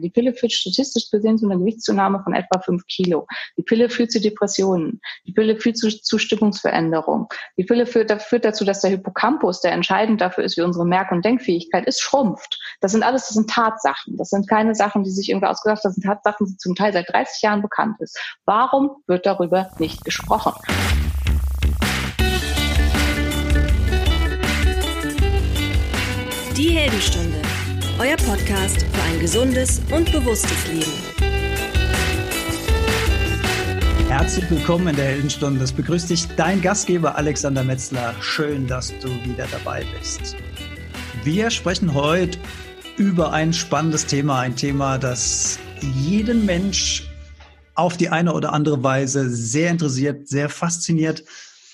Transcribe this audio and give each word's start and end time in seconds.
Die 0.00 0.10
Pille 0.10 0.32
führt 0.32 0.52
statistisch 0.52 1.10
gesehen 1.10 1.38
zu 1.38 1.46
einer 1.46 1.58
Gewichtszunahme 1.58 2.22
von 2.22 2.32
etwa 2.32 2.60
fünf 2.60 2.86
Kilo. 2.86 3.26
Die 3.56 3.64
Pille 3.64 3.90
führt 3.90 4.12
zu 4.12 4.20
Depressionen. 4.20 5.00
Die 5.26 5.32
Pille 5.32 5.56
führt 5.56 5.76
zu, 5.76 5.90
zu 5.90 6.18
Stimmungsveränderung. 6.18 7.26
Die 7.56 7.64
Pille 7.64 7.84
führt, 7.84 8.12
führt 8.22 8.44
dazu, 8.44 8.64
dass 8.64 8.80
der 8.80 8.90
Hippocampus, 8.90 9.60
der 9.60 9.72
entscheidend 9.72 10.20
dafür 10.20 10.44
ist, 10.44 10.56
wie 10.56 10.62
unsere 10.62 10.86
Merk- 10.86 11.10
und 11.10 11.24
Denkfähigkeit 11.24 11.84
ist, 11.88 12.00
schrumpft. 12.00 12.60
Das 12.80 12.92
sind 12.92 13.02
alles, 13.02 13.26
das 13.26 13.34
sind 13.34 13.50
Tatsachen. 13.50 14.16
Das 14.16 14.30
sind 14.30 14.48
keine 14.48 14.76
Sachen, 14.76 15.02
die 15.02 15.10
sich 15.10 15.30
irgendwie 15.30 15.48
ausgedacht 15.48 15.82
haben. 15.82 15.88
Das 15.88 15.94
sind 15.96 16.04
Tatsachen, 16.04 16.46
die 16.46 16.56
zum 16.58 16.76
Teil 16.76 16.92
seit 16.92 17.08
30 17.12 17.42
Jahren 17.42 17.62
bekannt 17.62 17.96
ist. 17.98 18.16
Warum 18.44 19.02
wird 19.08 19.26
darüber 19.26 19.68
nicht 19.80 20.04
gesprochen? 20.04 20.52
Die 26.56 26.70
Heldenstunde 26.70 27.47
euer 28.00 28.16
Podcast 28.16 28.82
für 28.82 29.02
ein 29.02 29.18
gesundes 29.18 29.80
und 29.90 30.12
bewusstes 30.12 30.68
Leben. 30.68 30.92
Herzlich 34.08 34.48
willkommen 34.48 34.88
in 34.88 34.96
der 34.96 35.06
Heldenstunde. 35.06 35.64
Es 35.64 35.72
begrüßt 35.72 36.08
dich 36.08 36.28
dein 36.36 36.62
Gastgeber 36.62 37.16
Alexander 37.16 37.64
Metzler. 37.64 38.14
Schön, 38.20 38.68
dass 38.68 38.96
du 39.00 39.08
wieder 39.24 39.48
dabei 39.50 39.84
bist. 39.98 40.36
Wir 41.24 41.50
sprechen 41.50 41.92
heute 41.92 42.38
über 42.98 43.32
ein 43.32 43.52
spannendes 43.52 44.06
Thema, 44.06 44.40
ein 44.40 44.54
Thema, 44.54 44.98
das 44.98 45.58
jeden 45.80 46.46
Mensch 46.46 47.10
auf 47.74 47.96
die 47.96 48.10
eine 48.10 48.32
oder 48.32 48.52
andere 48.52 48.80
Weise 48.84 49.28
sehr 49.28 49.72
interessiert, 49.72 50.28
sehr 50.28 50.48
fasziniert, 50.48 51.24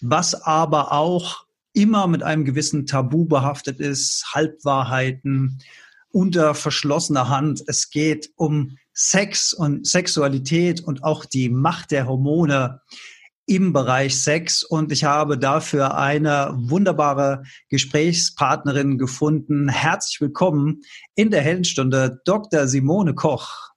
was 0.00 0.34
aber 0.34 0.92
auch 0.92 1.44
immer 1.74 2.06
mit 2.06 2.22
einem 2.22 2.46
gewissen 2.46 2.86
Tabu 2.86 3.26
behaftet 3.26 3.78
ist, 3.78 4.24
Halbwahrheiten, 4.32 5.58
unter 6.14 6.54
verschlossener 6.54 7.28
Hand. 7.28 7.62
Es 7.66 7.90
geht 7.90 8.30
um 8.36 8.76
Sex 8.92 9.52
und 9.52 9.84
Sexualität 9.86 10.80
und 10.80 11.02
auch 11.02 11.24
die 11.24 11.48
Macht 11.48 11.90
der 11.90 12.06
Hormone 12.06 12.80
im 13.46 13.72
Bereich 13.72 14.22
Sex. 14.22 14.62
Und 14.62 14.92
ich 14.92 15.02
habe 15.02 15.36
dafür 15.38 15.98
eine 15.98 16.54
wunderbare 16.54 17.42
Gesprächspartnerin 17.68 18.96
gefunden. 18.96 19.68
Herzlich 19.68 20.20
willkommen 20.20 20.82
in 21.16 21.32
der 21.32 21.42
Heldenstunde, 21.42 22.20
Dr. 22.24 22.68
Simone 22.68 23.14
Koch. 23.14 23.72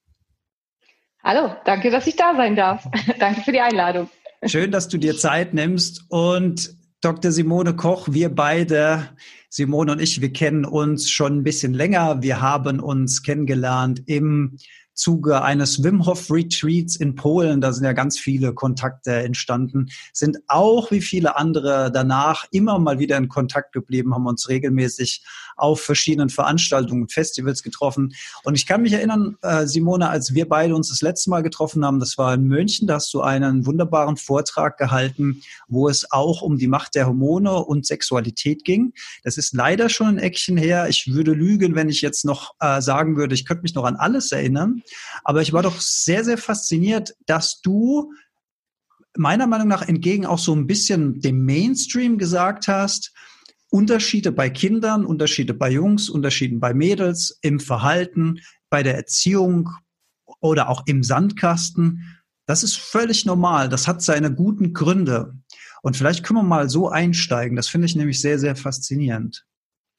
Hallo, 1.23 1.56
danke, 1.66 1.90
dass 1.90 2.06
ich 2.06 2.16
da 2.16 2.36
sein 2.36 2.56
darf. 2.56 2.88
danke 3.19 3.42
für 3.42 3.52
die 3.52 3.62
Einladung. 3.62 4.12
Schön, 4.45 4.72
dass 4.72 4.88
du 4.88 5.00
dir 5.00 5.17
Zeit 5.17 5.56
nimmst 5.56 6.06
und 6.09 6.77
Dr. 7.02 7.31
Simone 7.31 7.76
Koch, 7.76 8.08
wir 8.12 8.34
beide 8.34 9.09
Simone 9.50 9.92
und 9.92 10.02
ich, 10.02 10.20
wir 10.20 10.34
kennen 10.34 10.66
uns 10.66 11.09
schon 11.12 11.38
ein 11.38 11.44
bisschen 11.44 11.73
länger. 11.73 12.23
Wir 12.23 12.42
haben 12.42 12.80
uns 12.80 13.22
kennengelernt 13.22 14.02
im 14.08 14.58
Zuge 14.98 15.44
eines 15.44 15.84
Wim 15.84 16.06
Hof 16.06 16.30
Retreats 16.31 16.95
in 16.95 17.16
Polen, 17.16 17.62
da 17.62 17.72
sind 17.72 17.86
ja 17.86 17.94
ganz 17.94 18.20
viele 18.20 18.53
Kontakte 18.53 19.14
entstanden, 19.14 19.90
sind 20.12 20.40
auch 20.48 20.92
wie 20.92 21.02
viele 21.02 21.38
andere 21.38 21.92
danach 21.94 22.45
immer 22.52 22.80
mal 22.80 23.00
wieder 23.00 23.16
in 23.18 23.30
Kontakt 23.30 23.73
geblieben, 23.73 24.14
haben 24.14 24.25
uns 24.25 24.50
regelmäßig 24.50 25.23
auf 25.56 25.81
verschiedenen 25.81 26.30
Veranstaltungen 26.30 27.09
Festivals 27.09 27.64
getroffen. 27.64 28.14
Und 28.44 28.56
ich 28.56 28.66
kann 28.66 28.81
mich 28.81 28.94
erinnern, 28.94 29.38
äh, 29.42 29.66
Simone, 29.66 30.09
als 30.09 30.34
wir 30.34 30.48
beide 30.48 30.75
uns 30.75 30.90
das 30.90 31.02
letzte 31.02 31.30
Mal 31.30 31.42
getroffen 31.42 31.86
haben, 31.86 32.00
das 32.00 32.18
war 32.18 32.34
in 32.34 32.44
München, 32.44 32.88
da 32.88 32.95
hast 32.95 33.14
du 33.14 33.22
einen 33.22 33.66
wunderbaren 33.66 34.18
Vortrag 34.18 34.78
gehalten, 34.78 35.42
wo 35.68 35.90
es 35.90 36.12
auch 36.12 36.42
um 36.42 36.58
die 36.58 36.68
Macht 36.68 36.95
der 36.95 37.08
Hormone 37.08 37.53
und 37.53 37.86
Sexualität 37.86 38.64
ging. 38.64 38.94
Das 39.23 39.38
ist 39.38 39.53
leider 39.53 39.90
schon 39.90 40.08
ein 40.08 40.18
Eckchen 40.18 40.58
her. 40.58 40.88
Ich 40.90 41.14
würde 41.14 41.34
lügen, 41.34 41.75
wenn 41.75 41.90
ich 41.90 42.02
jetzt 42.02 42.25
noch 42.25 42.56
äh, 42.59 42.81
sagen 42.81 43.18
würde, 43.18 43.36
ich 43.36 43.45
könnte 43.45 43.64
mich 43.64 43.75
noch 43.75 43.86
an 43.86 43.95
alles 43.95 44.31
erinnern. 44.31 44.84
Aber 45.24 45.42
ich 45.42 45.54
war 45.54 45.64
doch 45.64 45.80
sehr, 45.80 46.24
sehr 46.24 46.38
fasziniert, 46.38 47.16
dass 47.26 47.62
du 47.62 48.12
meiner 49.16 49.48
Meinung 49.48 49.68
nach 49.68 49.88
entgegen 49.88 50.26
auch 50.26 50.40
so 50.40 50.56
ein 50.56 50.68
bisschen 50.68 51.20
dem 51.22 51.44
Mainstream 51.44 52.18
gesagt 52.18 52.68
hast, 52.68 53.14
Unterschiede 53.70 54.31
bei 54.31 54.50
Kindern, 54.50 55.06
Unterschiede 55.06 55.53
bei 55.53 55.70
Jungs, 55.70 56.09
Unterschiede 56.09 56.58
bei 56.58 56.74
Mädels, 56.74 57.38
im 57.42 57.59
Verhalten, 57.59 58.40
bei 58.70 58.84
der 58.84 58.96
Erziehung 58.96 59.70
oder 60.40 60.70
auch 60.70 60.84
im 60.86 61.03
Sandkasten. 61.03 62.20
Das 62.46 62.64
ist 62.64 62.78
völlig 62.78 63.26
normal. 63.26 63.68
Das 63.68 63.88
hat 63.88 64.02
seine 64.02 64.34
guten 64.34 64.74
Gründe. 64.74 65.34
Und 65.81 65.97
vielleicht 65.97 66.24
können 66.24 66.40
wir 66.40 66.44
mal 66.44 66.70
so 66.70 66.90
einsteigen. 66.90 67.56
Das 67.56 67.68
finde 67.68 67.88
ich 67.88 67.96
nämlich 67.96 68.22
sehr, 68.22 68.40
sehr 68.40 68.56
faszinierend. 68.56 69.46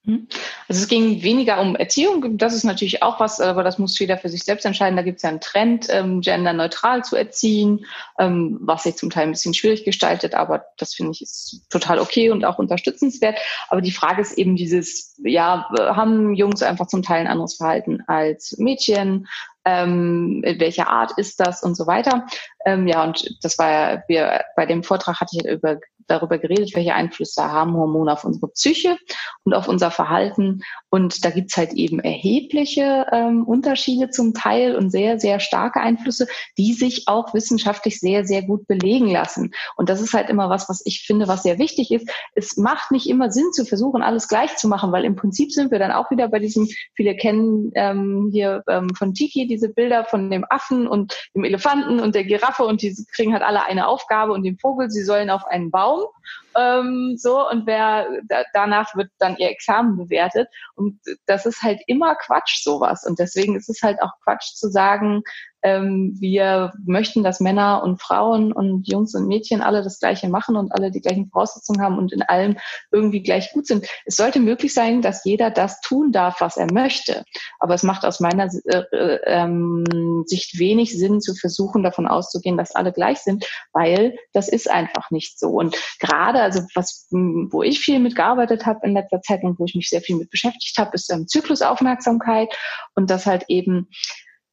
Hm? 0.08 0.26
Also 0.68 0.82
es 0.82 0.88
ging 0.88 1.22
weniger 1.22 1.60
um 1.60 1.76
Erziehung, 1.76 2.38
das 2.38 2.54
ist 2.54 2.64
natürlich 2.64 3.02
auch 3.02 3.20
was, 3.20 3.42
aber 3.42 3.62
das 3.62 3.78
muss 3.78 3.98
jeder 3.98 4.16
für 4.16 4.30
sich 4.30 4.42
selbst 4.42 4.64
entscheiden. 4.64 4.96
Da 4.96 5.02
gibt 5.02 5.18
es 5.18 5.22
ja 5.22 5.28
einen 5.28 5.42
Trend, 5.42 5.86
ähm, 5.90 6.22
genderneutral 6.22 7.04
zu 7.04 7.14
erziehen, 7.14 7.84
ähm, 8.18 8.56
was 8.62 8.84
sich 8.84 8.96
zum 8.96 9.10
Teil 9.10 9.24
ein 9.24 9.32
bisschen 9.32 9.52
schwierig 9.52 9.84
gestaltet, 9.84 10.34
aber 10.34 10.64
das 10.78 10.94
finde 10.94 11.12
ich 11.12 11.20
ist 11.20 11.66
total 11.68 11.98
okay 11.98 12.30
und 12.30 12.46
auch 12.46 12.58
unterstützenswert. 12.58 13.38
Aber 13.68 13.82
die 13.82 13.92
Frage 13.92 14.22
ist 14.22 14.38
eben 14.38 14.56
dieses, 14.56 15.14
ja, 15.22 15.68
haben 15.78 16.32
Jungs 16.34 16.62
einfach 16.62 16.86
zum 16.86 17.02
Teil 17.02 17.20
ein 17.20 17.26
anderes 17.26 17.56
Verhalten 17.56 18.02
als 18.06 18.56
Mädchen? 18.56 19.28
Ähm, 19.66 20.42
welcher 20.56 20.88
Art 20.88 21.12
ist 21.18 21.40
das 21.40 21.62
und 21.62 21.76
so 21.76 21.86
weiter. 21.86 22.26
Ähm, 22.64 22.86
ja, 22.86 23.04
und 23.04 23.36
das 23.42 23.58
war 23.58 23.70
ja, 23.70 24.02
wir, 24.08 24.44
bei 24.56 24.64
dem 24.64 24.82
Vortrag 24.82 25.20
hatte 25.20 25.36
ich 25.36 25.44
über 25.44 25.78
darüber 26.08 26.38
geredet, 26.38 26.74
welche 26.74 26.94
Einflüsse 26.94 27.44
haben 27.44 27.74
Hormone 27.74 28.12
auf 28.12 28.24
unsere 28.24 28.48
Psyche 28.48 28.96
und 29.44 29.54
auf 29.54 29.68
unser 29.68 29.90
Verhalten. 29.90 30.62
Und 30.90 31.24
da 31.24 31.30
gibt's 31.30 31.56
halt 31.56 31.72
eben 31.74 32.00
erhebliche 32.00 33.06
ähm, 33.12 33.44
Unterschiede 33.44 34.10
zum 34.10 34.34
Teil 34.34 34.74
und 34.74 34.90
sehr, 34.90 35.20
sehr 35.20 35.40
starke 35.40 35.80
Einflüsse, 35.80 36.26
die 36.56 36.72
sich 36.72 37.04
auch 37.06 37.34
wissenschaftlich 37.34 38.00
sehr, 38.00 38.24
sehr 38.24 38.42
gut 38.42 38.66
belegen 38.66 39.08
lassen. 39.10 39.52
Und 39.76 39.88
das 39.88 40.00
ist 40.00 40.14
halt 40.14 40.30
immer 40.30 40.50
was, 40.50 40.68
was 40.68 40.82
ich 40.84 41.04
finde, 41.06 41.28
was 41.28 41.42
sehr 41.42 41.58
wichtig 41.58 41.90
ist. 41.90 42.08
Es 42.34 42.56
macht 42.56 42.90
nicht 42.90 43.08
immer 43.08 43.30
Sinn 43.30 43.52
zu 43.52 43.64
versuchen, 43.64 44.02
alles 44.02 44.28
gleich 44.28 44.56
zu 44.56 44.68
machen, 44.68 44.92
weil 44.92 45.04
im 45.04 45.16
Prinzip 45.16 45.52
sind 45.52 45.70
wir 45.70 45.78
dann 45.78 45.92
auch 45.92 46.10
wieder 46.10 46.28
bei 46.28 46.38
diesem, 46.38 46.68
viele 46.94 47.16
kennen 47.16 47.70
ähm, 47.74 48.30
hier 48.32 48.62
ähm, 48.68 48.90
von 48.94 49.14
Tiki 49.14 49.46
diese 49.46 49.68
Bilder 49.68 50.04
von 50.04 50.30
dem 50.30 50.44
Affen 50.48 50.86
und 50.86 51.14
dem 51.34 51.44
Elefanten 51.44 52.00
und 52.00 52.14
der 52.14 52.24
Giraffe 52.24 52.64
und 52.64 52.82
die 52.82 52.96
kriegen 53.14 53.32
halt 53.32 53.42
alle 53.42 53.64
eine 53.64 53.86
Aufgabe 53.88 54.32
und 54.32 54.42
dem 54.42 54.58
Vogel, 54.58 54.90
sie 54.90 55.02
sollen 55.02 55.30
auf 55.30 55.46
einen 55.46 55.70
Baum 55.70 55.97
Raum. 55.98 56.08
Ähm, 56.56 57.14
so, 57.16 57.48
und 57.48 57.66
wer 57.66 58.08
da, 58.28 58.42
danach 58.52 58.94
wird 58.96 59.10
dann 59.18 59.36
ihr 59.36 59.50
Examen 59.50 59.96
bewertet. 59.96 60.48
Und 60.74 61.00
das 61.26 61.46
ist 61.46 61.62
halt 61.62 61.80
immer 61.86 62.14
Quatsch, 62.16 62.62
sowas. 62.62 63.04
Und 63.06 63.18
deswegen 63.18 63.56
ist 63.56 63.68
es 63.68 63.82
halt 63.82 64.00
auch 64.02 64.12
Quatsch 64.24 64.54
zu 64.54 64.68
sagen, 64.68 65.22
ähm, 65.62 66.16
wir 66.20 66.72
möchten, 66.84 67.22
dass 67.22 67.40
Männer 67.40 67.82
und 67.82 68.00
Frauen 68.00 68.52
und 68.52 68.88
Jungs 68.88 69.14
und 69.14 69.26
Mädchen 69.26 69.60
alle 69.60 69.82
das 69.82 69.98
Gleiche 69.98 70.28
machen 70.28 70.56
und 70.56 70.72
alle 70.72 70.90
die 70.90 71.00
gleichen 71.00 71.28
Voraussetzungen 71.30 71.82
haben 71.82 71.98
und 71.98 72.12
in 72.12 72.22
allem 72.22 72.56
irgendwie 72.92 73.22
gleich 73.22 73.52
gut 73.52 73.66
sind. 73.66 73.86
Es 74.04 74.16
sollte 74.16 74.40
möglich 74.40 74.72
sein, 74.72 75.02
dass 75.02 75.24
jeder 75.24 75.50
das 75.50 75.80
tun 75.80 76.12
darf, 76.12 76.40
was 76.40 76.56
er 76.56 76.72
möchte. 76.72 77.24
Aber 77.58 77.74
es 77.74 77.82
macht 77.82 78.04
aus 78.04 78.20
meiner 78.20 78.48
äh, 78.66 78.82
äh, 78.92 79.20
ähm, 79.24 80.24
Sicht 80.26 80.58
wenig 80.58 80.96
Sinn 80.96 81.20
zu 81.20 81.34
versuchen, 81.34 81.82
davon 81.82 82.06
auszugehen, 82.06 82.56
dass 82.56 82.74
alle 82.74 82.92
gleich 82.92 83.18
sind, 83.18 83.44
weil 83.72 84.16
das 84.32 84.48
ist 84.48 84.70
einfach 84.70 85.10
nicht 85.10 85.38
so. 85.38 85.50
Und 85.50 85.76
gerade, 85.98 86.40
also 86.40 86.62
was, 86.74 87.08
wo 87.10 87.62
ich 87.62 87.80
viel 87.80 87.98
mitgearbeitet 87.98 88.66
habe 88.66 88.86
in 88.86 88.94
letzter 88.94 89.20
Zeit 89.22 89.42
und 89.42 89.58
wo 89.58 89.64
ich 89.64 89.74
mich 89.74 89.88
sehr 89.88 90.00
viel 90.00 90.16
mit 90.16 90.30
beschäftigt 90.30 90.78
habe, 90.78 90.90
ist 90.94 91.12
ähm, 91.12 91.26
Zyklusaufmerksamkeit 91.26 92.54
und 92.94 93.10
das 93.10 93.26
halt 93.26 93.44
eben 93.48 93.88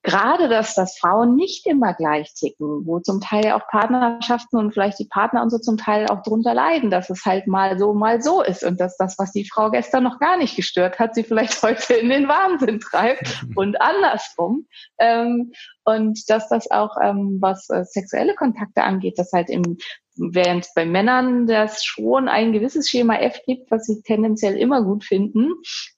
gerade, 0.06 0.48
dass 0.48 0.76
das 0.76 0.98
Frauen 0.98 1.36
nicht 1.36 1.66
immer 1.66 1.94
gleich 1.94 2.34
ticken, 2.34 2.86
wo 2.86 3.00
zum 3.00 3.20
Teil 3.20 3.52
auch 3.52 3.68
Partnerschaften 3.68 4.58
und 4.58 4.74
vielleicht 4.74 5.00
die 5.00 5.08
Partner 5.10 5.42
und 5.42 5.50
so 5.50 5.58
zum 5.58 5.78
Teil 5.78 6.08
auch 6.08 6.22
drunter 6.22 6.54
leiden, 6.54 6.90
dass 6.90 7.10
es 7.10 7.26
halt 7.26 7.48
mal 7.48 7.78
so, 7.78 7.94
mal 7.94 8.22
so 8.22 8.42
ist 8.42 8.64
und 8.64 8.80
dass 8.80 8.96
das, 8.98 9.18
was 9.18 9.32
die 9.32 9.50
Frau 9.50 9.72
gestern 9.72 10.04
noch 10.04 10.20
gar 10.20 10.38
nicht 10.38 10.56
gestört 10.56 11.00
hat, 11.00 11.16
sie 11.16 11.24
vielleicht 11.24 11.62
heute 11.64 11.96
in 11.96 12.10
den 12.10 12.28
Wahnsinn 12.28 12.80
treibt 12.80 13.46
und 13.56 13.82
andersrum. 13.82 14.68
Ähm, 15.00 15.52
und 15.84 16.30
dass 16.30 16.48
das 16.50 16.72
auch, 16.72 16.96
ähm, 17.02 17.38
was 17.42 17.70
äh, 17.70 17.84
sexuelle 17.84 18.36
Kontakte 18.36 18.84
angeht, 18.84 19.20
dass 19.20 19.34
halt 19.34 19.50
im 19.50 19.78
während 20.18 20.68
bei 20.76 20.86
Männern 20.86 21.46
das 21.46 21.84
schon 21.84 22.30
ein 22.30 22.54
gewisses 22.54 22.90
Schema 22.90 23.18
F 23.18 23.42
gibt, 23.46 23.70
was 23.70 23.86
sie 23.86 24.02
tendenziell 24.02 24.56
immer 24.56 24.82
gut 24.82 25.04
finden, 25.04 25.52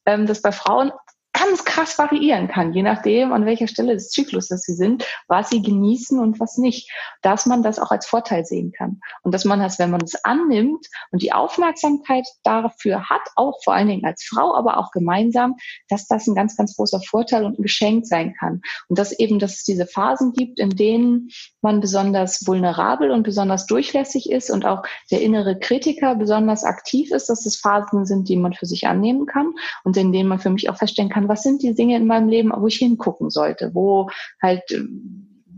ähm, 0.06 0.26
dass 0.26 0.42
bei 0.42 0.52
Frauen 0.52 0.92
ganz 1.38 1.66
krass 1.66 1.98
variieren 1.98 2.48
kann, 2.48 2.74
je 2.74 2.84
nachdem, 2.84 3.32
an 3.32 3.46
welcher 3.46 3.68
Stelle 3.68 3.94
des 3.94 4.10
Zyklus 4.10 4.48
sie 4.48 4.74
sind, 4.74 5.06
was 5.28 5.50
sie 5.50 5.62
genießen 5.62 6.20
und 6.20 6.40
was 6.40 6.58
nicht. 6.58 6.90
Dass 7.22 7.46
man 7.46 7.64
das 7.64 7.80
auch 7.80 7.92
als 7.92 8.08
Vorteil 8.08 8.46
sehen 8.46 8.72
kann. 8.72 9.00
Und 9.24 9.34
dass 9.34 9.46
man 9.46 9.60
das, 9.60 9.80
wenn 9.80 9.92
man 9.92 10.02
es 10.02 10.24
annimmt 10.24 10.88
und 11.12 11.22
die 11.22 11.34
Aufmerksamkeit 11.34 12.26
dafür 12.44 13.10
hat, 13.10 13.22
auch 13.36 13.60
vor 13.64 13.74
allen 13.74 13.88
Dingen 13.88 14.06
als 14.06 14.24
Frau, 14.24 14.56
aber 14.56 14.78
auch 14.78 14.92
gemeinsam, 14.92 15.56
dass 15.90 16.08
das 16.08 16.28
ein 16.28 16.36
ganz, 16.36 16.56
ganz 16.56 16.76
großer 16.76 17.02
Vorteil 17.02 17.46
und 17.46 17.60
ein 17.60 17.64
Geschenk 17.64 18.06
sein 18.06 18.34
kann. 18.40 18.62
Und 18.88 18.98
dass 18.98 19.18
eben, 19.18 19.40
dass 19.40 19.56
es 19.56 19.64
diese 19.64 19.86
Phasen 19.86 20.34
gibt, 20.34 20.60
in 20.60 20.72
denen 20.72 21.30
man 21.62 21.82
besonders 21.82 22.48
vulnerabel 22.48 23.12
und 23.12 23.24
besonders 23.24 23.66
durchlässig 23.66 24.30
ist 24.30 24.50
und 24.50 24.66
auch 24.66 24.84
der 25.12 25.22
innere 25.22 25.60
Kritiker 25.60 26.16
besonders 26.16 26.64
aktiv 26.64 27.12
ist, 27.12 27.30
dass 27.30 27.46
es 27.46 27.58
Phasen 27.58 28.06
sind, 28.06 28.30
die 28.30 28.38
man 28.38 28.54
für 28.54 28.66
sich 28.66 28.88
annehmen 28.88 29.26
kann 29.26 29.54
und 29.84 29.98
in 29.98 30.12
denen 30.12 30.30
man 30.30 30.40
für 30.40 30.50
mich 30.50 30.70
auch 30.70 30.78
feststellen 30.78 31.10
kann, 31.10 31.27
was 31.28 31.44
sind 31.44 31.64
die 31.64 31.76
Dinge 31.76 31.96
in 31.96 32.08
meinem 32.08 32.30
Leben, 32.30 32.52
wo 32.56 32.68
ich 32.68 32.78
hingucken 32.78 33.30
sollte, 33.30 33.72
wo 33.74 34.10
halt 34.42 34.64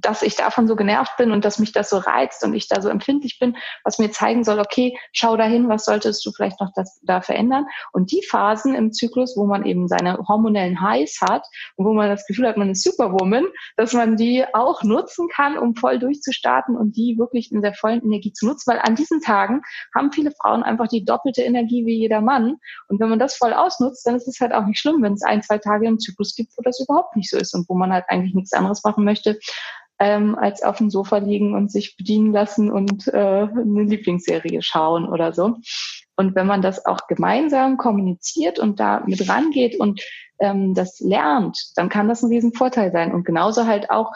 dass 0.02 0.22
ich 0.22 0.36
davon 0.36 0.68
so 0.68 0.76
genervt 0.76 1.18
bin 1.18 1.32
und 1.32 1.46
dass 1.46 1.60
mich 1.60 1.72
das 1.72 1.90
so 1.90 1.98
reizt 1.98 2.44
und 2.44 2.54
ich 2.54 2.68
da 2.68 2.82
so 2.82 2.90
empfindlich 2.90 3.40
bin, 3.40 3.58
was 3.84 4.00
mir 4.00 4.12
zeigen 4.12 4.44
soll, 4.44 4.60
okay, 4.60 4.98
schau 5.12 5.38
dahin, 5.38 5.70
was 5.70 5.86
solltest 5.86 6.26
du 6.26 6.32
vielleicht 6.32 6.60
noch 6.60 6.72
das, 6.76 7.00
da 7.04 7.22
verändern. 7.22 7.66
Und 7.92 8.12
die 8.12 8.24
Phasen 8.28 8.76
im 8.76 8.92
Zyklus, 8.92 9.36
wo 9.38 9.46
man 9.46 9.66
eben 9.66 9.88
seine 9.88 10.18
hormonellen 10.28 10.82
Highs 10.82 11.20
hat 11.22 11.46
und 11.76 11.86
wo 11.86 11.94
man 11.94 12.10
das 12.10 12.26
Gefühl 12.28 12.48
hat, 12.48 12.58
man 12.58 12.70
ist 12.70 12.84
Superwoman, 12.84 13.46
dass 13.78 13.94
man 13.94 14.16
die 14.16 14.46
auch 14.54 14.84
nutzen 14.84 15.28
kann, 15.30 15.58
um 15.58 15.76
voll 15.76 16.00
durchzustarten 16.00 16.78
und 16.78 16.96
die 16.96 17.18
wirklich 17.18 17.52
in 17.52 17.62
der 17.62 17.74
vollen 17.74 18.02
Energie 18.02 18.34
zu 18.34 18.48
nutzen, 18.48 18.72
weil 18.72 18.80
an 18.80 18.96
diesen 18.96 19.22
Tagen 19.22 19.62
haben 19.96 20.12
viele 20.12 20.32
Frauen 20.32 20.64
einfach 20.64 20.88
die 20.88 21.06
doppelte 21.06 21.42
Energie 21.42 21.86
wie 21.86 21.98
jeder 21.98 22.22
Mann. 22.22 22.58
Und 22.88 23.00
wenn 23.00 23.10
man 23.10 23.20
das 23.20 23.36
voll 23.36 23.54
ausnutzt, 23.54 24.06
dann 24.06 24.16
ist 24.16 24.28
es 24.28 24.40
halt 24.40 24.54
auch 24.54 24.66
nicht 24.66 24.80
schlimm, 24.80 25.02
wenn 25.02 25.14
es 25.14 25.24
ein, 25.24 25.42
zwei 25.42 25.58
Tage 25.58 25.88
im 25.88 26.00
Zyklus 26.00 26.36
gibt, 26.36 26.54
wo 26.58 26.62
das 26.62 26.80
überhaupt 26.80 27.16
nicht 27.16 27.30
so 27.30 27.38
ist 27.38 27.54
und 27.54 27.68
wo 27.70 27.76
man 27.76 27.92
halt 27.92 28.06
eigentlich 28.08 28.34
nichts 28.34 28.54
anderes 28.54 28.84
machen 28.84 29.04
möchte, 29.04 29.40
ähm, 30.00 30.36
als 30.36 30.64
auf 30.64 30.78
dem 30.78 30.90
Sofa 30.90 31.18
liegen 31.18 31.54
und 31.56 31.72
sich 31.72 31.98
bedienen 31.98 32.32
lassen 32.32 32.72
und 32.72 33.08
äh, 33.08 33.18
eine 33.18 33.84
Lieblingsserie 33.84 34.62
schauen 34.62 35.08
oder 35.08 35.34
so. 35.34 35.58
Und 36.16 36.36
wenn 36.36 36.48
man 36.48 36.62
das 36.62 36.86
auch 36.86 37.08
gemeinsam 37.08 37.78
kommuniziert 37.78 38.60
und 38.60 38.80
da 38.80 39.04
mit 39.06 39.28
rangeht 39.30 39.80
und 39.80 40.02
ähm, 40.40 40.74
das 40.74 41.00
lernt, 41.00 41.58
dann 41.76 41.90
kann 41.90 42.08
das 42.08 42.24
ein 42.24 42.30
Riesenvorteil 42.30 42.92
sein. 42.92 43.14
Und 43.14 43.26
genauso 43.26 43.66
halt 43.66 43.90
auch 43.90 44.12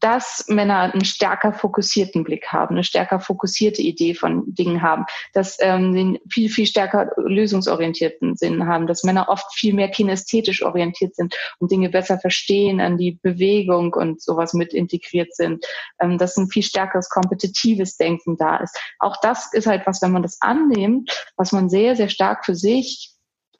dass 0.00 0.44
Männer 0.48 0.92
einen 0.92 1.04
stärker 1.04 1.52
fokussierten 1.52 2.24
Blick 2.24 2.48
haben, 2.48 2.74
eine 2.74 2.84
stärker 2.84 3.20
fokussierte 3.20 3.82
Idee 3.82 4.14
von 4.14 4.42
Dingen 4.46 4.82
haben, 4.82 5.04
dass 5.32 5.56
ähm, 5.60 5.94
den 5.94 6.18
viel, 6.28 6.48
viel 6.48 6.66
stärker 6.66 7.10
lösungsorientierten 7.16 8.36
Sinn 8.36 8.66
haben, 8.66 8.86
dass 8.86 9.04
Männer 9.04 9.28
oft 9.28 9.54
viel 9.54 9.74
mehr 9.74 9.88
kinästhetisch 9.88 10.62
orientiert 10.62 11.14
sind 11.14 11.36
und 11.58 11.70
Dinge 11.70 11.88
besser 11.88 12.18
verstehen, 12.18 12.80
an 12.80 12.98
die 12.98 13.18
Bewegung 13.22 13.94
und 13.94 14.20
sowas 14.20 14.54
mit 14.54 14.74
integriert 14.74 15.34
sind, 15.34 15.64
ähm, 16.00 16.18
dass 16.18 16.36
ein 16.36 16.48
viel 16.48 16.62
stärkeres 16.62 17.08
kompetitives 17.08 17.96
Denken 17.96 18.36
da 18.36 18.56
ist. 18.56 18.78
Auch 18.98 19.16
das 19.22 19.52
ist 19.52 19.66
halt 19.66 19.86
was, 19.86 20.02
wenn 20.02 20.12
man 20.12 20.22
das 20.22 20.40
annimmt, 20.40 21.10
was 21.36 21.52
man 21.52 21.68
sehr, 21.68 21.96
sehr 21.96 22.08
stark 22.08 22.44
für 22.44 22.54
sich 22.54 23.11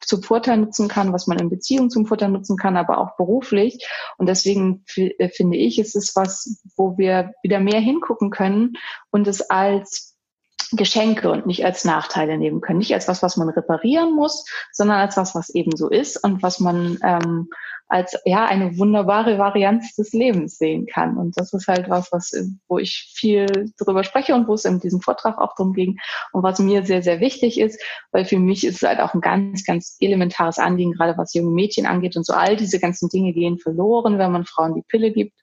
zum 0.04 0.22
Vorteil 0.22 0.58
nutzen 0.58 0.88
kann, 0.88 1.12
was 1.12 1.26
man 1.26 1.38
in 1.38 1.50
Beziehung 1.50 1.90
zum 1.90 2.06
Vorteil 2.06 2.30
nutzen 2.30 2.56
kann, 2.56 2.76
aber 2.76 2.98
auch 2.98 3.16
beruflich. 3.16 3.86
Und 4.18 4.28
deswegen 4.28 4.84
äh, 4.96 5.28
finde 5.28 5.56
ich, 5.56 5.78
ist 5.78 5.96
es 5.96 6.14
was, 6.16 6.62
wo 6.76 6.98
wir 6.98 7.32
wieder 7.42 7.60
mehr 7.60 7.80
hingucken 7.80 8.30
können 8.30 8.74
und 9.10 9.26
es 9.26 9.50
als 9.50 10.12
Geschenke 10.74 11.30
und 11.30 11.46
nicht 11.46 11.64
als 11.64 11.84
Nachteile 11.84 12.38
nehmen 12.38 12.60
können. 12.60 12.78
Nicht 12.78 12.94
als 12.94 13.06
was, 13.06 13.22
was 13.22 13.36
man 13.36 13.50
reparieren 13.50 14.14
muss, 14.14 14.46
sondern 14.72 14.98
als 14.98 15.16
was, 15.16 15.34
was 15.34 15.50
eben 15.50 15.76
so 15.76 15.88
ist 15.88 16.22
und 16.24 16.42
was 16.42 16.60
man 16.60 16.98
ähm, 17.02 17.50
als 17.92 18.18
ja 18.24 18.46
eine 18.46 18.78
wunderbare 18.78 19.36
Varianz 19.36 19.94
des 19.94 20.12
Lebens 20.12 20.56
sehen 20.56 20.86
kann. 20.86 21.18
Und 21.18 21.38
das 21.38 21.52
ist 21.52 21.68
halt 21.68 21.90
was, 21.90 22.10
was 22.10 22.32
wo 22.66 22.78
ich 22.78 23.12
viel 23.14 23.70
darüber 23.78 24.02
spreche 24.02 24.34
und 24.34 24.48
wo 24.48 24.54
es 24.54 24.64
in 24.64 24.80
diesem 24.80 25.02
Vortrag 25.02 25.36
auch 25.38 25.54
drum 25.54 25.74
ging 25.74 25.98
und 26.32 26.42
was 26.42 26.58
mir 26.58 26.84
sehr 26.84 27.02
sehr 27.02 27.20
wichtig 27.20 27.60
ist, 27.60 27.78
weil 28.10 28.24
für 28.24 28.38
mich 28.38 28.66
ist 28.66 28.82
es 28.82 28.88
halt 28.88 29.00
auch 29.00 29.12
ein 29.12 29.20
ganz 29.20 29.64
ganz 29.64 29.96
elementares 30.00 30.58
Anliegen, 30.58 30.92
gerade 30.92 31.18
was 31.18 31.34
junge 31.34 31.50
Mädchen 31.50 31.84
angeht 31.84 32.16
und 32.16 32.24
so 32.24 32.32
all 32.32 32.56
diese 32.56 32.80
ganzen 32.80 33.10
Dinge 33.10 33.34
gehen 33.34 33.58
verloren, 33.58 34.18
wenn 34.18 34.32
man 34.32 34.46
Frauen 34.46 34.74
die 34.74 34.84
Pille 34.88 35.12
gibt. 35.12 35.34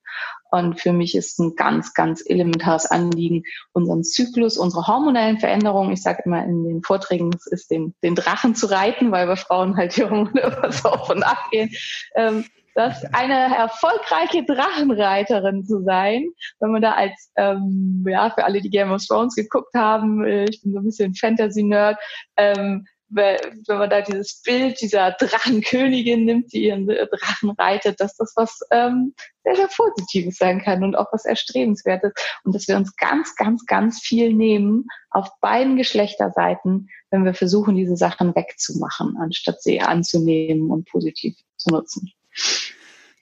Und 0.51 0.79
für 0.79 0.93
mich 0.93 1.15
ist 1.15 1.39
ein 1.39 1.55
ganz, 1.55 1.93
ganz 1.93 2.23
elementares 2.25 2.85
Anliegen, 2.85 3.43
unseren 3.73 4.03
Zyklus, 4.03 4.57
unsere 4.57 4.87
hormonellen 4.87 5.39
Veränderungen, 5.39 5.91
ich 5.91 6.01
sage 6.01 6.23
immer 6.25 6.43
in 6.43 6.63
den 6.63 6.83
Vorträgen, 6.83 7.31
es 7.35 7.47
ist 7.47 7.71
den, 7.71 7.93
den 8.03 8.15
Drachen 8.15 8.55
zu 8.55 8.67
reiten, 8.67 9.11
weil 9.11 9.27
bei 9.27 9.35
Frauen 9.35 9.77
halt 9.77 9.95
die 9.95 10.03
Hormone 10.03 10.31
so 10.71 10.89
auf 10.89 11.09
und 11.09 11.23
ab 11.23 11.49
gehen, 11.51 11.71
ähm, 12.15 12.45
dass 12.75 13.03
eine 13.13 13.55
erfolgreiche 13.55 14.45
Drachenreiterin 14.45 15.65
zu 15.65 15.83
sein, 15.83 16.29
wenn 16.59 16.71
man 16.71 16.81
da 16.81 16.93
als, 16.93 17.31
ähm, 17.35 18.05
ja, 18.07 18.29
für 18.29 18.45
alle, 18.45 18.61
die 18.61 18.69
Game 18.69 18.91
of 18.91 19.05
Thrones 19.05 19.35
geguckt 19.35 19.73
haben, 19.75 20.23
äh, 20.23 20.45
ich 20.45 20.61
bin 20.61 20.73
so 20.73 20.79
ein 20.79 20.85
bisschen 20.85 21.13
Fantasy-Nerd, 21.13 21.97
ähm, 22.37 22.85
wenn 23.09 23.77
man 23.77 23.89
da 23.89 24.01
dieses 24.01 24.41
Bild 24.43 24.79
dieser 24.81 25.11
Drachenkönigin 25.11 26.25
nimmt, 26.25 26.53
die 26.53 26.65
ihren 26.65 26.87
Drachen 26.87 27.51
reitet, 27.51 27.99
dass 27.99 28.15
das 28.15 28.33
was 28.35 28.59
ähm, 28.71 29.13
sehr, 29.43 29.55
sehr 29.55 29.69
Positives 29.75 30.37
sein 30.37 30.61
kann 30.61 30.83
und 30.83 30.95
auch 30.95 31.07
was 31.11 31.25
Erstrebenswertes. 31.25 32.13
Und 32.43 32.55
dass 32.55 32.67
wir 32.67 32.77
uns 32.77 32.95
ganz, 32.95 33.35
ganz, 33.35 33.65
ganz 33.65 33.99
viel 33.99 34.33
nehmen 34.33 34.85
auf 35.09 35.27
beiden 35.41 35.75
Geschlechterseiten, 35.75 36.89
wenn 37.09 37.25
wir 37.25 37.33
versuchen, 37.33 37.75
diese 37.75 37.97
Sachen 37.97 38.35
wegzumachen, 38.35 39.17
anstatt 39.19 39.61
sie 39.61 39.81
anzunehmen 39.81 40.69
und 40.69 40.87
positiv 40.87 41.35
zu 41.57 41.69
nutzen. 41.69 42.11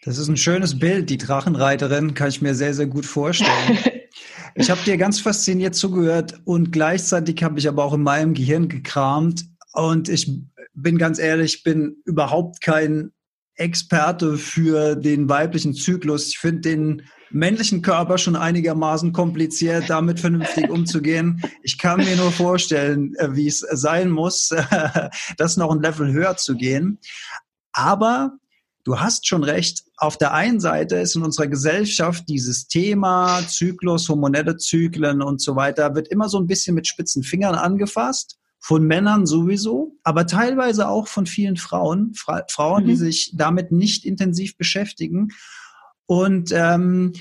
Das 0.04 0.18
ist 0.18 0.28
ein 0.28 0.38
schönes 0.38 0.78
Bild, 0.78 1.10
die 1.10 1.18
Drachenreiterin, 1.18 2.13
kann 2.13 2.30
ich 2.30 2.42
mir 2.42 2.56
sehr, 2.56 2.74
sehr 2.74 2.88
gut 2.88 3.06
vorstellen. 3.06 3.80
Ich 4.60 4.72
habe 4.72 4.81
dir 4.84 4.98
ganz 4.98 5.19
fasziniert 5.19 5.75
zugehört 5.75 6.42
und 6.44 6.72
gleichzeitig 6.72 7.44
habe 7.44 7.60
ich 7.60 7.68
aber 7.68 7.84
auch 7.84 7.94
in 7.94 8.01
meinem 8.01 8.34
Gehirn 8.34 8.68
gekramt, 8.68 9.45
und 9.77 10.09
ich 10.09 10.31
bin 10.74 10.97
ganz 10.97 11.19
ehrlich, 11.19 11.62
bin 11.62 11.97
überhaupt 12.03 12.62
kein 12.62 13.12
Experte 13.53 14.39
für 14.39 14.95
den 14.95 15.29
weiblichen 15.29 15.75
Zyklus. 15.75 16.29
Ich 16.29 16.39
finde 16.39 16.62
den 16.62 17.01
männlichen 17.29 17.83
Körper 17.83 18.18
schon 18.18 18.35
einigermaßen 18.35 19.13
kompliziert, 19.13 19.88
damit 19.88 20.19
vernünftig 20.19 20.71
umzugehen. 20.71 21.44
Ich 21.62 21.77
kann 21.77 22.00
mir 22.00 22.15
nur 22.15 22.31
vorstellen, 22.31 23.13
äh, 23.18 23.35
wie 23.35 23.45
es 23.45 23.59
sein 23.59 24.09
muss, 24.09 24.50
das 25.38 25.57
noch 25.57 25.69
ein 25.69 25.83
Level 25.83 26.12
höher 26.12 26.38
zu 26.38 26.56
gehen. 26.56 26.97
Aber 27.71 28.31
du 28.83 29.00
hast 29.00 29.27
schon 29.27 29.44
recht. 29.44 29.83
Auf 29.97 30.18
der 30.18 30.33
einen 30.33 30.59
Seite 30.59 30.95
ist 30.95 31.15
in 31.15 31.21
unserer 31.21 31.47
Gesellschaft 31.47 32.24
dieses 32.27 32.68
Thema 32.68 33.41
Zyklus, 33.47 34.09
hormonelle 34.09 34.57
Zyklen 34.57 35.21
und 35.21 35.39
so 35.39 35.56
weiter, 35.56 35.94
wird 35.94 36.07
immer 36.07 36.29
so 36.29 36.39
ein 36.39 36.47
bisschen 36.47 36.74
mit 36.74 36.88
spitzen 36.88 37.21
Fingern 37.21 37.53
angefasst 37.53 38.39
von 38.59 38.86
Männern 38.86 39.25
sowieso, 39.25 39.95
aber 40.04 40.25
teilweise 40.25 40.88
auch 40.88 41.07
von 41.07 41.25
vielen 41.25 41.57
Frauen, 41.57 42.13
Fra 42.15 42.44
Frauen, 42.50 42.83
mhm. 42.83 42.88
die 42.88 42.95
sich 42.95 43.31
damit 43.36 43.71
nicht 43.71 44.06
intensiv 44.06 44.57
beschäftigen. 44.57 45.30
Und 46.06 46.51
ähm, 46.54 47.13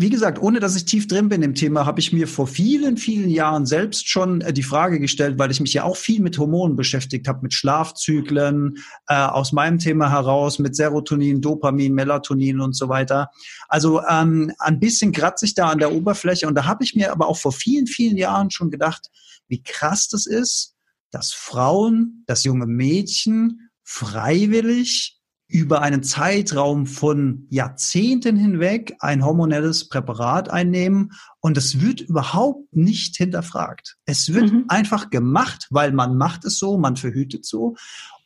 wie 0.00 0.08
gesagt, 0.08 0.40
ohne 0.40 0.60
dass 0.60 0.76
ich 0.76 0.86
tief 0.86 1.06
drin 1.08 1.28
bin 1.28 1.42
im 1.42 1.54
Thema, 1.54 1.84
habe 1.84 2.00
ich 2.00 2.10
mir 2.10 2.26
vor 2.26 2.46
vielen, 2.46 2.96
vielen 2.96 3.28
Jahren 3.28 3.66
selbst 3.66 4.08
schon 4.08 4.40
äh, 4.40 4.50
die 4.50 4.62
Frage 4.62 4.98
gestellt, 4.98 5.38
weil 5.38 5.50
ich 5.50 5.60
mich 5.60 5.74
ja 5.74 5.84
auch 5.84 5.96
viel 5.96 6.22
mit 6.22 6.38
Hormonen 6.38 6.74
beschäftigt 6.74 7.28
habe, 7.28 7.40
mit 7.42 7.52
Schlafzyklen, 7.52 8.78
äh, 9.08 9.14
aus 9.14 9.52
meinem 9.52 9.78
Thema 9.78 10.10
heraus, 10.10 10.58
mit 10.58 10.74
Serotonin, 10.74 11.42
Dopamin, 11.42 11.92
Melatonin 11.92 12.60
und 12.60 12.74
so 12.74 12.88
weiter. 12.88 13.30
Also 13.68 14.00
ähm, 14.08 14.50
ein 14.58 14.80
bisschen 14.80 15.12
kratze 15.12 15.44
ich 15.44 15.54
da 15.54 15.68
an 15.68 15.78
der 15.78 15.92
Oberfläche 15.92 16.48
und 16.48 16.54
da 16.54 16.64
habe 16.64 16.82
ich 16.82 16.94
mir 16.94 17.12
aber 17.12 17.28
auch 17.28 17.36
vor 17.36 17.52
vielen, 17.52 17.86
vielen 17.86 18.16
Jahren 18.16 18.50
schon 18.50 18.70
gedacht, 18.70 19.10
wie 19.48 19.62
krass 19.62 20.08
das 20.08 20.24
ist, 20.24 20.76
dass 21.10 21.34
Frauen, 21.34 22.24
dass 22.26 22.44
junge 22.44 22.66
Mädchen 22.66 23.68
freiwillig 23.84 25.19
über 25.50 25.82
einen 25.82 26.02
Zeitraum 26.02 26.86
von 26.86 27.46
Jahrzehnten 27.50 28.36
hinweg 28.36 28.94
ein 29.00 29.24
hormonelles 29.24 29.88
Präparat 29.88 30.48
einnehmen 30.48 31.12
und 31.40 31.56
es 31.56 31.80
wird 31.80 32.00
überhaupt 32.00 32.74
nicht 32.74 33.16
hinterfragt. 33.16 33.96
Es 34.04 34.32
wird 34.32 34.52
mhm. 34.52 34.64
einfach 34.68 35.10
gemacht, 35.10 35.66
weil 35.70 35.92
man 35.92 36.16
macht 36.16 36.44
es 36.44 36.58
so, 36.58 36.78
man 36.78 36.96
verhütet 36.96 37.44
so. 37.44 37.74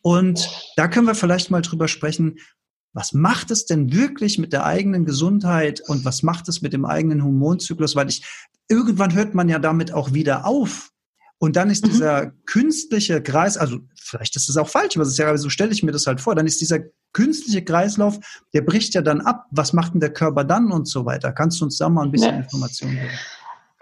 Und 0.02 0.49
da 0.76 0.87
können 0.87 1.07
wir 1.07 1.14
vielleicht 1.14 1.50
mal 1.50 1.62
drüber 1.62 1.88
sprechen, 1.88 2.37
was 2.93 3.12
macht 3.12 3.50
es 3.50 3.66
denn 3.66 3.93
wirklich 3.93 4.38
mit 4.38 4.52
der 4.52 4.64
eigenen 4.64 5.04
Gesundheit 5.04 5.81
und 5.88 6.04
was 6.04 6.23
macht 6.23 6.49
es 6.49 6.62
mit 6.62 6.73
dem 6.73 6.85
eigenen 6.85 7.25
Hormonzyklus? 7.25 7.97
Weil 7.97 8.09
ich, 8.09 8.23
irgendwann 8.69 9.14
hört 9.14 9.35
man 9.35 9.49
ja 9.49 9.59
damit 9.59 9.93
auch 9.93 10.12
wieder 10.12 10.47
auf. 10.47 10.90
Und 11.38 11.57
dann 11.57 11.71
ist 11.71 11.85
mhm. 11.85 11.91
dieser 11.91 12.31
künstliche 12.47 13.23
Kreis, 13.23 13.57
also 13.57 13.79
vielleicht 14.00 14.37
ist 14.37 14.49
das 14.49 14.57
auch 14.57 14.69
falsch, 14.69 14.97
aber 14.97 15.05
ist 15.05 15.19
ja, 15.19 15.37
so 15.37 15.50
stelle 15.50 15.73
ich 15.73 15.83
mir 15.83 15.93
das 15.93 16.07
halt 16.07 16.21
vor, 16.21 16.35
dann 16.35 16.47
ist 16.47 16.61
dieser 16.61 16.79
künstliche 17.12 17.62
Kreislauf, 17.62 18.19
der 18.53 18.62
bricht 18.62 18.95
ja 18.95 19.03
dann 19.03 19.21
ab. 19.21 19.47
Was 19.50 19.73
macht 19.73 19.95
denn 19.95 20.00
der 20.00 20.12
Körper 20.12 20.45
dann 20.45 20.73
und 20.73 20.88
so 20.88 21.05
weiter? 21.05 21.33
Kannst 21.33 21.61
du 21.61 21.64
uns 21.64 21.79
da 21.79 21.88
mal 21.88 22.05
ein 22.05 22.12
bisschen 22.12 22.35
ja. 22.35 22.41
Informationen 22.41 22.95
geben? 22.95 23.11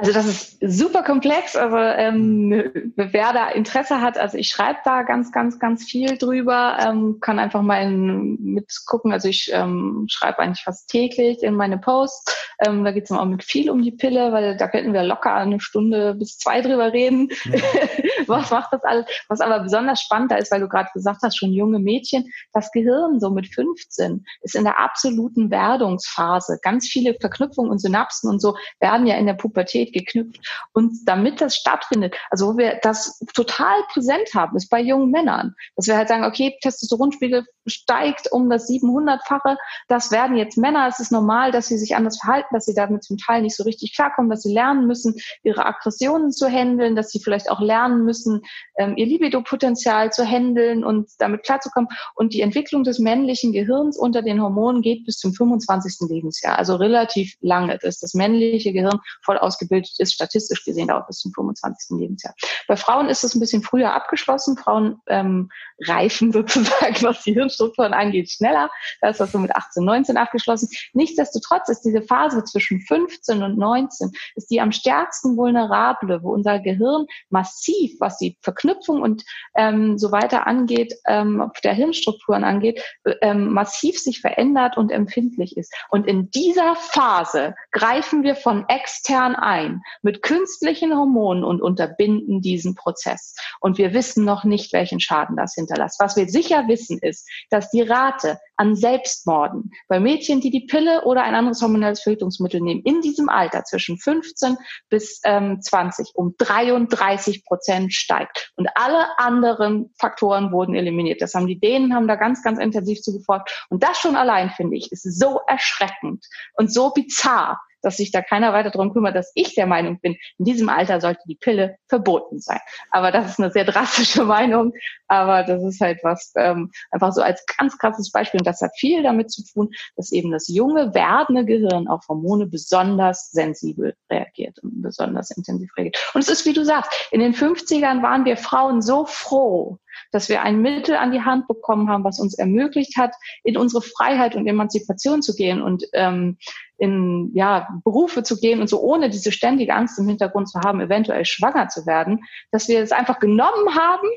Also 0.02 0.14
das 0.14 0.26
ist 0.26 0.58
super 0.60 1.04
komplex, 1.04 1.54
aber 1.54 1.96
ähm, 1.96 2.50
wer 2.96 3.32
da 3.32 3.50
Interesse 3.50 4.00
hat, 4.00 4.18
also 4.18 4.36
ich 4.36 4.48
schreibe 4.48 4.80
da 4.84 5.02
ganz, 5.02 5.30
ganz, 5.30 5.60
ganz 5.60 5.84
viel 5.84 6.18
drüber, 6.18 6.76
ähm, 6.84 7.18
kann 7.20 7.38
einfach 7.38 7.62
mal 7.62 7.84
in, 7.84 8.36
mitgucken. 8.42 9.12
Also 9.12 9.28
ich 9.28 9.52
ähm, 9.52 10.06
schreibe 10.08 10.40
eigentlich 10.40 10.64
fast 10.64 10.90
täglich 10.90 11.44
in 11.44 11.54
meine 11.54 11.78
Posts. 11.78 12.36
Ähm, 12.66 12.82
da 12.82 12.90
geht 12.90 13.04
es 13.04 13.12
auch 13.12 13.24
mit 13.26 13.44
viel 13.44 13.70
um 13.70 13.80
die 13.80 13.92
Pille, 13.92 14.32
weil 14.32 14.56
da 14.56 14.66
könnten 14.66 14.92
wir 14.92 15.04
locker 15.04 15.34
eine 15.34 15.60
Stunde 15.60 16.14
bis 16.14 16.36
zwei 16.36 16.62
drüber 16.62 16.92
reden. 16.92 17.28
Ja. 17.44 17.60
Was 18.32 18.50
macht 18.50 18.72
das 18.72 18.82
alles? 18.84 19.06
Was 19.28 19.40
aber 19.40 19.60
besonders 19.60 20.00
spannend 20.00 20.30
da 20.30 20.36
ist, 20.36 20.50
weil 20.50 20.60
du 20.60 20.68
gerade 20.68 20.88
gesagt 20.92 21.20
hast, 21.22 21.36
schon 21.36 21.52
junge 21.52 21.78
Mädchen, 21.78 22.30
das 22.52 22.70
Gehirn 22.72 23.20
so 23.20 23.30
mit 23.30 23.52
15 23.54 24.24
ist 24.42 24.54
in 24.54 24.64
der 24.64 24.78
absoluten 24.78 25.50
Werdungsphase. 25.50 26.58
Ganz 26.62 26.88
viele 26.88 27.14
Verknüpfungen 27.20 27.70
und 27.70 27.78
Synapsen 27.78 28.30
und 28.30 28.40
so 28.40 28.56
werden 28.80 29.06
ja 29.06 29.16
in 29.16 29.26
der 29.26 29.34
Pubertät 29.34 29.92
geknüpft. 29.92 30.40
Und 30.72 30.92
damit 31.06 31.40
das 31.40 31.56
stattfindet, 31.56 32.16
also 32.30 32.52
wo 32.52 32.56
wir 32.56 32.78
das 32.82 33.18
total 33.34 33.82
präsent 33.92 34.30
haben, 34.34 34.56
ist 34.56 34.68
bei 34.68 34.80
jungen 34.80 35.10
Männern, 35.10 35.54
dass 35.76 35.86
wir 35.86 35.96
halt 35.96 36.08
sagen, 36.08 36.24
okay, 36.24 36.56
Testosteronspiegel 36.62 37.44
steigt 37.66 38.30
um 38.32 38.50
das 38.50 38.68
700-fache. 38.68 39.56
Das 39.88 40.10
werden 40.10 40.36
jetzt 40.36 40.58
Männer. 40.58 40.86
Es 40.88 41.00
ist 41.00 41.12
normal, 41.12 41.52
dass 41.52 41.68
sie 41.68 41.78
sich 41.78 41.96
anders 41.96 42.18
verhalten, 42.18 42.54
dass 42.54 42.64
sie 42.64 42.74
damit 42.74 43.04
zum 43.04 43.18
Teil 43.18 43.42
nicht 43.42 43.56
so 43.56 43.64
richtig 43.64 43.94
klarkommen, 43.94 44.30
dass 44.30 44.42
sie 44.42 44.52
lernen 44.52 44.86
müssen, 44.86 45.14
ihre 45.42 45.66
Aggressionen 45.66 46.32
zu 46.32 46.48
handeln, 46.48 46.96
dass 46.96 47.10
sie 47.10 47.20
vielleicht 47.20 47.50
auch 47.50 47.60
lernen 47.60 48.04
müssen, 48.04 48.42
ähm, 48.78 48.96
ihr 48.96 49.06
Libido-Potenzial 49.06 50.12
zu 50.12 50.24
handeln 50.24 50.84
und 50.84 51.10
damit 51.18 51.42
klarzukommen. 51.44 51.88
Und 52.14 52.34
die 52.34 52.40
Entwicklung 52.40 52.84
des 52.84 52.98
männlichen 52.98 53.52
Gehirns 53.52 53.96
unter 53.96 54.22
den 54.22 54.42
Hormonen 54.42 54.82
geht 54.82 55.04
bis 55.04 55.18
zum 55.18 55.32
25. 55.32 56.08
Lebensjahr, 56.08 56.58
also 56.58 56.76
relativ 56.76 57.36
lange, 57.40 57.78
dass 57.78 58.00
das 58.00 58.14
männliche 58.14 58.72
Gehirn 58.72 59.00
voll 59.22 59.38
ausgebildet 59.38 59.94
ist, 59.98 60.14
statistisch 60.14 60.64
gesehen 60.64 60.88
dauert 60.88 61.06
bis 61.06 61.18
zum 61.18 61.32
25. 61.32 61.98
Lebensjahr. 61.98 62.34
Bei 62.68 62.76
Frauen 62.76 63.08
ist 63.08 63.24
es 63.24 63.34
ein 63.34 63.40
bisschen 63.40 63.62
früher 63.62 63.94
abgeschlossen. 63.94 64.56
Frauen 64.56 65.00
ähm, 65.06 65.50
reifen 65.86 66.32
sozusagen, 66.32 67.02
was 67.02 67.22
die 67.22 67.32
Hirnstrukturen 67.52 67.92
angeht, 67.92 68.30
schneller. 68.30 68.70
Da 69.00 69.10
ist 69.10 69.20
das 69.20 69.32
so 69.32 69.38
mit 69.38 69.54
18, 69.54 69.84
19 69.84 70.16
abgeschlossen. 70.16 70.68
Nichtsdestotrotz 70.92 71.68
ist 71.68 71.82
diese 71.82 72.02
Phase 72.02 72.44
zwischen 72.44 72.80
15 72.80 73.42
und 73.42 73.58
19 73.58 74.10
ist 74.34 74.50
die 74.50 74.60
am 74.60 74.72
stärksten 74.72 75.36
vulnerable, 75.36 76.22
wo 76.22 76.32
unser 76.32 76.58
Gehirn 76.58 77.06
massiv, 77.30 77.92
was 78.00 78.18
die 78.18 78.36
Verknüpfung 78.40 79.02
und 79.02 79.24
ähm, 79.54 79.98
so 79.98 80.12
weiter 80.12 80.46
angeht, 80.46 80.94
ähm, 81.06 81.50
der 81.64 81.74
Hirnstrukturen 81.74 82.44
angeht, 82.44 82.82
ähm, 83.20 83.52
massiv 83.52 83.98
sich 83.98 84.20
verändert 84.20 84.76
und 84.76 84.90
empfindlich 84.90 85.56
ist. 85.56 85.72
Und 85.90 86.06
in 86.06 86.30
dieser 86.30 86.74
Phase 86.76 87.54
greifen 87.70 88.22
wir 88.22 88.36
von 88.36 88.68
extern 88.68 89.36
ein 89.36 89.82
mit 90.02 90.22
künstlichen 90.22 90.96
Hormonen 90.96 91.44
und 91.44 91.60
unterbinden 91.60 92.40
diesen 92.40 92.74
Prozess. 92.74 93.34
Und 93.60 93.78
wir 93.78 93.92
wissen 93.92 94.24
noch 94.24 94.44
nicht, 94.44 94.72
welchen 94.72 95.00
Schaden 95.00 95.36
das 95.36 95.54
hinterlässt. 95.54 96.00
Was 96.00 96.16
wir 96.16 96.28
sicher 96.28 96.68
wissen 96.68 96.98
ist, 96.98 97.28
dass 97.50 97.70
die 97.70 97.82
Rate 97.82 98.38
an 98.56 98.76
Selbstmorden 98.76 99.72
bei 99.88 99.98
Mädchen, 99.98 100.40
die 100.40 100.50
die 100.50 100.66
Pille 100.66 101.04
oder 101.04 101.22
ein 101.22 101.34
anderes 101.34 101.60
hormonelles 101.62 102.02
Verhütungsmittel 102.02 102.60
nehmen, 102.60 102.82
in 102.84 103.00
diesem 103.00 103.28
Alter 103.28 103.64
zwischen 103.64 103.98
15 103.98 104.56
bis 104.88 105.20
ähm, 105.24 105.60
20 105.60 106.12
um 106.14 106.34
33 106.38 107.44
Prozent 107.44 107.92
steigt. 107.92 108.52
Und 108.56 108.68
alle 108.74 109.18
anderen 109.18 109.92
Faktoren 109.98 110.52
wurden 110.52 110.74
eliminiert. 110.74 111.20
Das 111.20 111.34
haben 111.34 111.46
die 111.46 111.58
Dänen, 111.58 111.94
haben 111.94 112.08
da 112.08 112.16
ganz, 112.16 112.42
ganz 112.42 112.58
intensiv 112.58 113.00
zugefolgt. 113.00 113.66
Und 113.68 113.82
das 113.82 113.98
schon 113.98 114.16
allein, 114.16 114.50
finde 114.50 114.76
ich, 114.76 114.92
ist 114.92 115.02
so 115.18 115.40
erschreckend 115.46 116.24
und 116.54 116.72
so 116.72 116.90
bizarr, 116.90 117.60
dass 117.82 117.96
sich 117.96 118.12
da 118.12 118.22
keiner 118.22 118.52
weiter 118.52 118.70
darum 118.70 118.92
kümmert, 118.92 119.14
dass 119.14 119.32
ich 119.34 119.54
der 119.54 119.66
Meinung 119.66 120.00
bin, 120.00 120.16
in 120.38 120.44
diesem 120.44 120.68
Alter 120.68 121.00
sollte 121.00 121.20
die 121.26 121.36
Pille 121.36 121.76
verboten 121.88 122.40
sein. 122.40 122.60
Aber 122.90 123.10
das 123.10 123.30
ist 123.30 123.38
eine 123.38 123.50
sehr 123.50 123.64
drastische 123.64 124.24
Meinung, 124.24 124.72
aber 125.08 125.42
das 125.42 125.62
ist 125.62 125.80
halt 125.80 125.98
was, 126.02 126.32
ähm, 126.36 126.70
einfach 126.90 127.12
so 127.12 127.22
als 127.22 127.44
ganz 127.58 127.76
krasses 127.78 128.10
Beispiel. 128.10 128.40
Und 128.40 128.46
das 128.46 128.60
hat 128.60 128.72
viel 128.78 129.02
damit 129.02 129.30
zu 129.30 129.42
tun, 129.44 129.70
dass 129.96 130.12
eben 130.12 130.30
das 130.30 130.48
junge, 130.48 130.94
werdende 130.94 131.44
Gehirn 131.44 131.88
auf 131.88 132.06
Hormone 132.08 132.46
besonders 132.46 133.30
sensibel 133.30 133.94
reagiert 134.10 134.58
und 134.62 134.82
besonders 134.82 135.30
intensiv 135.30 135.70
reagiert. 135.76 135.98
Und 136.14 136.22
es 136.22 136.28
ist, 136.28 136.46
wie 136.46 136.52
du 136.52 136.64
sagst, 136.64 136.90
in 137.10 137.20
den 137.20 137.34
50ern 137.34 138.02
waren 138.02 138.24
wir 138.24 138.36
Frauen 138.36 138.82
so 138.82 139.04
froh, 139.06 139.78
dass 140.10 140.28
wir 140.28 140.42
ein 140.42 140.60
Mittel 140.60 140.96
an 140.96 141.12
die 141.12 141.22
Hand 141.22 141.48
bekommen 141.48 141.88
haben, 141.88 142.04
was 142.04 142.18
uns 142.18 142.34
ermöglicht 142.34 142.96
hat, 142.96 143.14
in 143.44 143.56
unsere 143.56 143.82
Freiheit 143.82 144.36
und 144.36 144.46
Emanzipation 144.46 145.22
zu 145.22 145.34
gehen 145.34 145.62
und 145.62 145.84
ähm, 145.92 146.38
in 146.82 147.30
ja, 147.32 147.68
Berufe 147.84 148.24
zu 148.24 148.40
gehen 148.40 148.60
und 148.60 148.66
so 148.66 148.80
ohne 148.80 149.08
diese 149.08 149.30
ständige 149.30 149.72
Angst 149.72 150.00
im 150.00 150.08
Hintergrund 150.08 150.48
zu 150.48 150.58
haben, 150.64 150.80
eventuell 150.80 151.24
schwanger 151.24 151.68
zu 151.68 151.86
werden, 151.86 152.24
dass 152.50 152.66
wir 152.66 152.80
es 152.80 152.90
einfach 152.90 153.20
genommen 153.20 153.76
haben 153.76 154.08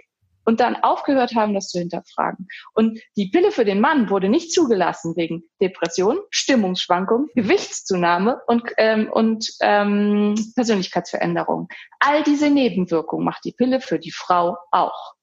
und 0.46 0.60
dann 0.62 0.76
aufgehört 0.78 1.36
haben, 1.36 1.54
das 1.54 1.70
zu 1.70 1.78
hinterfragen. 1.78 2.48
Und 2.74 3.00
die 3.18 3.28
Pille 3.28 3.52
für 3.52 3.66
den 3.66 3.80
Mann 3.80 4.10
wurde 4.10 4.30
nicht 4.30 4.52
zugelassen 4.52 5.16
wegen 5.16 5.44
Depression, 5.62 6.18
Stimmungsschwankung, 6.32 7.28
Gewichtszunahme 7.36 8.42
und, 8.48 8.64
ähm, 8.78 9.10
und 9.12 9.48
ähm, 9.62 10.34
Persönlichkeitsveränderung. 10.56 11.68
All 12.00 12.24
diese 12.24 12.50
Nebenwirkungen 12.50 13.26
macht 13.26 13.46
die 13.46 13.54
Pille 13.54 13.80
für 13.80 14.00
die 14.00 14.12
Frau 14.12 14.58
auch. 14.72 15.14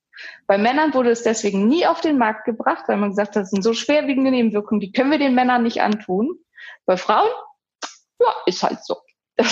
Bei 0.47 0.59
Männern 0.59 0.95
wurde 0.95 1.11
es 1.11 1.25
deswegen 1.25 1.67
nie 1.67 1.87
auf 1.89 2.01
den 2.01 2.19
Markt 2.19 2.45
gebracht, 2.45 2.85
weil 2.87 2.99
man 2.99 3.11
gesagt 3.11 3.35
hat, 3.35 3.43
das 3.43 3.51
sind 3.51 3.65
so 3.65 3.73
schwerwiegende 3.73 4.31
Nebenwirkungen, 4.31 4.81
die 4.81 4.93
können 4.93 5.11
wir 5.11 5.19
den 5.19 5.35
Männern 5.35 5.65
nicht 5.65 5.83
antun. 5.83 6.39
Bei 6.87 6.97
Frauen, 6.97 7.31
ja, 8.21 8.33
ist 8.47 8.63
halt 8.63 8.85
so. 8.85 8.97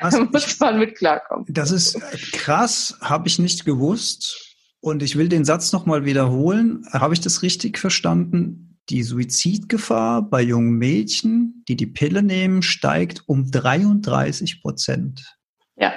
Das, 0.00 0.20
da 0.20 0.24
muss 0.32 0.58
man 0.60 0.78
mit 0.78 0.96
klarkommen. 0.96 1.44
Das 1.48 1.70
ist 1.70 2.00
krass, 2.32 2.96
habe 3.00 3.28
ich 3.28 3.38
nicht 3.38 3.64
gewusst. 3.64 4.56
Und 4.80 5.02
ich 5.02 5.16
will 5.16 5.28
den 5.28 5.44
Satz 5.44 5.72
nochmal 5.72 6.04
wiederholen. 6.04 6.86
Habe 6.92 7.14
ich 7.14 7.20
das 7.20 7.42
richtig 7.42 7.78
verstanden? 7.78 8.78
Die 8.88 9.02
Suizidgefahr 9.02 10.22
bei 10.22 10.42
jungen 10.42 10.72
Mädchen, 10.72 11.64
die 11.68 11.76
die 11.76 11.86
Pille 11.86 12.22
nehmen, 12.22 12.62
steigt 12.62 13.22
um 13.26 13.50
33 13.50 14.62
Prozent. 14.62 15.36
Ja, 15.76 15.92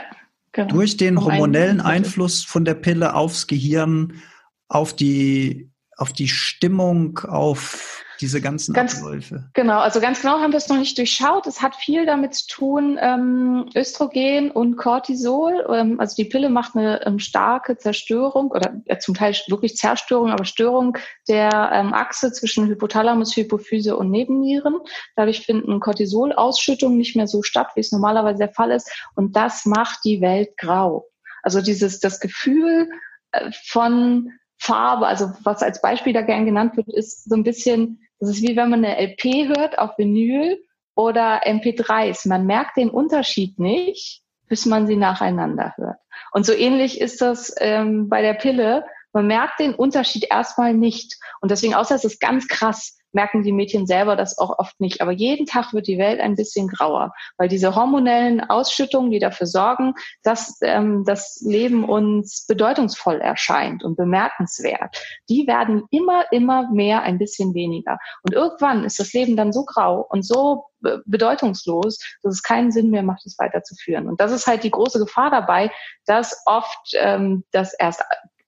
Genau. 0.54 0.74
Durch 0.74 0.98
den 0.98 1.18
um 1.18 1.26
hormonellen 1.26 1.80
Einfluss 1.80 2.44
von 2.44 2.66
der 2.66 2.76
Pille 2.76 3.14
aufs 3.14 3.48
Gehirn, 3.48 4.22
auf 4.68 4.94
die, 4.96 5.72
auf 5.98 6.12
die 6.12 6.28
Stimmung, 6.28 7.20
auf 7.20 8.01
diese 8.22 8.40
ganzen 8.40 8.74
ganz, 8.74 8.98
Abläufe? 8.98 9.50
Genau, 9.54 9.80
also 9.80 10.00
ganz 10.00 10.22
genau 10.22 10.40
haben 10.40 10.52
wir 10.52 10.58
es 10.58 10.70
noch 10.70 10.78
nicht 10.78 10.98
durchschaut. 10.98 11.48
Es 11.48 11.62
hat 11.62 11.76
viel 11.76 12.06
damit 12.06 12.36
zu 12.36 12.48
tun, 12.48 12.98
ähm, 13.02 13.70
Östrogen 13.76 14.52
und 14.52 14.78
Cortisol. 14.78 15.66
Ähm, 15.74 16.00
also 16.00 16.16
die 16.16 16.26
Pille 16.26 16.50
macht 16.50 16.76
eine 16.76 17.06
ähm, 17.06 17.20
starke 17.20 17.78
Zerstörung 17.78 18.52
oder 18.52 18.76
äh, 18.86 19.00
zum 19.00 19.16
Teil 19.16 19.36
wirklich 19.48 19.76
Zerstörung, 19.76 20.30
aber 20.30 20.46
Störung 20.46 20.98
der 21.28 21.72
ähm, 21.74 21.94
Achse 21.94 22.32
zwischen 22.32 22.68
Hypothalamus, 22.68 23.36
Hypophyse 23.36 23.98
und 23.98 24.12
Nebennieren. 24.12 24.76
Dadurch 25.16 25.46
finden 25.46 25.80
Cortisolausschüttungen 25.80 26.98
nicht 26.98 27.16
mehr 27.16 27.28
so 27.28 27.42
statt, 27.42 27.70
wie 27.76 27.82
es 27.82 27.92
normalerweise 27.92 28.40
der 28.40 28.54
Fall 28.54 28.72
ist. 28.72 28.92
Und 29.16 29.36
das 29.36 29.66
macht 29.66 30.00
die 30.06 30.22
Welt 30.22 30.56
grau. 30.58 31.08
Also 31.44 31.62
dieses, 31.62 32.00
das 32.00 32.20
Gefühl 32.20 32.90
äh, 33.32 33.52
von 33.66 34.32
Farbe, 34.62 35.08
also 35.08 35.32
was 35.44 35.64
als 35.64 35.82
Beispiel 35.82 36.14
da 36.14 36.22
gern 36.22 36.46
genannt 36.46 36.78
wird, 36.78 36.88
ist 36.94 37.28
so 37.28 37.36
ein 37.36 37.44
bisschen 37.44 38.00
das 38.22 38.30
ist 38.30 38.42
wie 38.44 38.56
wenn 38.56 38.70
man 38.70 38.86
eine 38.86 38.98
LP 38.98 39.50
hört 39.50 39.80
auf 39.80 39.98
Vinyl 39.98 40.64
oder 40.96 41.46
MP3s. 41.46 42.28
Man 42.28 42.46
merkt 42.46 42.78
den 42.78 42.90
Unterschied 42.90 43.60
nicht, 43.60 44.22
bis 44.48 44.66
man 44.66 44.86
sie 44.88 44.96
nacheinander 44.96 45.74
hört. 45.76 45.98
Und 46.32 46.46
so 46.46 46.54
ähnlich 46.54 47.02
ist 47.02 47.22
das 47.22 47.54
ähm, 47.60 48.10
bei 48.10 48.22
der 48.22 48.36
Pille. 48.36 48.86
Man 49.12 49.28
merkt 49.28 49.60
den 49.60 49.74
Unterschied 49.74 50.28
erstmal 50.30 50.74
nicht. 50.74 51.18
Und 51.42 51.52
deswegen, 51.52 51.74
außer 51.74 51.96
es 51.96 52.06
ist 52.06 52.20
ganz 52.20 52.48
krass, 52.48 52.98
merken 53.14 53.44
die 53.44 53.52
Mädchen 53.52 53.88
selber 53.88 54.16
das 54.16 54.38
auch 54.38 54.58
oft 54.60 54.80
nicht. 54.80 55.02
Aber 55.02 55.12
jeden 55.12 55.46
Tag 55.46 55.74
wird 55.74 55.88
die 55.88 55.98
Welt 55.98 56.20
ein 56.20 56.36
bisschen 56.36 56.68
grauer, 56.68 57.14
weil 57.38 57.48
diese 57.48 57.76
hormonellen 57.76 58.42
Ausschüttungen, 58.42 59.12
die 59.12 59.20
dafür 59.20 59.48
sorgen, 59.48 59.94
dass 60.24 60.60
ähm, 60.62 61.04
das 61.06 61.42
Leben 61.46 61.84
uns 61.84 62.46
bedeutungsvoll 62.48 63.20
erscheint 63.20 63.84
und 63.84 63.98
bemerkenswert, 63.98 64.98
die 65.30 65.48
werden 65.48 65.84
immer, 65.92 66.26
immer 66.32 66.72
mehr 66.72 67.04
ein 67.04 67.18
bisschen 67.18 67.54
weniger. 67.54 67.98
Und 68.24 68.34
irgendwann 68.34 68.84
ist 68.84 69.00
das 69.00 69.14
Leben 69.14 69.36
dann 69.36 69.54
so 69.54 69.66
grau 69.66 70.06
und 70.10 70.26
so 70.26 70.66
bedeutungslos, 71.06 72.00
dass 72.24 72.34
es 72.34 72.44
keinen 72.44 72.72
Sinn 72.72 72.90
mehr 72.90 73.04
macht, 73.04 73.26
es 73.26 73.38
weiterzuführen. 73.38 74.08
Und 74.08 74.20
das 74.20 74.32
ist 74.32 74.48
halt 74.48 74.64
die 74.64 74.72
große 74.72 75.00
Gefahr 75.00 75.30
dabei, 75.30 75.72
dass 76.06 76.42
oft 76.46 76.92
ähm, 76.96 77.44
das 77.52 77.74
erst 77.74 78.04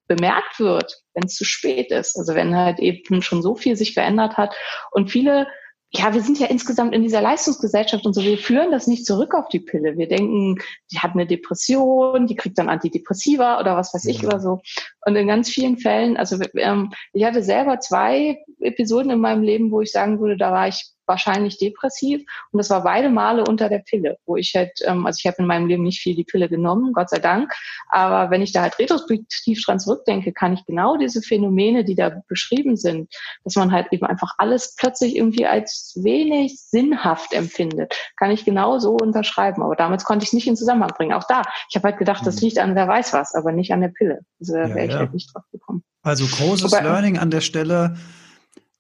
bemerkt 0.08 0.60
wird, 0.60 1.02
wenn 1.14 1.26
es 1.26 1.36
zu 1.36 1.46
spät 1.46 1.92
ist. 1.92 2.18
Also 2.18 2.36
wenn 2.36 2.56
halt 2.56 2.80
eben 2.80 3.22
schon 3.22 3.42
so 3.42 3.56
viel 3.56 3.76
sich 3.76 3.94
verändert 3.94 4.38
hat 4.38 4.54
und 4.92 5.10
viele 5.10 5.48
ja, 5.96 6.12
wir 6.12 6.22
sind 6.22 6.40
ja 6.40 6.48
insgesamt 6.48 6.96
in 6.96 7.04
dieser 7.04 7.22
Leistungsgesellschaft 7.22 8.04
und 8.06 8.14
so, 8.14 8.24
wir 8.24 8.40
führen 8.40 8.72
das 8.72 8.88
nicht 8.88 9.06
zurück 9.06 9.36
auf 9.36 9.48
die 9.50 9.60
Pille. 9.60 9.96
Wir 9.96 10.08
denken, 10.08 10.58
die 10.92 10.98
hat 10.98 11.12
eine 11.12 11.28
Depression, 11.28 12.26
die 12.26 12.36
kriegt 12.36 12.58
dann 12.58 12.68
Antidepressiva 12.68 13.60
oder 13.60 13.78
was 13.78 13.94
weiß 13.94 14.06
ich 14.06 14.26
oder 14.26 14.40
so. 14.40 14.62
Und 15.06 15.16
in 15.16 15.28
ganz 15.28 15.50
vielen 15.50 15.78
Fällen, 15.78 16.18
also 16.18 16.40
ähm, 16.56 16.92
ich 17.14 17.24
hatte 17.24 17.44
selber 17.44 17.80
zwei 17.80 18.40
Episoden 18.60 19.12
in 19.12 19.20
meinem 19.20 19.44
Leben, 19.44 19.70
wo 19.70 19.82
ich 19.82 19.92
sagen 19.92 20.20
würde, 20.20 20.36
da 20.36 20.52
war 20.52 20.68
ich 20.68 20.93
wahrscheinlich 21.06 21.58
depressiv. 21.58 22.22
Und 22.52 22.58
das 22.58 22.70
war 22.70 22.84
beide 22.84 23.10
Male 23.10 23.44
unter 23.44 23.70
der 23.70 23.80
Pille, 23.80 24.18
wo 24.26 24.36
ich 24.36 24.54
halt, 24.56 24.72
ähm, 24.86 25.06
also 25.06 25.18
ich 25.20 25.26
habe 25.26 25.38
in 25.40 25.48
meinem 25.48 25.68
Leben 25.68 25.84
nicht 25.84 26.00
viel 26.00 26.16
die 26.16 26.24
Pille 26.24 26.50
genommen, 26.50 26.94
Gott 26.94 27.10
sei 27.10 27.20
Dank. 27.20 27.54
Aber 27.90 28.32
wenn 28.32 28.42
ich 28.42 28.52
da 28.52 28.62
halt 28.62 28.80
retrospektiv 28.80 29.62
dran 29.64 29.80
zurückdenke, 29.80 30.34
kann 30.34 30.54
ich 30.54 30.66
genau 30.66 30.98
diese 30.98 31.22
Phänomene, 31.22 31.84
die 31.84 31.96
da 31.96 32.22
beschrieben 32.28 32.78
sind, 32.78 33.14
dass 33.44 33.56
man 33.56 33.72
halt 33.72 33.88
eben 33.92 34.06
einfach 34.06 34.34
alles 34.38 34.76
plötzlich 34.76 35.16
irgendwie 35.16 35.46
als 35.46 35.94
wenig 36.02 36.60
sinnhaft 36.60 37.34
empfindet, 37.34 37.94
kann 38.18 38.32
ich 38.32 38.46
genau 38.46 38.80
so 38.80 38.92
unterschreiben. 38.92 39.64
Aber 39.64 39.76
damals 39.76 40.04
konnte 40.04 40.24
ich 40.24 40.30
es 40.30 40.34
nicht 40.34 40.48
in 40.48 40.56
Zusammenhang 40.56 40.92
bringen. 40.96 41.14
Auch 41.14 41.28
da, 41.28 41.44
ich 41.70 41.76
habe 41.76 41.90
halt 41.90 41.98
gedacht, 41.98 42.26
das 42.26 42.36
mhm. 42.38 42.42
liegt 42.42 42.60
an 42.60 42.76
wer 42.76 42.88
weiß 42.88 43.14
was, 43.14 43.36
aber 43.36 43.52
nicht 43.52 43.72
an 43.72 43.82
der 43.82 43.90
Pille. 43.90 44.20
Also 44.40 44.54
da 44.54 44.70
wäre 44.70 44.80
ja, 44.80 44.86
ich 44.86 44.92
ja. 44.92 45.00
halt 45.00 45.14
nicht 45.14 45.34
drauf 45.34 45.44
gekommen. 45.52 45.84
Also 46.02 46.26
großes 46.26 46.72
Wobei, 46.72 46.84
Learning 46.84 47.18
an 47.18 47.32
der 47.32 47.42
Stelle 47.42 47.96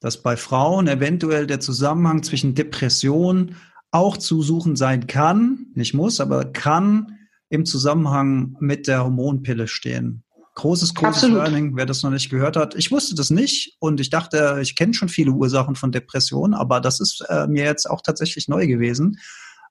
dass 0.03 0.21
bei 0.21 0.35
Frauen 0.35 0.89
eventuell 0.89 1.47
der 1.47 1.61
Zusammenhang 1.61 2.23
zwischen 2.23 2.55
Depression 2.55 3.55
auch 3.91 4.17
zu 4.17 4.41
suchen 4.41 4.75
sein 4.75 5.07
kann, 5.07 5.67
nicht 5.75 5.93
muss, 5.93 6.19
aber 6.19 6.43
kann 6.43 7.19
im 7.47 7.65
Zusammenhang 7.65 8.57
mit 8.59 8.87
der 8.87 9.05
Hormonpille 9.05 9.69
stehen. 9.69 10.25
großes, 10.55 10.93
großes 10.93 11.23
Absolut. 11.23 11.37
Learning, 11.37 11.77
wer 11.77 11.85
das 11.85 12.03
noch 12.03 12.09
nicht 12.09 12.29
gehört 12.29 12.57
hat. 12.57 12.75
Ich 12.75 12.91
wusste 12.91 13.15
das 13.15 13.29
nicht 13.29 13.77
und 13.79 14.01
ich 14.01 14.09
dachte, 14.09 14.59
ich 14.61 14.75
kenne 14.75 14.93
schon 14.93 15.07
viele 15.07 15.31
Ursachen 15.31 15.75
von 15.75 15.93
Depressionen, 15.93 16.53
aber 16.53 16.81
das 16.81 16.99
ist 16.99 17.23
äh, 17.29 17.47
mir 17.47 17.63
jetzt 17.63 17.89
auch 17.89 18.01
tatsächlich 18.01 18.49
neu 18.49 18.67
gewesen. 18.67 19.19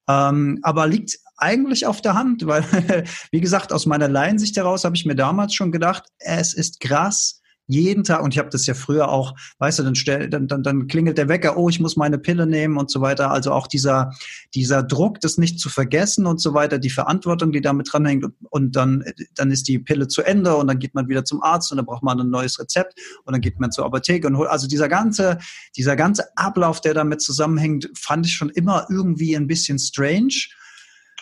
Ähm, 0.08 0.60
aber 0.62 0.86
liegt 0.86 1.18
eigentlich 1.36 1.84
auf 1.84 2.00
der 2.00 2.14
Hand, 2.14 2.46
weil, 2.46 2.64
wie 3.30 3.40
gesagt, 3.42 3.70
aus 3.70 3.84
meiner 3.84 4.08
Laiensicht 4.08 4.56
heraus 4.56 4.84
habe 4.84 4.96
ich 4.96 5.04
mir 5.04 5.14
damals 5.14 5.52
schon 5.52 5.72
gedacht, 5.72 6.04
es 6.20 6.54
ist 6.54 6.80
krass, 6.80 7.41
jeden 7.66 8.04
Tag, 8.04 8.22
und 8.22 8.34
ich 8.34 8.38
habe 8.38 8.50
das 8.50 8.66
ja 8.66 8.74
früher 8.74 9.08
auch, 9.08 9.34
weißt 9.58 9.78
du, 9.78 9.82
dann, 9.82 9.94
stell, 9.94 10.28
dann, 10.28 10.48
dann, 10.48 10.62
dann 10.62 10.86
klingelt 10.88 11.18
der 11.18 11.28
Wecker, 11.28 11.56
oh, 11.56 11.68
ich 11.68 11.80
muss 11.80 11.96
meine 11.96 12.18
Pille 12.18 12.46
nehmen 12.46 12.76
und 12.76 12.90
so 12.90 13.00
weiter. 13.00 13.30
Also 13.30 13.52
auch 13.52 13.66
dieser, 13.66 14.12
dieser 14.54 14.82
Druck, 14.82 15.20
das 15.20 15.38
nicht 15.38 15.60
zu 15.60 15.68
vergessen 15.68 16.26
und 16.26 16.40
so 16.40 16.54
weiter, 16.54 16.78
die 16.78 16.90
Verantwortung, 16.90 17.52
die 17.52 17.60
damit 17.60 17.92
dranhängt 17.92 18.26
und, 18.50 18.76
dann, 18.76 19.04
dann 19.34 19.50
ist 19.50 19.68
die 19.68 19.78
Pille 19.78 20.08
zu 20.08 20.22
Ende 20.22 20.56
und 20.56 20.66
dann 20.66 20.78
geht 20.78 20.94
man 20.94 21.08
wieder 21.08 21.24
zum 21.24 21.42
Arzt 21.42 21.70
und 21.70 21.76
dann 21.76 21.86
braucht 21.86 22.02
man 22.02 22.20
ein 22.20 22.30
neues 22.30 22.58
Rezept 22.58 22.98
und 23.24 23.32
dann 23.32 23.40
geht 23.40 23.60
man 23.60 23.70
zur 23.70 23.86
Apotheke 23.86 24.26
und 24.26 24.36
holt, 24.36 24.50
also 24.50 24.66
dieser 24.66 24.88
ganze, 24.88 25.38
dieser 25.76 25.96
ganze 25.96 26.36
Ablauf, 26.36 26.80
der 26.80 26.94
damit 26.94 27.22
zusammenhängt, 27.22 27.90
fand 27.96 28.26
ich 28.26 28.32
schon 28.32 28.50
immer 28.50 28.86
irgendwie 28.90 29.36
ein 29.36 29.46
bisschen 29.46 29.78
strange. 29.78 30.34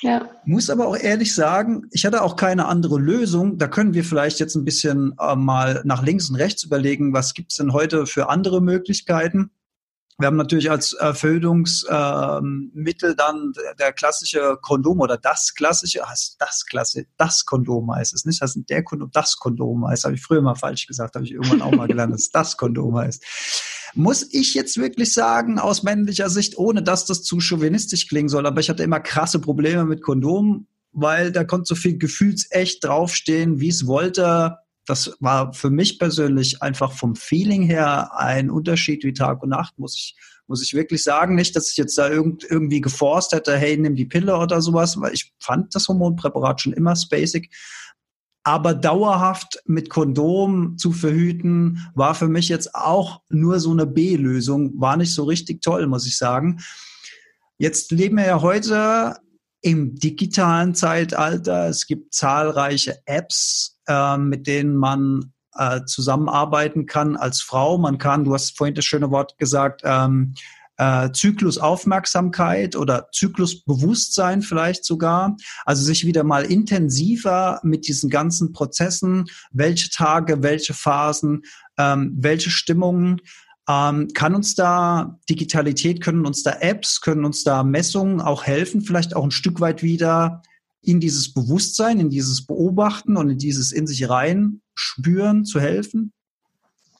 Ja. 0.02 0.30
Muss 0.44 0.70
aber 0.70 0.88
auch 0.88 0.96
ehrlich 0.96 1.34
sagen, 1.34 1.86
ich 1.90 2.06
hatte 2.06 2.22
auch 2.22 2.36
keine 2.36 2.66
andere 2.66 2.98
Lösung. 2.98 3.58
Da 3.58 3.68
können 3.68 3.92
wir 3.92 4.04
vielleicht 4.04 4.40
jetzt 4.40 4.54
ein 4.54 4.64
bisschen 4.64 5.14
äh, 5.20 5.36
mal 5.36 5.82
nach 5.84 6.02
links 6.02 6.30
und 6.30 6.36
rechts 6.36 6.64
überlegen, 6.64 7.12
was 7.12 7.34
gibt's 7.34 7.56
denn 7.56 7.72
heute 7.72 8.06
für 8.06 8.30
andere 8.30 8.62
Möglichkeiten. 8.62 9.50
Wir 10.20 10.26
haben 10.26 10.36
natürlich 10.36 10.70
als 10.70 10.92
Erfüllungsmittel 10.92 13.10
ähm, 13.10 13.16
dann 13.16 13.52
der 13.78 13.94
klassische 13.94 14.58
Kondom 14.60 15.00
oder 15.00 15.16
das 15.16 15.54
klassische, 15.54 16.00
das 16.38 16.66
klasse, 16.66 17.06
das 17.16 17.46
Kondom 17.46 17.94
heißt 17.94 18.12
es 18.12 18.26
nicht, 18.26 18.42
ist 18.42 18.58
der 18.68 18.84
Kondom, 18.84 19.10
das 19.12 19.36
Kondom 19.36 19.88
heißt, 19.88 20.04
habe 20.04 20.16
ich 20.16 20.22
früher 20.22 20.42
mal 20.42 20.56
falsch 20.56 20.86
gesagt, 20.86 21.14
habe 21.14 21.24
ich 21.24 21.32
irgendwann 21.32 21.62
auch 21.62 21.72
mal 21.72 21.88
gelernt, 21.88 22.12
dass 22.12 22.28
das 22.28 22.58
Kondom 22.58 22.98
heißt. 22.98 23.24
Muss 23.94 24.26
ich 24.32 24.54
jetzt 24.54 24.76
wirklich 24.76 25.12
sagen, 25.12 25.58
aus 25.58 25.82
männlicher 25.82 26.30
Sicht, 26.30 26.58
ohne 26.58 26.82
dass 26.82 27.06
das 27.06 27.22
zu 27.22 27.40
chauvinistisch 27.40 28.08
klingen 28.08 28.28
soll, 28.28 28.46
aber 28.46 28.60
ich 28.60 28.70
hatte 28.70 28.82
immer 28.82 29.00
krasse 29.00 29.40
Probleme 29.40 29.84
mit 29.84 30.02
Kondomen, 30.02 30.66
weil 30.92 31.32
da 31.32 31.44
konnte 31.44 31.66
so 31.66 31.74
viel 31.74 31.98
gefühlsecht 31.98 32.84
draufstehen, 32.84 33.60
wie 33.60 33.68
es 33.68 33.86
wollte 33.86 34.58
das 34.90 35.16
war 35.20 35.52
für 35.52 35.70
mich 35.70 36.00
persönlich 36.00 36.62
einfach 36.62 36.92
vom 36.92 37.14
Feeling 37.14 37.62
her 37.62 38.10
ein 38.16 38.50
Unterschied 38.50 39.04
wie 39.04 39.12
Tag 39.12 39.40
und 39.42 39.50
Nacht, 39.50 39.78
muss 39.78 39.96
ich, 39.96 40.16
muss 40.48 40.64
ich 40.64 40.74
wirklich 40.74 41.04
sagen. 41.04 41.36
Nicht, 41.36 41.54
dass 41.54 41.70
ich 41.70 41.76
jetzt 41.76 41.96
da 41.96 42.10
irgend, 42.10 42.42
irgendwie 42.42 42.80
geforst 42.80 43.30
hätte, 43.30 43.56
hey, 43.56 43.76
nimm 43.76 43.94
die 43.94 44.06
Pille 44.06 44.36
oder 44.36 44.60
sowas, 44.60 45.00
weil 45.00 45.14
ich 45.14 45.32
fand 45.38 45.74
das 45.76 45.86
Hormonpräparat 45.86 46.60
schon 46.60 46.72
immer 46.72 46.96
spacig. 46.96 47.50
Aber 48.42 48.74
dauerhaft 48.74 49.62
mit 49.66 49.90
Kondom 49.90 50.78
zu 50.78 50.92
verhüten, 50.92 51.86
war 51.94 52.14
für 52.14 52.28
mich 52.28 52.48
jetzt 52.48 52.74
auch 52.74 53.20
nur 53.28 53.60
so 53.60 53.70
eine 53.70 53.86
B-Lösung, 53.86 54.80
war 54.80 54.96
nicht 54.96 55.12
so 55.12 55.24
richtig 55.24 55.60
toll, 55.60 55.86
muss 55.86 56.06
ich 56.06 56.16
sagen. 56.16 56.60
Jetzt 57.58 57.90
leben 57.90 58.16
wir 58.16 58.26
ja 58.26 58.40
heute 58.40 59.16
im 59.60 59.94
digitalen 59.94 60.74
Zeitalter. 60.74 61.68
Es 61.68 61.86
gibt 61.86 62.14
zahlreiche 62.14 62.98
Apps, 63.04 63.78
äh, 63.86 64.16
mit 64.16 64.46
denen 64.46 64.76
man 64.76 65.32
äh, 65.54 65.84
zusammenarbeiten 65.84 66.86
kann 66.86 67.16
als 67.16 67.42
Frau. 67.42 67.76
Man 67.76 67.98
kann, 67.98 68.24
du 68.24 68.32
hast 68.32 68.56
vorhin 68.56 68.74
das 68.74 68.84
schöne 68.84 69.10
Wort 69.10 69.36
gesagt, 69.36 69.82
ähm, 69.84 70.34
äh, 70.80 71.12
Zyklusaufmerksamkeit 71.12 72.74
oder 72.74 73.08
Zyklusbewusstsein 73.12 74.40
vielleicht 74.40 74.86
sogar. 74.86 75.36
Also 75.66 75.84
sich 75.84 76.06
wieder 76.06 76.24
mal 76.24 76.46
intensiver 76.46 77.60
mit 77.62 77.86
diesen 77.86 78.08
ganzen 78.08 78.52
Prozessen, 78.52 79.26
welche 79.52 79.90
Tage, 79.90 80.42
welche 80.42 80.72
Phasen, 80.72 81.42
ähm, 81.76 82.16
welche 82.16 82.48
Stimmungen 82.48 83.20
ähm, 83.68 84.08
kann 84.14 84.34
uns 84.34 84.54
da 84.54 85.18
Digitalität, 85.28 86.00
können 86.00 86.24
uns 86.24 86.42
da 86.42 86.52
Apps, 86.60 87.02
können 87.02 87.26
uns 87.26 87.44
da 87.44 87.62
Messungen 87.62 88.22
auch 88.22 88.44
helfen, 88.44 88.80
vielleicht 88.80 89.14
auch 89.14 89.24
ein 89.24 89.30
Stück 89.30 89.60
weit 89.60 89.82
wieder 89.82 90.42
in 90.80 90.98
dieses 90.98 91.34
Bewusstsein, 91.34 92.00
in 92.00 92.08
dieses 92.08 92.46
Beobachten 92.46 93.18
und 93.18 93.28
in 93.28 93.36
dieses 93.36 93.70
in 93.70 93.86
sich 93.86 94.08
rein 94.08 94.62
spüren 94.74 95.44
zu 95.44 95.60
helfen? 95.60 96.14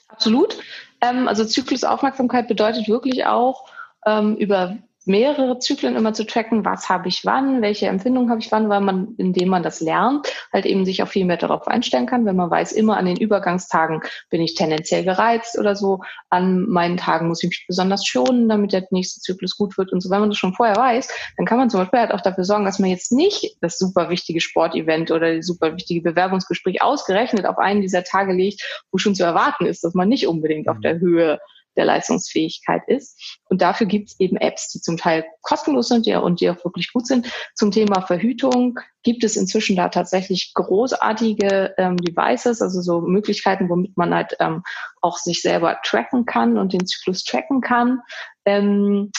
Absolut. 0.09 0.59
Ähm, 1.01 1.29
also 1.29 1.45
Zyklusaufmerksamkeit 1.45 2.49
bedeutet 2.49 2.89
wirklich 2.89 3.27
auch, 3.27 3.69
ähm, 4.07 4.37
über 4.37 4.77
mehrere 5.07 5.59
Zyklen 5.59 5.97
immer 5.97 6.13
zu 6.13 6.27
tracken, 6.27 6.65
was 6.65 6.89
habe 6.89 7.09
ich 7.09 7.25
wann, 7.25 7.63
welche 7.63 7.87
Empfindungen 7.87 8.31
habe 8.31 8.41
ich 8.41 8.53
wann, 8.53 8.69
weil 8.69 8.81
man, 8.81 9.15
indem 9.17 9.49
man 9.49 9.63
das 9.63 9.81
lernt, 9.81 10.29
halt 10.53 10.67
eben 10.67 10.85
sich 10.85 11.03
auch 11.03 11.09
viel 11.09 11.25
mehr 11.25 11.39
darauf 11.39 11.67
einstellen 11.69 12.07
kann, 12.07 12.27
wenn 12.27 12.37
man 12.37 12.51
weiß, 12.51 12.73
immer 12.73 12.97
an 12.97 13.07
den 13.07 13.17
Übergangstagen 13.17 14.03
bin 14.29 14.43
ich 14.43 14.55
tendenziell 14.55 15.05
gereizt 15.05 15.59
oder 15.59 15.75
so, 15.75 16.01
an 16.29 16.69
meinen 16.69 16.99
Tagen 16.99 17.29
muss 17.29 17.43
ich 17.43 17.49
mich 17.49 17.65
besonders 17.67 18.07
schonen, 18.07 18.49
damit 18.49 18.73
der 18.73 18.87
nächste 18.91 19.21
Zyklus 19.21 19.57
gut 19.57 19.79
wird 19.79 19.93
und 19.93 20.01
so. 20.01 20.11
Wenn 20.11 20.21
man 20.21 20.31
das 20.31 20.39
schon 20.39 20.55
vorher 20.55 20.77
weiß, 20.77 21.09
dann 21.37 21.47
kann 21.47 21.59
man 21.59 21.71
zum 21.71 21.81
Beispiel 21.81 22.01
halt 22.01 22.13
auch 22.13 22.21
dafür 22.21 22.45
sorgen, 22.45 22.67
dass 22.67 22.79
man 22.79 22.91
jetzt 22.91 23.13
nicht 23.13 23.57
das 23.63 23.79
super 23.79 24.11
wichtige 24.11 24.41
Sportevent 24.41 25.11
oder 25.11 25.37
das 25.37 25.47
super 25.47 25.75
wichtige 25.75 26.03
Bewerbungsgespräch 26.03 26.83
ausgerechnet 26.83 27.47
auf 27.47 27.59
einen 27.59 27.81
dieser 27.81 28.05
Tage 28.05 28.33
legt, 28.33 28.85
wo 28.93 28.99
schon 28.99 29.15
zu 29.15 29.25
erwarten 29.25 29.67
ist, 29.67 29.83
dass 29.83 29.95
man 29.95 30.09
nicht 30.09 30.27
unbedingt 30.27 30.69
auf 30.69 30.81
der 30.81 31.01
Höhe 31.01 31.41
der 31.77 31.85
Leistungsfähigkeit 31.85 32.83
ist. 32.87 33.39
Und 33.49 33.63
dafür 33.63 33.87
gibt 33.87 34.11
es 34.11 34.21
eben 34.21 34.37
Apps, 34.37 34.71
die 34.71 34.81
zum 34.81 34.97
Teil 34.97 35.25
kostenlos 35.43 35.89
sind 35.89 36.07
ja, 36.07 36.19
und 36.19 36.41
die 36.41 36.51
auch 36.51 36.65
wirklich 36.65 36.93
gut 36.93 37.07
sind. 37.07 37.31
Zum 37.55 37.71
Thema 37.71 38.03
Verhütung 38.03 38.79
gibt 39.03 39.25
es 39.25 39.37
inzwischen 39.37 39.77
da 39.77 39.89
tatsächlich 39.89 40.53
großartige 40.55 41.75
ähm, 41.79 41.97
Devices, 41.97 42.61
also 42.61 42.81
so 42.81 43.01
Möglichkeiten, 43.01 43.69
womit 43.69 43.97
man 43.97 44.15
halt 44.15 44.37
ähm, 44.41 44.63
auch 45.01 45.19
sich 45.19 45.43
selber 45.43 45.79
tracken 45.83 46.27
kann 46.27 46.59
und 46.59 46.73
den 46.73 46.87
Zyklus 46.87 47.25
tracken 47.25 47.61
kann. 47.61 48.01
Ähm, 48.45 49.11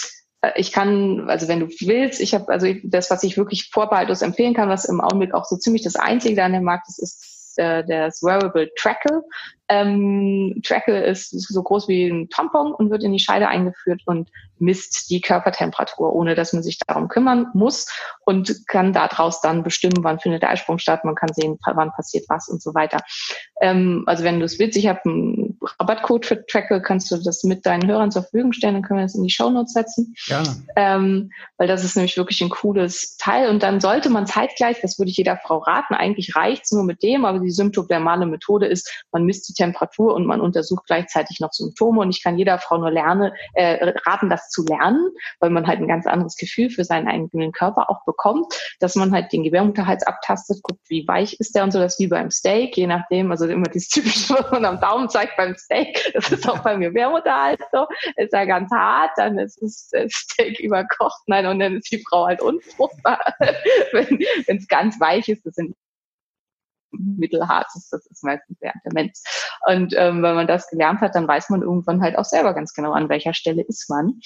äh, 0.42 0.52
ich 0.56 0.72
kann, 0.72 1.30
also 1.30 1.48
wenn 1.48 1.60
du 1.60 1.68
willst, 1.68 2.22
ich 2.22 2.34
habe 2.34 2.50
also 2.50 2.68
das, 2.84 3.10
was 3.10 3.24
ich 3.24 3.38
wirklich 3.38 3.70
vorbehaltlos 3.72 4.22
empfehlen 4.22 4.54
kann, 4.54 4.70
was 4.70 4.86
im 4.86 5.02
Augenblick 5.02 5.34
auch 5.34 5.46
so 5.46 5.58
ziemlich 5.58 5.84
das 5.84 5.96
Einzige 5.96 6.44
an 6.44 6.54
dem 6.54 6.64
Markt 6.64 6.88
ist, 6.90 7.00
ist 7.00 7.58
äh, 7.58 7.84
das 7.86 8.22
Wearable 8.22 8.70
Trackle. 8.76 9.24
Ähm, 9.72 10.62
Trackle 10.66 11.06
ist 11.06 11.30
so 11.30 11.64
groß 11.64 11.88
wie 11.88 12.08
ein 12.10 12.30
Tampon 12.30 12.74
und 12.74 12.92
wird 12.92 13.04
in 13.04 13.14
die 13.14 13.20
Scheide 13.20 13.48
eingeführt 13.48 14.02
und 14.06 14.30
misst 14.60 15.10
die 15.10 15.22
Körpertemperatur, 15.22 16.14
ohne 16.14 16.36
dass 16.36 16.52
man 16.52 16.62
sich 16.62 16.78
darum 16.86 17.08
kümmern 17.08 17.48
muss 17.54 17.88
und 18.26 18.68
kann 18.68 18.92
daraus 18.92 19.40
dann 19.40 19.64
bestimmen, 19.64 20.04
wann 20.04 20.20
findet 20.20 20.44
der 20.44 20.50
Eisprung 20.50 20.78
statt. 20.78 21.06
Man 21.06 21.16
kann 21.16 21.34
sehen, 21.34 21.58
wann 21.66 21.92
passiert 21.92 22.26
was 22.28 22.50
und 22.50 22.62
so 22.62 22.74
weiter. 22.74 23.00
Ähm, 23.62 24.04
also 24.08 24.26
wenn 24.26 24.40
du 24.40 24.46
es 24.46 24.60
willst, 24.60 24.78
ich 24.78 24.88
habe 24.88 25.00
einen 25.06 25.58
Rabattcode 25.80 26.26
für 26.26 26.46
Trackle, 26.46 26.82
kannst 26.82 27.10
du 27.10 27.18
das 27.18 27.44
mit 27.44 27.66
deinen 27.66 27.88
Hörern 27.88 28.12
zur 28.12 28.24
Verfügung 28.24 28.52
stellen, 28.52 28.74
dann 28.74 28.84
können 28.84 29.00
wir 29.00 29.06
das 29.06 29.16
in 29.16 29.24
die 29.24 29.30
Show 29.30 29.50
Notes 29.50 29.74
setzen. 29.74 30.14
Ja. 30.28 30.44
Ähm, 30.76 31.32
weil 31.58 31.68
das 31.68 31.86
ist 31.86 31.96
nämlich 31.96 32.18
wirklich 32.18 32.42
ein 32.42 32.50
cooles 32.50 33.16
Teil. 33.18 33.50
Und 33.50 33.64
dann 33.64 33.80
sollte 33.80 34.10
man 34.10 34.28
zeitgleich, 34.28 34.82
das 34.82 35.00
würde 35.00 35.12
ich 35.12 35.18
jeder 35.18 35.38
Frau 35.38 35.60
raten, 35.60 35.94
eigentlich 35.94 36.36
reicht 36.36 36.66
es 36.66 36.72
nur 36.72 36.84
mit 36.84 37.02
dem, 37.04 37.24
aber 37.24 37.40
die 37.40 37.52
symptodermale 37.52 38.26
Methode 38.26 38.68
ist, 38.68 39.06
man 39.12 39.24
misst 39.24 39.48
die 39.50 39.54
Temperatur 39.62 40.16
und 40.16 40.26
man 40.26 40.42
untersucht 40.42 40.86
gleichzeitig 40.88 41.40
noch 41.40 41.54
Symptome. 41.54 42.02
Und 42.02 42.10
ich 42.10 42.24
kann 42.24 42.38
jeder 42.38 42.58
Frau 42.58 42.78
nur 42.78 42.90
lernen, 42.90 43.32
äh, 43.54 43.94
raten, 44.06 44.30
das 44.30 44.50
zu 44.50 44.66
lernen, 44.66 45.10
weil 45.40 45.52
man 45.52 45.68
halt 45.68 45.80
ein 45.80 45.88
ganz 45.88 46.08
anderes 46.08 46.36
Gefühl 46.36 46.72
für 46.72 46.84
seinen 46.84 47.08
eigenen 47.08 47.52
Körper 47.52 47.90
auch 47.90 48.04
bekommt, 48.06 48.48
dass 48.80 48.96
man 48.96 49.12
halt 49.12 49.32
den 49.32 49.44
Gebärmutterhals 49.44 50.04
abtastet, 50.04 50.64
guckt, 50.64 50.82
wie 50.88 51.08
weich 51.08 51.40
ist 51.40 51.56
der 51.56 51.64
und 51.64 51.72
so, 51.72 51.80
das 51.80 51.94
ist 51.94 52.00
wie 52.00 52.08
beim 52.08 52.32
Steak, 52.32 52.76
je 52.76 52.88
nachdem, 52.88 53.30
also 53.30 53.46
immer 53.46 53.68
dieses 53.68 53.90
typische, 53.90 54.34
was 54.34 54.52
man 54.52 54.66
am 54.66 54.80
Daumen 54.80 55.10
zeigt 55.10 55.38
beim 55.38 55.56
Steak, 55.56 56.12
das 56.14 56.32
ist 56.32 56.50
auch 56.50 56.60
beim 56.60 56.82
Gebärmutterhals 56.82 57.62
so, 57.72 57.86
ist 58.16 58.34
ja 58.34 58.46
ganz 58.46 58.72
hart, 58.72 59.12
dann 59.18 59.38
ist 59.38 59.62
das 59.62 59.92
Steak 60.10 60.60
überkocht, 60.60 61.22
nein, 61.28 61.46
und 61.46 61.60
dann 61.60 61.78
ist 61.78 61.92
die 61.92 62.04
Frau 62.10 62.26
halt 62.26 62.42
unfruchtbar. 62.42 63.20
wenn 63.92 64.58
es 64.58 64.68
ganz 64.68 65.00
weich 65.00 65.28
ist, 65.30 65.46
das 65.46 65.56
sind 65.56 65.76
Mittelharzes, 66.92 67.90
das 67.90 68.06
ist 68.08 68.24
meistens 68.24 68.60
der 68.60 68.74
Demenz. 68.86 69.24
Und 69.68 69.94
ähm, 69.98 70.22
wenn 70.24 70.36
man 70.36 70.48
das 70.48 70.70
gelernt 70.70 71.02
hat, 71.02 71.16
dann 71.16 71.28
weiß 71.28 71.50
man 71.50 71.62
irgendwann 71.62 72.02
halt 72.02 72.18
auch 72.18 72.26
selber 72.26 72.54
ganz 72.54 72.74
genau, 72.74 72.92
an 72.94 73.10
welcher 73.10 73.34
Stelle 73.34 73.64
ist 73.64 73.90
man. 73.90 74.20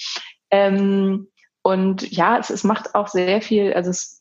Ähm, 0.50 1.28
und 1.62 2.12
ja, 2.12 2.38
es, 2.38 2.50
es 2.50 2.62
macht 2.62 2.94
auch 2.94 3.08
sehr 3.08 3.42
viel, 3.42 3.72
also 3.72 3.90
es 3.90 4.20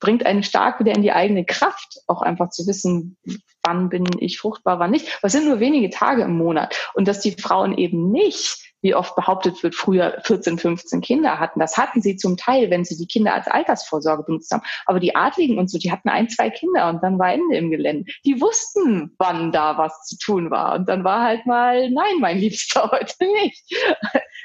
bringt 0.00 0.26
einen 0.26 0.42
stark 0.42 0.78
wieder 0.80 0.94
in 0.94 1.00
die 1.00 1.12
eigene 1.12 1.46
Kraft, 1.46 2.00
auch 2.06 2.20
einfach 2.20 2.50
zu 2.50 2.66
wissen, 2.66 3.16
wann 3.62 3.88
bin 3.88 4.04
ich 4.18 4.38
fruchtbar, 4.38 4.78
wann 4.78 4.90
nicht. 4.90 5.18
Was 5.22 5.32
sind 5.32 5.46
nur 5.46 5.60
wenige 5.60 5.88
Tage 5.88 6.22
im 6.22 6.36
Monat. 6.36 6.76
Und 6.92 7.08
dass 7.08 7.20
die 7.20 7.32
Frauen 7.32 7.76
eben 7.76 8.10
nicht 8.10 8.67
wie 8.80 8.94
oft 8.94 9.16
behauptet 9.16 9.62
wird, 9.62 9.74
früher 9.74 10.20
14, 10.22 10.58
15 10.58 11.00
Kinder 11.00 11.38
hatten. 11.40 11.60
Das 11.60 11.76
hatten 11.76 12.02
sie 12.02 12.16
zum 12.16 12.36
Teil, 12.36 12.70
wenn 12.70 12.84
sie 12.84 12.96
die 12.96 13.06
Kinder 13.06 13.34
als 13.34 13.48
Altersvorsorge 13.48 14.22
benutzt 14.22 14.52
haben. 14.52 14.62
Aber 14.86 15.00
die 15.00 15.16
Adligen 15.16 15.58
und 15.58 15.70
so, 15.70 15.78
die 15.78 15.90
hatten 15.90 16.08
ein, 16.08 16.28
zwei 16.28 16.50
Kinder 16.50 16.88
und 16.88 17.02
dann 17.02 17.18
war 17.18 17.32
Ende 17.32 17.56
im 17.56 17.70
Gelände. 17.70 18.10
Die 18.24 18.40
wussten, 18.40 19.14
wann 19.18 19.52
da 19.52 19.78
was 19.78 20.04
zu 20.04 20.16
tun 20.18 20.50
war. 20.50 20.74
Und 20.74 20.88
dann 20.88 21.04
war 21.04 21.22
halt 21.22 21.46
mal, 21.46 21.90
nein, 21.90 22.18
mein 22.20 22.38
Liebster, 22.38 22.90
heute 22.92 23.14
nicht. 23.42 23.64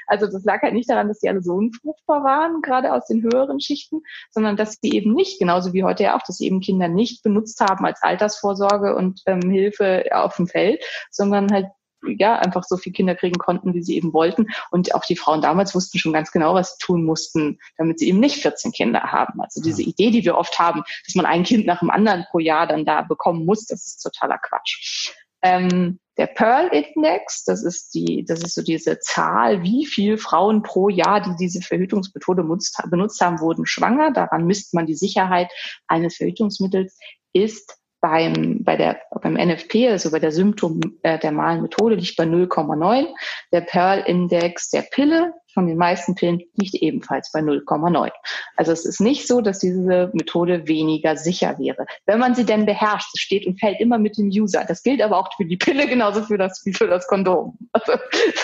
Also 0.06 0.26
das 0.26 0.44
lag 0.44 0.62
halt 0.62 0.74
nicht 0.74 0.90
daran, 0.90 1.08
dass 1.08 1.20
die 1.20 1.28
alle 1.28 1.42
so 1.42 1.54
unfruchtbar 1.54 2.24
waren, 2.24 2.60
gerade 2.60 2.92
aus 2.92 3.06
den 3.06 3.22
höheren 3.22 3.60
Schichten, 3.60 4.02
sondern 4.30 4.56
dass 4.56 4.78
sie 4.80 4.92
eben 4.92 5.14
nicht, 5.14 5.38
genauso 5.38 5.72
wie 5.72 5.84
heute 5.84 6.04
ja 6.04 6.16
auch, 6.16 6.22
dass 6.26 6.38
sie 6.38 6.46
eben 6.46 6.60
Kinder 6.60 6.88
nicht 6.88 7.22
benutzt 7.22 7.60
haben 7.60 7.86
als 7.86 8.02
Altersvorsorge 8.02 8.94
und 8.96 9.22
ähm, 9.26 9.50
Hilfe 9.50 10.04
auf 10.12 10.36
dem 10.36 10.46
Feld, 10.46 10.82
sondern 11.10 11.50
halt 11.52 11.66
ja, 12.06 12.38
einfach 12.38 12.64
so 12.64 12.76
viele 12.76 12.94
Kinder 12.94 13.14
kriegen 13.14 13.38
konnten, 13.38 13.74
wie 13.74 13.82
sie 13.82 13.96
eben 13.96 14.12
wollten. 14.12 14.48
Und 14.70 14.94
auch 14.94 15.04
die 15.04 15.16
Frauen 15.16 15.42
damals 15.42 15.74
wussten 15.74 15.98
schon 15.98 16.12
ganz 16.12 16.30
genau, 16.32 16.54
was 16.54 16.72
sie 16.72 16.84
tun 16.84 17.04
mussten, 17.04 17.58
damit 17.76 17.98
sie 17.98 18.08
eben 18.08 18.20
nicht 18.20 18.36
14 18.36 18.72
Kinder 18.72 19.00
haben. 19.00 19.40
Also 19.40 19.62
diese 19.62 19.82
ja. 19.82 19.88
Idee, 19.88 20.10
die 20.10 20.24
wir 20.24 20.36
oft 20.36 20.58
haben, 20.58 20.82
dass 21.06 21.14
man 21.14 21.26
ein 21.26 21.44
Kind 21.44 21.66
nach 21.66 21.80
dem 21.80 21.90
anderen 21.90 22.24
pro 22.30 22.38
Jahr 22.38 22.66
dann 22.66 22.84
da 22.84 23.02
bekommen 23.02 23.44
muss, 23.44 23.66
das 23.66 23.86
ist 23.86 24.02
totaler 24.02 24.38
Quatsch. 24.38 25.12
Ähm, 25.42 25.98
der 26.16 26.26
Pearl 26.26 26.68
Index, 26.68 27.44
das 27.44 27.64
ist 27.64 27.94
die, 27.94 28.24
das 28.24 28.40
ist 28.40 28.54
so 28.54 28.62
diese 28.62 28.98
Zahl, 29.00 29.62
wie 29.62 29.84
viel 29.84 30.16
Frauen 30.16 30.62
pro 30.62 30.88
Jahr, 30.88 31.20
die 31.20 31.34
diese 31.38 31.60
Verhütungsmethode 31.60 32.42
benutzt, 32.42 32.80
benutzt 32.88 33.20
haben, 33.20 33.40
wurden 33.40 33.66
schwanger. 33.66 34.12
Daran 34.12 34.46
misst 34.46 34.74
man 34.74 34.86
die 34.86 34.94
Sicherheit 34.94 35.50
eines 35.88 36.16
Verhütungsmittels, 36.16 36.96
ist 37.32 37.78
beim, 38.04 38.62
bei 38.62 38.76
der, 38.76 39.00
beim 39.22 39.32
NFP, 39.32 39.88
also 39.88 40.10
bei 40.10 40.18
der 40.18 40.30
Symptom 40.30 40.78
äh, 41.02 41.18
der 41.18 41.32
malen 41.32 41.62
Methode, 41.62 41.94
liegt 41.94 42.16
bei 42.16 42.24
0,9. 42.24 43.06
Der 43.50 43.62
Pearl-Index 43.62 44.68
der 44.68 44.82
Pille 44.82 45.32
von 45.54 45.66
den 45.66 45.78
meisten 45.78 46.14
Pillen 46.14 46.42
liegt 46.56 46.74
ebenfalls 46.74 47.32
bei 47.32 47.40
0,9. 47.40 48.10
Also 48.56 48.72
es 48.72 48.84
ist 48.84 49.00
nicht 49.00 49.26
so, 49.26 49.40
dass 49.40 49.60
diese 49.60 50.10
Methode 50.12 50.68
weniger 50.68 51.16
sicher 51.16 51.58
wäre. 51.58 51.86
Wenn 52.04 52.18
man 52.18 52.34
sie 52.34 52.44
denn 52.44 52.66
beherrscht, 52.66 53.08
es 53.14 53.22
steht 53.22 53.46
und 53.46 53.58
fällt 53.58 53.80
immer 53.80 53.96
mit 53.96 54.18
dem 54.18 54.26
User. 54.26 54.66
Das 54.68 54.82
gilt 54.82 55.00
aber 55.00 55.16
auch 55.16 55.30
für 55.34 55.46
die 55.46 55.56
Pille 55.56 55.86
genauso 55.86 56.24
für 56.24 56.36
das, 56.36 56.60
wie 56.66 56.74
für 56.74 56.86
das 56.86 57.06
Kondom. 57.06 57.56
Also, 57.72 57.92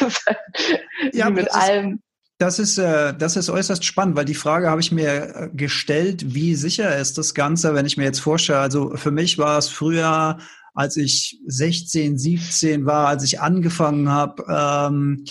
das 0.00 0.24
halt 0.26 1.14
ja, 1.14 1.28
mit 1.28 1.52
allem. 1.52 2.00
Das 2.40 2.59
ist, 2.59 2.79
äh, 2.79 3.12
das 3.12 3.37
ist 3.37 3.50
äußerst 3.50 3.85
spannend, 3.85 4.16
weil 4.16 4.24
die 4.24 4.35
Frage 4.35 4.70
habe 4.70 4.81
ich 4.81 4.92
mir 4.92 5.37
äh, 5.37 5.50
gestellt, 5.53 6.33
wie 6.35 6.55
sicher 6.55 6.96
ist 6.96 7.18
das 7.18 7.35
Ganze, 7.35 7.74
wenn 7.74 7.85
ich 7.85 7.98
mir 7.98 8.05
jetzt 8.05 8.20
vorstelle, 8.20 8.61
also 8.61 8.96
für 8.96 9.11
mich 9.11 9.37
war 9.37 9.59
es 9.59 9.68
früher, 9.68 10.38
als 10.72 10.96
ich 10.96 11.38
16, 11.46 12.16
17 12.16 12.87
war, 12.87 13.09
als 13.09 13.24
ich 13.24 13.42
angefangen 13.42 14.09
habe, 14.09 14.42
ähm, 14.48 15.26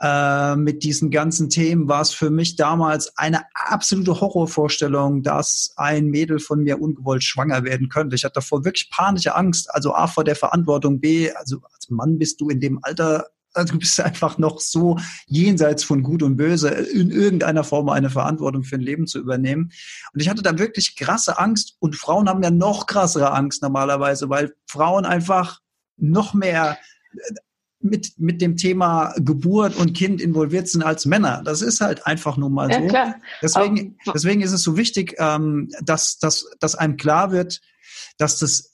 äh, 0.00 0.54
mit 0.54 0.84
diesen 0.84 1.10
ganzen 1.10 1.50
Themen 1.50 1.88
war 1.88 2.02
es 2.02 2.12
für 2.12 2.30
mich 2.30 2.54
damals 2.54 3.18
eine 3.18 3.40
absolute 3.52 4.20
Horrorvorstellung, 4.20 5.24
dass 5.24 5.72
ein 5.74 6.06
Mädel 6.06 6.38
von 6.38 6.62
mir 6.62 6.80
ungewollt 6.80 7.24
schwanger 7.24 7.64
werden 7.64 7.88
könnte. 7.88 8.14
Ich 8.14 8.22
hatte 8.22 8.34
davor 8.34 8.64
wirklich 8.64 8.88
panische 8.90 9.34
Angst. 9.34 9.74
Also 9.74 9.96
A 9.96 10.06
vor 10.06 10.22
der 10.22 10.36
Verantwortung, 10.36 11.00
B, 11.00 11.28
also 11.32 11.56
als 11.74 11.90
Mann 11.90 12.18
bist 12.18 12.40
du 12.40 12.50
in 12.50 12.60
dem 12.60 12.78
Alter 12.82 13.26
also 13.56 13.74
du 13.74 13.78
bist 13.78 13.98
einfach 14.00 14.38
noch 14.38 14.60
so 14.60 14.98
jenseits 15.26 15.84
von 15.84 16.02
Gut 16.02 16.22
und 16.22 16.36
Böse, 16.36 16.68
in 16.68 17.10
irgendeiner 17.10 17.64
Form 17.64 17.88
eine 17.88 18.10
Verantwortung 18.10 18.62
für 18.62 18.76
ein 18.76 18.82
Leben 18.82 19.06
zu 19.06 19.18
übernehmen. 19.18 19.72
Und 20.12 20.20
ich 20.20 20.28
hatte 20.28 20.42
da 20.42 20.58
wirklich 20.58 20.96
krasse 20.96 21.38
Angst. 21.38 21.76
Und 21.78 21.96
Frauen 21.96 22.28
haben 22.28 22.42
ja 22.42 22.50
noch 22.50 22.86
krassere 22.86 23.32
Angst 23.32 23.62
normalerweise, 23.62 24.28
weil 24.28 24.54
Frauen 24.66 25.04
einfach 25.04 25.60
noch 25.96 26.34
mehr 26.34 26.78
äh, 27.12 27.34
mit, 27.80 28.18
mit 28.18 28.40
dem 28.40 28.56
Thema 28.56 29.14
Geburt 29.18 29.76
und 29.76 29.94
Kind 29.94 30.20
involviert 30.20 30.68
sind 30.68 30.82
als 30.82 31.06
Männer. 31.06 31.42
Das 31.44 31.62
ist 31.62 31.80
halt 31.80 32.06
einfach 32.06 32.36
nun 32.36 32.52
mal 32.52 32.72
so. 32.72 32.80
Ja, 32.80 32.88
klar. 32.88 33.14
Deswegen, 33.42 33.96
deswegen 34.12 34.40
ist 34.40 34.52
es 34.52 34.62
so 34.62 34.76
wichtig, 34.76 35.14
ähm, 35.18 35.70
dass, 35.82 36.18
dass, 36.18 36.50
dass 36.58 36.74
einem 36.74 36.96
klar 36.96 37.32
wird, 37.32 37.60
dass 38.18 38.38
das 38.38 38.72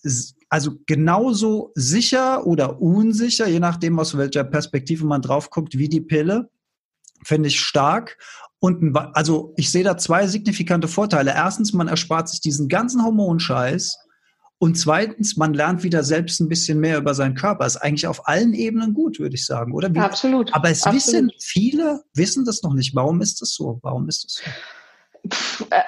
also 0.52 0.72
genauso 0.84 1.72
sicher 1.74 2.46
oder 2.46 2.82
unsicher, 2.82 3.48
je 3.48 3.58
nachdem, 3.58 3.98
aus 3.98 4.18
welcher 4.18 4.44
Perspektive 4.44 5.06
man 5.06 5.22
drauf 5.22 5.48
guckt, 5.48 5.78
wie 5.78 5.88
die 5.88 6.02
Pille, 6.02 6.50
finde 7.24 7.48
ich 7.48 7.58
stark. 7.58 8.18
Und 8.58 8.94
also 9.14 9.54
ich 9.56 9.70
sehe 9.70 9.82
da 9.82 9.96
zwei 9.96 10.26
signifikante 10.26 10.88
Vorteile. 10.88 11.32
Erstens, 11.34 11.72
man 11.72 11.88
erspart 11.88 12.28
sich 12.28 12.42
diesen 12.42 12.68
ganzen 12.68 13.02
Hormonscheiß. 13.02 13.96
Und 14.58 14.74
zweitens, 14.76 15.38
man 15.38 15.54
lernt 15.54 15.84
wieder 15.84 16.04
selbst 16.04 16.38
ein 16.38 16.50
bisschen 16.50 16.80
mehr 16.80 16.98
über 16.98 17.14
seinen 17.14 17.34
Körper. 17.34 17.64
Ist 17.64 17.78
eigentlich 17.78 18.06
auf 18.06 18.28
allen 18.28 18.52
Ebenen 18.52 18.92
gut, 18.92 19.20
würde 19.20 19.36
ich 19.36 19.46
sagen, 19.46 19.72
oder? 19.72 19.92
Wie, 19.94 20.00
Absolut. 20.00 20.52
Aber 20.54 20.68
es 20.68 20.82
Absolut. 20.82 20.96
wissen 20.96 21.32
viele, 21.40 22.02
wissen 22.12 22.44
das 22.44 22.62
noch 22.62 22.74
nicht. 22.74 22.94
Warum 22.94 23.22
ist 23.22 23.40
das 23.40 23.54
so? 23.54 23.78
Warum 23.80 24.06
ist 24.06 24.24
das 24.24 24.32
so? 24.34 24.50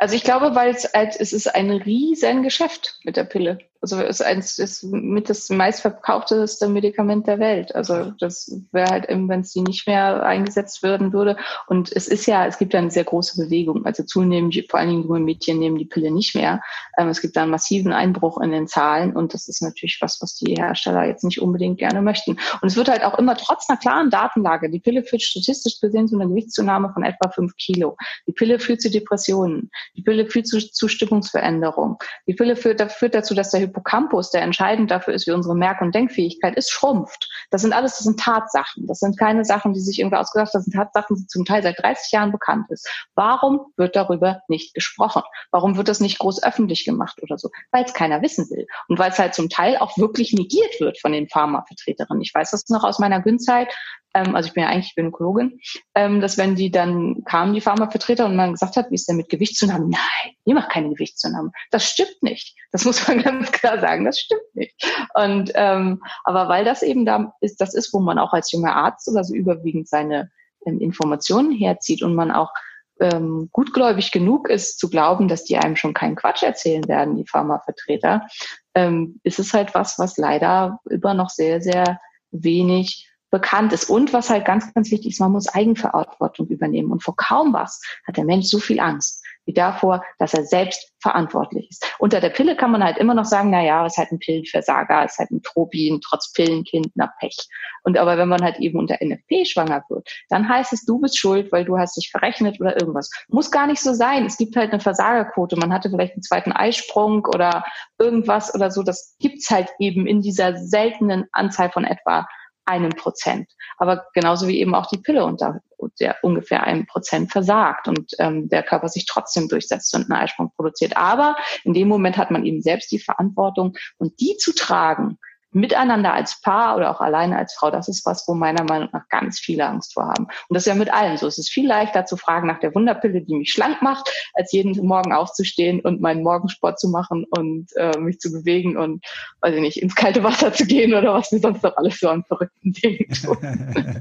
Also 0.00 0.14
ich 0.14 0.24
glaube, 0.24 0.54
weil 0.54 0.74
es, 0.74 0.86
es 1.18 1.32
ist 1.34 1.54
ein 1.54 1.70
riesen 1.70 2.42
Geschäft 2.42 2.98
mit 3.04 3.16
der 3.16 3.24
Pille. 3.24 3.58
Also 3.84 4.00
ist, 4.00 4.22
eins, 4.22 4.58
ist 4.58 4.82
mit 4.82 5.28
das 5.28 5.50
meistverkaufteste 5.50 6.68
Medikament 6.68 7.26
der 7.26 7.38
Welt. 7.38 7.74
Also 7.74 8.12
das 8.18 8.50
wäre 8.72 8.88
halt 8.88 9.10
eben, 9.10 9.28
wenn 9.28 9.40
es 9.40 9.52
die 9.52 9.60
nicht 9.60 9.86
mehr 9.86 10.24
eingesetzt 10.24 10.82
werden 10.82 11.12
würde. 11.12 11.36
Und 11.66 11.92
es 11.92 12.08
ist 12.08 12.24
ja, 12.24 12.46
es 12.46 12.56
gibt 12.56 12.72
ja 12.72 12.80
eine 12.80 12.90
sehr 12.90 13.04
große 13.04 13.36
Bewegung. 13.36 13.84
Also 13.84 14.02
zunehmend, 14.02 14.56
vor 14.70 14.80
allen 14.80 14.88
Dingen 14.88 15.02
junge 15.02 15.20
Mädchen 15.20 15.58
nehmen 15.58 15.76
die 15.76 15.84
Pille 15.84 16.10
nicht 16.10 16.34
mehr. 16.34 16.62
Ähm, 16.96 17.08
es 17.08 17.20
gibt 17.20 17.36
da 17.36 17.42
einen 17.42 17.50
massiven 17.50 17.92
Einbruch 17.92 18.40
in 18.40 18.52
den 18.52 18.68
Zahlen 18.68 19.14
und 19.14 19.34
das 19.34 19.48
ist 19.48 19.60
natürlich 19.60 19.98
was, 20.00 20.18
was 20.22 20.34
die 20.34 20.54
Hersteller 20.54 21.04
jetzt 21.04 21.24
nicht 21.24 21.42
unbedingt 21.42 21.78
gerne 21.78 22.00
möchten. 22.00 22.38
Und 22.62 22.68
es 22.68 22.76
wird 22.76 22.88
halt 22.88 23.04
auch 23.04 23.18
immer 23.18 23.36
trotz 23.36 23.68
einer 23.68 23.78
klaren 23.78 24.08
Datenlage, 24.08 24.70
die 24.70 24.80
Pille 24.80 25.04
führt 25.04 25.20
statistisch 25.20 25.78
gesehen 25.78 26.08
zu 26.08 26.16
einer 26.16 26.26
Gewichtszunahme 26.26 26.90
von 26.94 27.04
etwa 27.04 27.28
fünf 27.28 27.54
Kilo. 27.56 27.98
Die 28.26 28.32
Pille 28.32 28.58
führt 28.58 28.80
zu 28.80 28.90
Depressionen. 28.90 29.70
Die 29.94 30.02
Pille 30.02 30.26
führt 30.26 30.46
zu, 30.46 30.58
zu 30.58 30.88
Stimmungsveränderung. 30.88 31.98
Die 32.26 32.32
Pille 32.32 32.56
führt, 32.56 32.80
führt 32.90 33.14
dazu, 33.14 33.34
dass 33.34 33.50
der 33.50 33.60
Hippocampus, 33.74 34.30
der 34.30 34.42
entscheidend 34.42 34.90
dafür 34.90 35.14
ist, 35.14 35.26
wie 35.26 35.32
unsere 35.32 35.56
Merk- 35.56 35.80
und 35.80 35.94
Denkfähigkeit 35.94 36.56
ist, 36.56 36.70
schrumpft. 36.70 37.28
Das 37.50 37.62
sind 37.62 37.72
alles, 37.72 37.96
das 37.96 38.04
sind 38.04 38.20
Tatsachen. 38.20 38.86
Das 38.86 39.00
sind 39.00 39.18
keine 39.18 39.44
Sachen, 39.44 39.72
die 39.72 39.80
sich 39.80 39.98
irgendwie 39.98 40.16
ausgedacht 40.16 40.48
haben. 40.48 40.58
Das 40.58 40.64
sind 40.64 40.74
Tatsachen, 40.74 41.16
die 41.16 41.26
zum 41.26 41.44
Teil 41.44 41.62
seit 41.62 41.82
30 41.82 42.12
Jahren 42.12 42.32
bekannt 42.32 42.66
ist. 42.70 42.88
Warum 43.14 43.72
wird 43.76 43.96
darüber 43.96 44.40
nicht 44.48 44.74
gesprochen? 44.74 45.22
Warum 45.50 45.76
wird 45.76 45.88
das 45.88 46.00
nicht 46.00 46.18
groß 46.18 46.42
öffentlich 46.42 46.84
gemacht 46.84 47.20
oder 47.22 47.38
so? 47.38 47.50
Weil 47.72 47.84
es 47.84 47.94
keiner 47.94 48.22
wissen 48.22 48.48
will. 48.50 48.66
Und 48.88 48.98
weil 48.98 49.10
es 49.10 49.18
halt 49.18 49.34
zum 49.34 49.48
Teil 49.48 49.76
auch 49.78 49.96
wirklich 49.98 50.32
negiert 50.32 50.80
wird 50.80 50.98
von 51.00 51.12
den 51.12 51.28
Pharmavertreterinnen. 51.28 52.22
Ich 52.22 52.34
weiß 52.34 52.50
das 52.52 52.68
noch 52.68 52.84
aus 52.84 52.98
meiner 52.98 53.20
Günzeit 53.20 53.74
ähm, 54.14 54.34
also 54.34 54.48
ich 54.48 54.54
bin 54.54 54.62
ja 54.62 54.70
eigentlich 54.70 54.94
Gynäkologin, 54.94 55.60
ähm, 55.94 56.20
dass 56.20 56.38
wenn 56.38 56.54
die 56.54 56.70
dann 56.70 57.24
kamen, 57.24 57.52
die 57.52 57.60
Pharmavertreter, 57.60 58.24
und 58.26 58.36
man 58.36 58.52
gesagt 58.52 58.76
hat, 58.76 58.90
wie 58.90 58.94
ist 58.94 59.08
denn 59.08 59.16
mit 59.16 59.28
Gewichtszunahmen? 59.28 59.90
Nein, 59.90 60.34
die 60.46 60.54
macht 60.54 60.70
keine 60.70 60.90
Gewichtszunahme. 60.90 61.50
Das 61.70 61.84
stimmt 61.84 62.22
nicht. 62.22 62.56
Das 62.72 62.84
muss 62.84 63.06
man 63.06 63.22
ganz 63.22 63.52
klar 63.52 63.80
sagen, 63.80 64.04
das 64.04 64.18
stimmt 64.18 64.54
nicht. 64.54 64.74
Und 65.14 65.52
ähm, 65.54 66.02
aber 66.22 66.48
weil 66.48 66.64
das 66.64 66.82
eben 66.82 67.04
da 67.04 67.34
ist, 67.40 67.60
das 67.60 67.74
ist, 67.74 67.92
wo 67.92 68.00
man 68.00 68.18
auch 68.18 68.32
als 68.32 68.52
junger 68.52 68.76
Arzt 68.76 69.08
oder 69.08 69.24
so 69.24 69.34
überwiegend 69.34 69.88
seine 69.88 70.30
ähm, 70.64 70.80
Informationen 70.80 71.52
herzieht 71.52 72.02
und 72.02 72.14
man 72.14 72.30
auch 72.30 72.52
ähm, 73.00 73.48
gutgläubig 73.52 74.12
genug 74.12 74.48
ist, 74.48 74.78
zu 74.78 74.88
glauben, 74.88 75.26
dass 75.26 75.44
die 75.44 75.56
einem 75.56 75.74
schon 75.74 75.94
keinen 75.94 76.14
Quatsch 76.14 76.44
erzählen 76.44 76.86
werden, 76.86 77.16
die 77.16 77.26
Pharmavertreter, 77.26 78.28
ähm, 78.74 79.20
ist 79.24 79.40
es 79.40 79.52
halt 79.52 79.74
was, 79.74 79.98
was 79.98 80.16
leider 80.16 80.78
immer 80.88 81.14
noch 81.14 81.30
sehr, 81.30 81.60
sehr 81.60 82.00
wenig 82.30 83.08
bekannt 83.34 83.72
ist. 83.72 83.90
Und 83.90 84.12
was 84.12 84.30
halt 84.30 84.44
ganz, 84.44 84.72
ganz 84.74 84.92
wichtig 84.92 85.10
ist, 85.10 85.20
man 85.20 85.32
muss 85.32 85.48
Eigenverantwortung 85.48 86.46
übernehmen. 86.46 86.92
Und 86.92 87.02
vor 87.02 87.16
kaum 87.16 87.52
was 87.52 87.82
hat 88.06 88.16
der 88.16 88.24
Mensch 88.24 88.46
so 88.46 88.60
viel 88.60 88.78
Angst 88.78 89.24
wie 89.44 89.52
davor, 89.52 90.02
dass 90.18 90.34
er 90.34 90.44
selbst 90.44 90.92
verantwortlich 91.02 91.68
ist. 91.68 91.84
Unter 91.98 92.20
der 92.20 92.30
Pille 92.30 92.56
kann 92.56 92.70
man 92.70 92.82
halt 92.82 92.96
immer 92.96 93.12
noch 93.12 93.24
sagen, 93.24 93.50
na 93.50 93.60
ja, 93.60 93.84
ist 93.84 93.98
halt 93.98 94.12
ein 94.12 94.20
Pillenversager, 94.20 95.04
ist 95.04 95.18
halt 95.18 95.32
ein 95.32 95.42
Tropin, 95.42 96.00
trotz 96.00 96.32
Pillenkind, 96.32 96.92
na 96.94 97.12
Pech. 97.18 97.36
Und 97.82 97.98
aber 97.98 98.16
wenn 98.16 98.28
man 98.28 98.42
halt 98.42 98.58
eben 98.60 98.78
unter 98.78 98.96
NFP 99.04 99.44
schwanger 99.44 99.84
wird, 99.88 100.08
dann 100.30 100.48
heißt 100.48 100.72
es, 100.72 100.84
du 100.86 101.00
bist 101.00 101.18
schuld, 101.18 101.50
weil 101.50 101.64
du 101.64 101.76
hast 101.76 101.96
dich 101.96 102.10
verrechnet 102.10 102.60
oder 102.60 102.80
irgendwas. 102.80 103.10
Muss 103.28 103.50
gar 103.50 103.66
nicht 103.66 103.80
so 103.80 103.92
sein. 103.92 104.24
Es 104.24 104.38
gibt 104.38 104.56
halt 104.56 104.72
eine 104.72 104.80
Versagerquote. 104.80 105.56
Man 105.56 105.72
hatte 105.72 105.90
vielleicht 105.90 106.14
einen 106.14 106.22
zweiten 106.22 106.52
Eisprung 106.52 107.26
oder 107.26 107.64
irgendwas 107.98 108.54
oder 108.54 108.70
so. 108.70 108.84
Das 108.84 109.16
gibt's 109.18 109.50
halt 109.50 109.68
eben 109.80 110.06
in 110.06 110.22
dieser 110.22 110.56
seltenen 110.56 111.26
Anzahl 111.32 111.70
von 111.70 111.84
etwa 111.84 112.26
einem 112.66 112.90
Prozent. 112.90 113.50
Aber 113.78 114.06
genauso 114.14 114.48
wie 114.48 114.60
eben 114.60 114.74
auch 114.74 114.86
die 114.86 114.98
Pille 114.98 115.24
unter 115.24 115.60
der 116.00 116.16
ungefähr 116.22 116.64
einem 116.64 116.86
Prozent 116.86 117.30
versagt 117.30 117.88
und 117.88 118.12
ähm, 118.18 118.48
der 118.48 118.62
Körper 118.62 118.88
sich 118.88 119.06
trotzdem 119.06 119.48
durchsetzt 119.48 119.94
und 119.94 120.10
einen 120.10 120.22
Eisprung 120.22 120.50
produziert. 120.56 120.96
Aber 120.96 121.36
in 121.62 121.74
dem 121.74 121.88
Moment 121.88 122.16
hat 122.16 122.30
man 122.30 122.44
eben 122.44 122.62
selbst 122.62 122.90
die 122.90 122.98
Verantwortung 122.98 123.76
und 123.98 124.18
die 124.20 124.36
zu 124.36 124.54
tragen, 124.54 125.18
miteinander 125.54 126.12
als 126.12 126.40
Paar 126.40 126.76
oder 126.76 126.90
auch 126.90 127.00
alleine 127.00 127.38
als 127.38 127.54
Frau, 127.54 127.70
das 127.70 127.88
ist 127.88 128.04
was, 128.04 128.26
wo 128.26 128.34
meiner 128.34 128.64
Meinung 128.64 128.88
nach 128.92 129.08
ganz 129.08 129.38
viele 129.38 129.66
Angst 129.66 129.94
vor 129.94 130.04
haben. 130.04 130.24
Und 130.24 130.54
das 130.54 130.64
ist 130.64 130.66
ja 130.66 130.74
mit 130.74 130.92
allem 130.92 131.16
so. 131.16 131.26
Es 131.26 131.38
ist 131.38 131.50
viel 131.50 131.66
leichter 131.66 132.04
zu 132.06 132.16
fragen 132.16 132.46
nach 132.46 132.60
der 132.60 132.74
Wunderpille, 132.74 133.22
die 133.22 133.34
mich 133.34 133.52
schlank 133.52 133.80
macht, 133.80 134.10
als 134.34 134.52
jeden 134.52 134.74
Morgen 134.86 135.12
aufzustehen 135.12 135.80
und 135.80 136.00
meinen 136.00 136.22
Morgensport 136.22 136.78
zu 136.78 136.88
machen 136.88 137.24
und 137.30 137.68
äh, 137.76 137.96
mich 137.98 138.18
zu 138.18 138.32
bewegen 138.32 138.76
und, 138.76 139.04
weiß 139.40 139.54
ich 139.54 139.60
nicht, 139.60 139.82
ins 139.82 139.94
kalte 139.94 140.22
Wasser 140.24 140.52
zu 140.52 140.66
gehen 140.66 140.92
oder 140.94 141.14
was 141.14 141.30
wir 141.30 141.38
sonst 141.38 141.62
noch 141.62 141.76
alles 141.76 141.98
so 141.98 142.08
an 142.08 142.24
verrückten 142.24 142.72
Dingen 142.72 143.08
tun. 143.10 143.38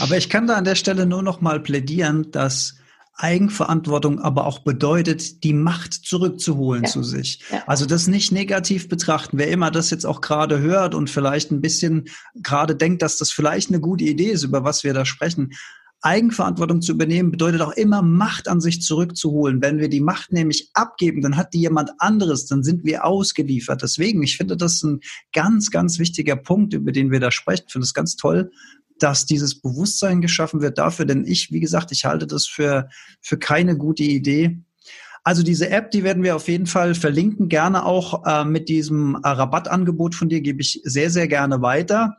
Aber 0.00 0.16
ich 0.16 0.28
kann 0.28 0.46
da 0.46 0.56
an 0.56 0.64
der 0.64 0.74
Stelle 0.74 1.06
nur 1.06 1.22
noch 1.22 1.40
mal 1.40 1.60
plädieren, 1.60 2.30
dass 2.30 2.78
Eigenverantwortung 3.18 4.20
aber 4.20 4.46
auch 4.46 4.60
bedeutet, 4.60 5.42
die 5.42 5.52
Macht 5.52 5.92
zurückzuholen 5.92 6.84
ja. 6.84 6.88
zu 6.88 7.02
sich. 7.02 7.42
Ja. 7.50 7.64
Also 7.66 7.84
das 7.84 8.06
nicht 8.06 8.30
negativ 8.30 8.88
betrachten. 8.88 9.38
Wer 9.38 9.48
immer 9.48 9.70
das 9.70 9.90
jetzt 9.90 10.06
auch 10.06 10.20
gerade 10.20 10.60
hört 10.60 10.94
und 10.94 11.10
vielleicht 11.10 11.50
ein 11.50 11.60
bisschen 11.60 12.08
gerade 12.36 12.76
denkt, 12.76 13.02
dass 13.02 13.18
das 13.18 13.32
vielleicht 13.32 13.70
eine 13.70 13.80
gute 13.80 14.04
Idee 14.04 14.30
ist, 14.30 14.44
über 14.44 14.62
was 14.64 14.84
wir 14.84 14.94
da 14.94 15.04
sprechen. 15.04 15.52
Eigenverantwortung 16.00 16.80
zu 16.80 16.92
übernehmen 16.92 17.32
bedeutet 17.32 17.60
auch 17.60 17.72
immer 17.72 18.02
Macht 18.02 18.46
an 18.46 18.60
sich 18.60 18.82
zurückzuholen. 18.82 19.60
Wenn 19.60 19.78
wir 19.78 19.88
die 19.88 20.00
Macht 20.00 20.32
nämlich 20.32 20.70
abgeben, 20.74 21.22
dann 21.22 21.36
hat 21.36 21.54
die 21.54 21.60
jemand 21.60 21.90
anderes, 21.98 22.46
dann 22.46 22.62
sind 22.62 22.84
wir 22.84 23.04
ausgeliefert. 23.04 23.82
Deswegen, 23.82 24.22
ich 24.22 24.36
finde 24.36 24.56
das 24.56 24.80
ein 24.84 25.00
ganz, 25.32 25.72
ganz 25.72 25.98
wichtiger 25.98 26.36
Punkt, 26.36 26.72
über 26.72 26.92
den 26.92 27.10
wir 27.10 27.18
da 27.18 27.32
sprechen. 27.32 27.64
Ich 27.66 27.72
finde 27.72 27.84
es 27.84 27.94
ganz 27.94 28.14
toll, 28.14 28.52
dass 29.02 29.26
dieses 29.26 29.60
Bewusstsein 29.60 30.20
geschaffen 30.20 30.60
wird 30.60 30.78
dafür, 30.78 31.04
denn 31.04 31.24
ich, 31.26 31.50
wie 31.52 31.60
gesagt, 31.60 31.92
ich 31.92 32.04
halte 32.04 32.26
das 32.26 32.46
für, 32.46 32.88
für 33.20 33.38
keine 33.38 33.76
gute 33.76 34.02
Idee. 34.02 34.58
Also 35.24 35.42
diese 35.42 35.68
App, 35.70 35.90
die 35.90 36.04
werden 36.04 36.22
wir 36.22 36.36
auf 36.36 36.48
jeden 36.48 36.66
Fall 36.66 36.94
verlinken, 36.94 37.48
gerne 37.48 37.84
auch 37.84 38.24
äh, 38.24 38.44
mit 38.44 38.68
diesem 38.68 39.16
äh, 39.16 39.28
Rabattangebot 39.28 40.14
von 40.14 40.28
dir 40.28 40.40
gebe 40.40 40.62
ich 40.62 40.80
sehr, 40.84 41.10
sehr 41.10 41.28
gerne 41.28 41.60
weiter. 41.60 42.16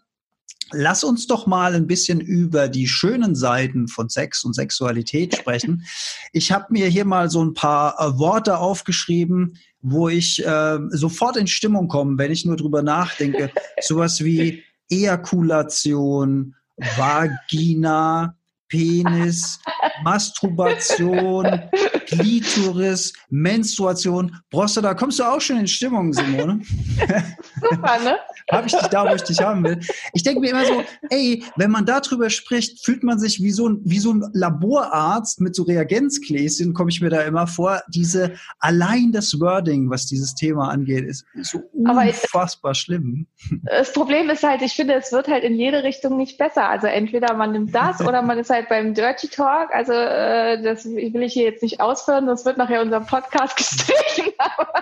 Lass 0.71 1.03
uns 1.03 1.25
doch 1.25 1.47
mal 1.47 1.73
ein 1.73 1.87
bisschen 1.87 2.19
über 2.19 2.67
die 2.67 2.87
schönen 2.87 3.33
Seiten 3.33 3.87
von 3.87 4.09
Sex 4.09 4.43
und 4.43 4.53
Sexualität 4.53 5.35
sprechen. 5.35 5.85
Ich 6.33 6.51
habe 6.51 6.65
mir 6.69 6.85
hier 6.87 7.05
mal 7.05 7.29
so 7.31 7.43
ein 7.43 7.55
paar 7.55 7.95
äh, 7.99 8.19
Worte 8.19 8.59
aufgeschrieben, 8.59 9.57
wo 9.81 10.09
ich 10.09 10.45
äh, 10.45 10.77
sofort 10.89 11.37
in 11.37 11.47
Stimmung 11.47 11.87
komme, 11.87 12.17
wenn 12.17 12.31
ich 12.31 12.45
nur 12.45 12.57
drüber 12.57 12.83
nachdenke. 12.83 13.51
Sowas 13.81 14.23
wie 14.23 14.63
Ejakulation, 14.89 16.55
Vagina, 16.97 18.35
Penis, 18.69 19.59
Masturbation, 20.03 21.69
Klitoris, 22.07 23.13
Menstruation. 23.29 24.35
Brauchst 24.49 24.77
da 24.77 24.93
kommst 24.93 25.19
du 25.19 25.23
auch 25.23 25.41
schon 25.41 25.57
in 25.57 25.67
Stimmung, 25.67 26.13
Simone. 26.13 26.61
Super, 27.61 27.99
ne? 28.03 28.17
Habe 28.51 28.67
ich 28.67 28.73
dich 28.73 28.87
da, 28.87 29.09
wo 29.09 29.13
ich 29.13 29.23
dich 29.23 29.39
haben 29.41 29.63
will. 29.63 29.79
Ich 30.13 30.23
denke 30.23 30.41
mir 30.41 30.51
immer 30.51 30.65
so, 30.65 30.83
ey, 31.09 31.43
wenn 31.55 31.71
man 31.71 31.85
darüber 31.85 32.29
spricht, 32.29 32.83
fühlt 32.83 33.03
man 33.03 33.19
sich 33.19 33.41
wie 33.41 33.51
so 33.51 33.69
ein, 33.69 33.79
wie 33.83 33.99
so 33.99 34.11
ein 34.11 34.25
Laborarzt 34.33 35.41
mit 35.41 35.55
so 35.55 35.63
Reagenzgläschen, 35.63 36.73
komme 36.73 36.89
ich 36.89 37.01
mir 37.01 37.09
da 37.09 37.21
immer 37.21 37.47
vor. 37.47 37.81
Diese, 37.89 38.33
allein 38.59 39.11
das 39.11 39.39
Wording, 39.39 39.89
was 39.89 40.07
dieses 40.07 40.35
Thema 40.35 40.69
angeht, 40.69 41.05
ist 41.05 41.25
so 41.41 41.61
unfassbar 41.73 42.71
ich, 42.71 42.79
schlimm. 42.79 43.27
Das 43.63 43.93
Problem 43.93 44.29
ist 44.29 44.43
halt, 44.43 44.61
ich 44.61 44.73
finde, 44.73 44.95
es 44.95 45.11
wird 45.11 45.27
halt 45.27 45.43
in 45.43 45.55
jede 45.55 45.83
Richtung 45.83 46.17
nicht 46.17 46.37
besser. 46.37 46.69
Also 46.69 46.87
entweder 46.87 47.33
man 47.33 47.51
nimmt 47.51 47.73
das 47.75 48.01
oder 48.07 48.21
man 48.21 48.39
ist 48.39 48.49
halt 48.49 48.69
beim 48.69 48.93
Dirty 48.93 49.27
Talk. 49.27 49.73
Also 49.73 49.93
äh, 49.93 50.61
das 50.61 50.85
will 50.85 51.23
ich 51.23 51.33
hier 51.33 51.43
jetzt 51.43 51.63
nicht 51.63 51.81
ausführen, 51.81 52.25
sonst 52.25 52.45
wird 52.45 52.57
nachher 52.57 52.81
unser 52.81 53.01
Podcast 53.01 53.57
gestrichen. 53.57 54.33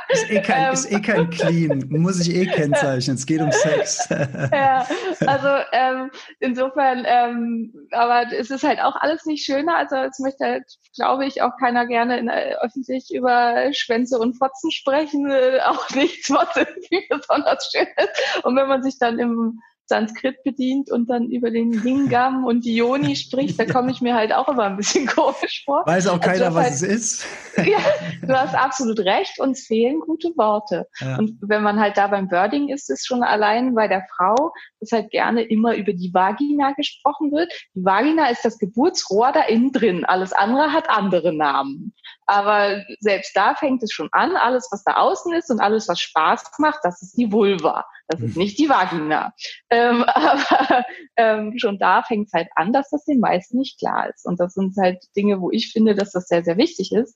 ist, 0.10 0.32
eh 0.32 0.42
kein, 0.42 0.68
ähm, 0.68 0.74
ist 0.74 0.92
eh 0.92 1.02
kein 1.02 1.30
Clean, 1.30 1.86
muss 1.90 2.20
ich 2.20 2.34
eh 2.34 2.46
kennzeichnen. 2.72 3.16
Es 3.16 3.26
geht 3.26 3.42
um 3.42 3.52
Sex. 3.52 4.08
ja, 4.52 4.86
also 5.26 5.48
ähm, 5.72 6.12
insofern, 6.40 7.04
ähm, 7.06 7.74
aber 7.92 8.32
es 8.34 8.50
ist 8.50 8.64
halt 8.64 8.80
auch 8.80 8.96
alles 8.96 9.26
nicht 9.26 9.46
schöner. 9.46 9.78
Also 9.78 9.96
es 9.96 10.20
möchte 10.20 10.46
halt, 10.46 10.64
glaube 10.96 11.26
ich, 11.26 11.42
auch 11.42 11.58
keiner 11.60 11.86
gerne 11.86 12.18
in, 12.18 12.30
äh, 12.30 12.56
öffentlich 12.62 13.14
über 13.14 13.72
Schwänze 13.74 14.20
und 14.20 14.38
Fotzen 14.38 14.72
sprechen. 14.72 15.30
Äh, 15.30 15.60
auch 15.66 15.90
nichts, 15.96 16.30
was 16.30 16.56
irgendwie 16.56 17.08
besonders 17.10 17.72
schön 17.72 17.88
ist. 17.98 18.46
Und 18.46 18.56
wenn 18.56 18.68
man 18.68 18.84
sich 18.84 18.98
dann 19.00 19.20
im 19.20 19.62
Sanskrit 19.88 20.44
bedient 20.44 20.92
und 20.92 21.10
dann 21.10 21.30
über 21.30 21.50
den 21.50 21.72
Lingam 21.72 22.46
und 22.46 22.66
die 22.66 22.76
Yoni 22.76 23.16
spricht, 23.16 23.58
da 23.60 23.66
komme 23.66 23.92
ich 23.92 24.02
mir 24.02 24.16
halt 24.16 24.34
auch 24.34 24.48
immer 24.50 24.64
ein 24.64 24.78
bisschen 24.78 25.08
komisch 25.16 25.64
vor. 25.66 25.84
Weiß 25.86 26.08
auch 26.08 26.20
keiner, 26.20 26.48
also, 26.48 26.58
was 26.58 26.64
halt, 26.64 26.74
es 26.74 26.82
ist. 26.82 27.26
ja, 27.58 27.80
du 28.22 28.34
hast 28.34 28.54
absolut 28.54 29.00
recht, 29.00 29.40
uns 29.40 29.66
fehlen 29.66 30.00
gute 30.02 30.30
Worte. 30.36 30.88
Ja. 31.00 31.18
Und 31.18 31.38
wenn 31.42 31.64
man 31.64 31.80
halt 31.80 31.98
da 31.98 32.08
beim 32.08 32.30
Wording 32.30 32.70
ist, 32.70 32.90
ist 32.90 33.08
schon 33.08 33.24
allein 33.24 33.74
bei 33.76 33.88
der 33.88 34.06
Frau, 34.16 34.52
dass 34.80 34.92
halt 34.92 35.10
gerne 35.10 35.44
immer 35.44 35.76
über 35.76 35.94
die 35.94 36.14
Vagina 36.14 36.74
gesprochen 36.74 37.32
wird. 37.32 37.52
Die 37.74 37.84
Vagina 37.84 38.30
ist 38.30 38.44
das 38.44 38.60
Geburtsrohr 38.60 39.32
da 39.32 39.44
innen 39.44 39.72
drin. 39.72 40.06
Alles 40.06 40.34
andere 40.34 40.74
hat 40.74 40.90
andere 40.90 41.34
Namen. 41.34 41.94
Aber 42.26 42.84
selbst 43.00 43.36
da 43.36 43.56
fängt 43.56 43.82
es 43.84 43.92
schon 43.94 44.10
an. 44.12 44.36
Alles, 44.36 44.68
was 44.72 44.84
da 44.84 44.98
außen 44.98 45.34
ist 45.34 45.50
und 45.50 45.62
alles, 45.62 45.88
was 45.88 46.00
Spaß 46.00 46.52
macht, 46.60 46.80
das 46.84 47.02
ist 47.02 47.18
die 47.18 47.32
Vulva. 47.32 47.86
Das 48.08 48.22
ist 48.22 48.38
nicht 48.38 48.58
die 48.58 48.70
Vagina. 48.70 49.34
Ähm, 49.70 50.04
aber 50.08 50.86
ähm, 51.18 51.54
schon 51.58 51.78
da 51.80 52.04
fängt 52.04 52.28
es 52.28 52.34
halt 52.34 52.48
an, 52.56 52.74
dass 52.74 52.90
das 52.90 53.06
den 53.06 53.20
meisten 53.20 53.58
nicht 53.58 53.80
klar 53.80 54.10
ist. 54.10 54.26
Und 54.26 54.40
das 54.40 54.54
sind 54.54 54.76
halt 54.78 55.04
Dinge, 55.16 55.42
wo 55.42 55.52
ich 55.52 55.72
finde, 55.72 55.96
dass 55.96 56.12
das 56.12 56.28
sehr, 56.28 56.44
sehr 56.44 56.58
wichtig 56.58 56.92
ist. 56.92 57.16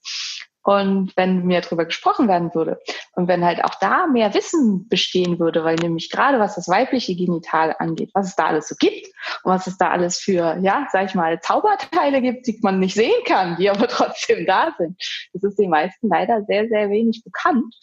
Und 0.63 1.17
wenn 1.17 1.45
mehr 1.47 1.61
darüber 1.61 1.85
gesprochen 1.85 2.27
werden 2.27 2.53
würde 2.53 2.79
und 3.13 3.27
wenn 3.27 3.43
halt 3.43 3.63
auch 3.63 3.73
da 3.79 4.05
mehr 4.05 4.33
Wissen 4.35 4.87
bestehen 4.89 5.39
würde, 5.39 5.63
weil 5.63 5.75
nämlich 5.75 6.11
gerade 6.11 6.39
was 6.39 6.53
das 6.53 6.67
weibliche 6.67 7.15
Genital 7.15 7.75
angeht, 7.79 8.11
was 8.13 8.27
es 8.27 8.35
da 8.35 8.45
alles 8.45 8.67
so 8.67 8.75
gibt 8.77 9.07
und 9.43 9.51
was 9.51 9.65
es 9.65 9.77
da 9.77 9.89
alles 9.89 10.19
für, 10.19 10.59
ja, 10.61 10.87
sag 10.91 11.05
ich 11.05 11.15
mal, 11.15 11.39
Zauberteile 11.41 12.21
gibt, 12.21 12.45
die 12.45 12.59
man 12.61 12.79
nicht 12.79 12.93
sehen 12.93 13.23
kann, 13.25 13.55
die 13.57 13.71
aber 13.71 13.87
trotzdem 13.87 14.45
da 14.45 14.75
sind, 14.77 15.01
das 15.33 15.41
ist 15.43 15.57
den 15.57 15.71
meisten 15.71 16.09
leider 16.09 16.43
sehr, 16.45 16.67
sehr 16.67 16.91
wenig 16.91 17.23
bekannt. 17.23 17.73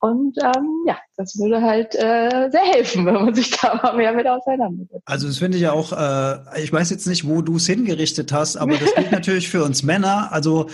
Und 0.00 0.38
ähm, 0.42 0.84
ja, 0.86 0.96
das 1.16 1.38
würde 1.38 1.60
halt 1.60 1.94
äh, 1.94 2.48
sehr 2.50 2.64
helfen, 2.72 3.04
wenn 3.06 3.14
man 3.14 3.34
sich 3.34 3.50
da 3.50 3.74
mal 3.82 3.96
mehr 3.96 4.12
mit 4.12 4.26
auseinandersetzt. 4.26 5.02
Also 5.04 5.26
das 5.28 5.38
finde 5.38 5.58
ich 5.58 5.62
ja 5.62 5.72
auch, 5.72 5.92
äh, 5.92 6.62
ich 6.62 6.72
weiß 6.72 6.88
jetzt 6.90 7.06
nicht, 7.06 7.28
wo 7.28 7.42
du 7.42 7.56
es 7.56 7.66
hingerichtet 7.66 8.32
hast, 8.32 8.56
aber 8.56 8.76
das 8.76 8.94
gilt 8.94 9.12
natürlich 9.12 9.50
für 9.50 9.62
uns 9.62 9.82
Männer. 9.82 10.32
Also 10.32 10.68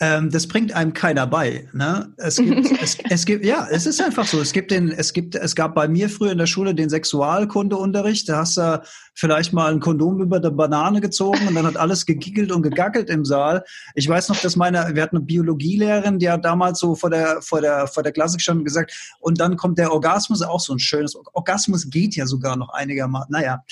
ähm, 0.00 0.28
das 0.30 0.48
bringt 0.48 0.72
einem 0.72 0.92
keiner 0.92 1.26
bei. 1.26 1.68
Ne? 1.72 2.12
Es 2.16 2.36
gibt, 2.36 2.66
es, 2.82 2.98
es 3.10 3.24
gibt, 3.24 3.44
ja, 3.44 3.68
es 3.70 3.86
ist 3.86 4.02
einfach 4.02 4.26
so. 4.26 4.40
Es 4.40 4.52
gibt 4.52 4.72
den, 4.72 4.90
es 4.90 5.12
gibt, 5.12 5.36
es 5.36 5.54
gab 5.54 5.74
bei 5.76 5.86
mir 5.86 6.08
früher 6.08 6.32
in 6.32 6.38
der 6.38 6.46
Schule 6.46 6.74
den 6.74 6.90
Sexualkundeunterricht. 6.90 8.28
Da 8.28 8.38
hast 8.38 8.56
du 8.56 8.82
vielleicht 9.14 9.52
mal 9.52 9.72
ein 9.72 9.78
Kondom 9.78 10.20
über 10.20 10.40
der 10.40 10.50
Banane 10.50 11.00
gezogen 11.00 11.46
und 11.46 11.54
dann 11.54 11.66
hat 11.66 11.76
alles 11.76 12.06
gegiggelt 12.06 12.50
und 12.50 12.62
gegackelt 12.62 13.08
im 13.08 13.24
Saal. 13.24 13.62
Ich 13.94 14.08
weiß 14.08 14.30
noch, 14.30 14.40
dass 14.40 14.56
meine, 14.56 14.94
wir 14.94 15.02
hatten 15.02 15.16
eine 15.16 15.26
Biologielehrerin, 15.26 16.18
die 16.18 16.28
hat 16.28 16.44
damals 16.44 16.80
so 16.80 16.96
vor 16.96 17.10
der, 17.10 17.40
vor 17.40 17.60
der, 17.60 17.86
vor 17.86 18.02
der 18.02 18.12
Klasse 18.12 18.36
gestanden 18.36 18.62
und 18.62 18.64
gesagt, 18.64 18.92
und 19.20 19.38
dann 19.38 19.56
kommt 19.56 19.78
der 19.78 19.92
Orgasmus, 19.92 20.42
auch 20.42 20.60
so 20.60 20.72
ein 20.72 20.80
schönes, 20.80 21.14
Orgasmus 21.32 21.88
geht 21.88 22.16
ja 22.16 22.26
sogar 22.26 22.56
noch 22.56 22.70
einigermaßen, 22.70 23.30
naja. 23.30 23.62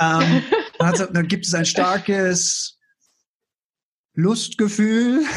Ähm, 0.00 0.42
dann, 0.78 0.94
dann 1.12 1.28
gibt 1.28 1.46
es 1.46 1.54
ein 1.54 1.66
starkes, 1.66 2.73
Lustgefühl. 4.14 5.24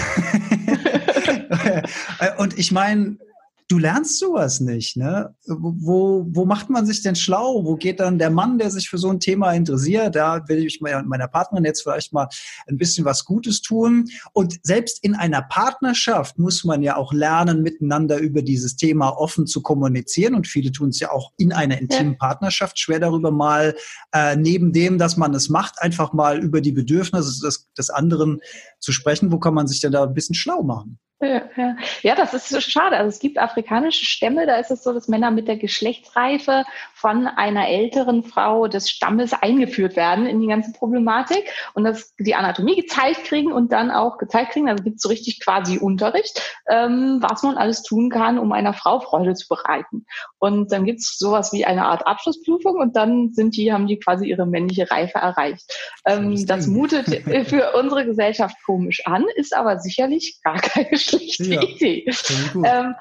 und 2.37 2.57
ich 2.57 2.71
meine, 2.71 3.17
du 3.67 3.77
lernst 3.79 4.19
sowas 4.19 4.61
nicht, 4.61 4.95
ne? 4.95 5.35
Wo, 5.45 6.25
wo 6.29 6.45
macht 6.45 6.69
man 6.69 6.85
sich 6.85 7.01
denn 7.01 7.15
schlau? 7.15 7.65
Wo 7.65 7.75
geht 7.75 7.99
dann 7.99 8.17
der 8.17 8.29
Mann, 8.29 8.57
der 8.57 8.71
sich 8.71 8.89
für 8.89 8.97
so 8.97 9.09
ein 9.09 9.19
Thema 9.19 9.51
interessiert? 9.51 10.15
Da 10.15 10.47
will 10.47 10.65
ich 10.65 10.79
meiner 10.79 11.27
Partnerin 11.27 11.65
jetzt 11.65 11.81
vielleicht 11.81 12.13
mal 12.13 12.29
ein 12.67 12.77
bisschen 12.77 13.03
was 13.03 13.25
Gutes 13.25 13.61
tun. 13.61 14.09
Und 14.31 14.57
selbst 14.63 15.03
in 15.03 15.15
einer 15.15 15.41
Partnerschaft 15.41 16.39
muss 16.39 16.63
man 16.63 16.81
ja 16.81 16.95
auch 16.95 17.11
lernen, 17.11 17.61
miteinander 17.61 18.19
über 18.19 18.41
dieses 18.41 18.77
Thema 18.77 19.09
offen 19.09 19.47
zu 19.47 19.61
kommunizieren. 19.61 20.35
Und 20.35 20.47
viele 20.47 20.71
tun 20.71 20.89
es 20.89 20.99
ja 20.99 21.11
auch 21.11 21.33
in 21.37 21.51
einer 21.51 21.77
intimen 21.79 22.17
Partnerschaft 22.17 22.79
schwer 22.79 22.99
darüber 22.99 23.31
mal, 23.31 23.75
äh, 24.13 24.37
neben 24.37 24.71
dem, 24.71 24.97
dass 24.97 25.17
man 25.17 25.33
es 25.33 25.49
macht, 25.49 25.81
einfach 25.81 26.13
mal 26.13 26.39
über 26.39 26.61
die 26.61 26.71
Bedürfnisse 26.71 27.41
des, 27.41 27.67
des 27.77 27.89
anderen 27.89 28.39
zu 28.79 28.93
sprechen. 28.93 29.31
Wo 29.31 29.39
kann 29.39 29.53
man 29.53 29.67
sich 29.67 29.81
denn 29.81 29.91
da 29.91 30.03
ein 30.03 30.13
bisschen 30.13 30.35
schlau 30.35 30.63
machen? 30.63 30.99
Ja, 31.19 31.41
ja. 31.55 31.75
ja, 32.03 32.15
das 32.15 32.35
ist 32.35 32.49
so 32.49 32.61
schade. 32.61 32.95
Also 32.95 33.09
es 33.09 33.17
gibt 33.17 33.39
afrikanische 33.39 34.05
Stämme, 34.05 34.45
da 34.45 34.57
ist 34.57 34.69
es 34.69 34.83
so, 34.83 34.93
dass 34.93 35.07
Männer 35.07 35.31
mit 35.31 35.47
der 35.47 35.57
Geschlechtsreife 35.57 36.63
von 36.93 37.25
einer 37.25 37.67
älteren 37.67 38.23
Frau 38.23 38.67
des 38.67 38.87
Stammes 38.87 39.33
eingeführt 39.33 39.95
werden 39.95 40.27
in 40.27 40.39
die 40.39 40.47
ganze 40.47 40.73
Problematik 40.73 41.43
und 41.73 41.85
dass 41.85 42.13
die 42.19 42.35
Anatomie 42.35 42.75
gezeigt 42.75 43.23
kriegen 43.23 43.51
und 43.51 43.71
dann 43.71 43.89
auch 43.89 44.19
gezeigt 44.19 44.51
kriegen, 44.51 44.69
also 44.69 44.83
gibt 44.83 44.97
es 44.97 45.01
so 45.01 45.09
richtig 45.09 45.43
quasi 45.43 45.79
Unterricht, 45.79 46.39
ähm, 46.69 47.17
was 47.19 47.41
man 47.41 47.57
alles 47.57 47.81
tun 47.81 48.11
kann, 48.11 48.37
um 48.37 48.51
einer 48.51 48.75
Frau 48.75 48.99
Freude 48.99 49.33
zu 49.33 49.47
bereiten. 49.47 50.05
Und 50.37 50.71
dann 50.71 50.85
gibt 50.85 50.99
es 50.99 51.17
sowas 51.17 51.51
wie 51.51 51.65
eine 51.65 51.85
Art 51.85 52.05
Abschlussprüfung 52.05 52.75
und 52.75 52.95
dann 52.95 53.33
sind 53.33 53.57
die, 53.57 53.73
haben 53.73 53.87
die 53.87 53.97
quasi 53.97 54.27
ihre 54.27 54.45
männliche 54.45 54.91
Reife 54.91 55.17
erreicht. 55.17 55.65
Ähm, 56.05 56.45
das 56.45 56.67
mutet 56.67 57.07
für 57.47 57.73
unsere 57.73 58.05
Gesellschaft 58.05 58.55
komisch 58.63 59.01
an, 59.07 59.25
ist 59.35 59.55
aber 59.55 59.79
sicherlich 59.79 60.39
gar 60.43 60.59
keine 60.59 60.95
schlechte 61.07 61.43
ja, 61.45 61.61
Idee. 61.61 62.11
Ähm, 62.63 62.95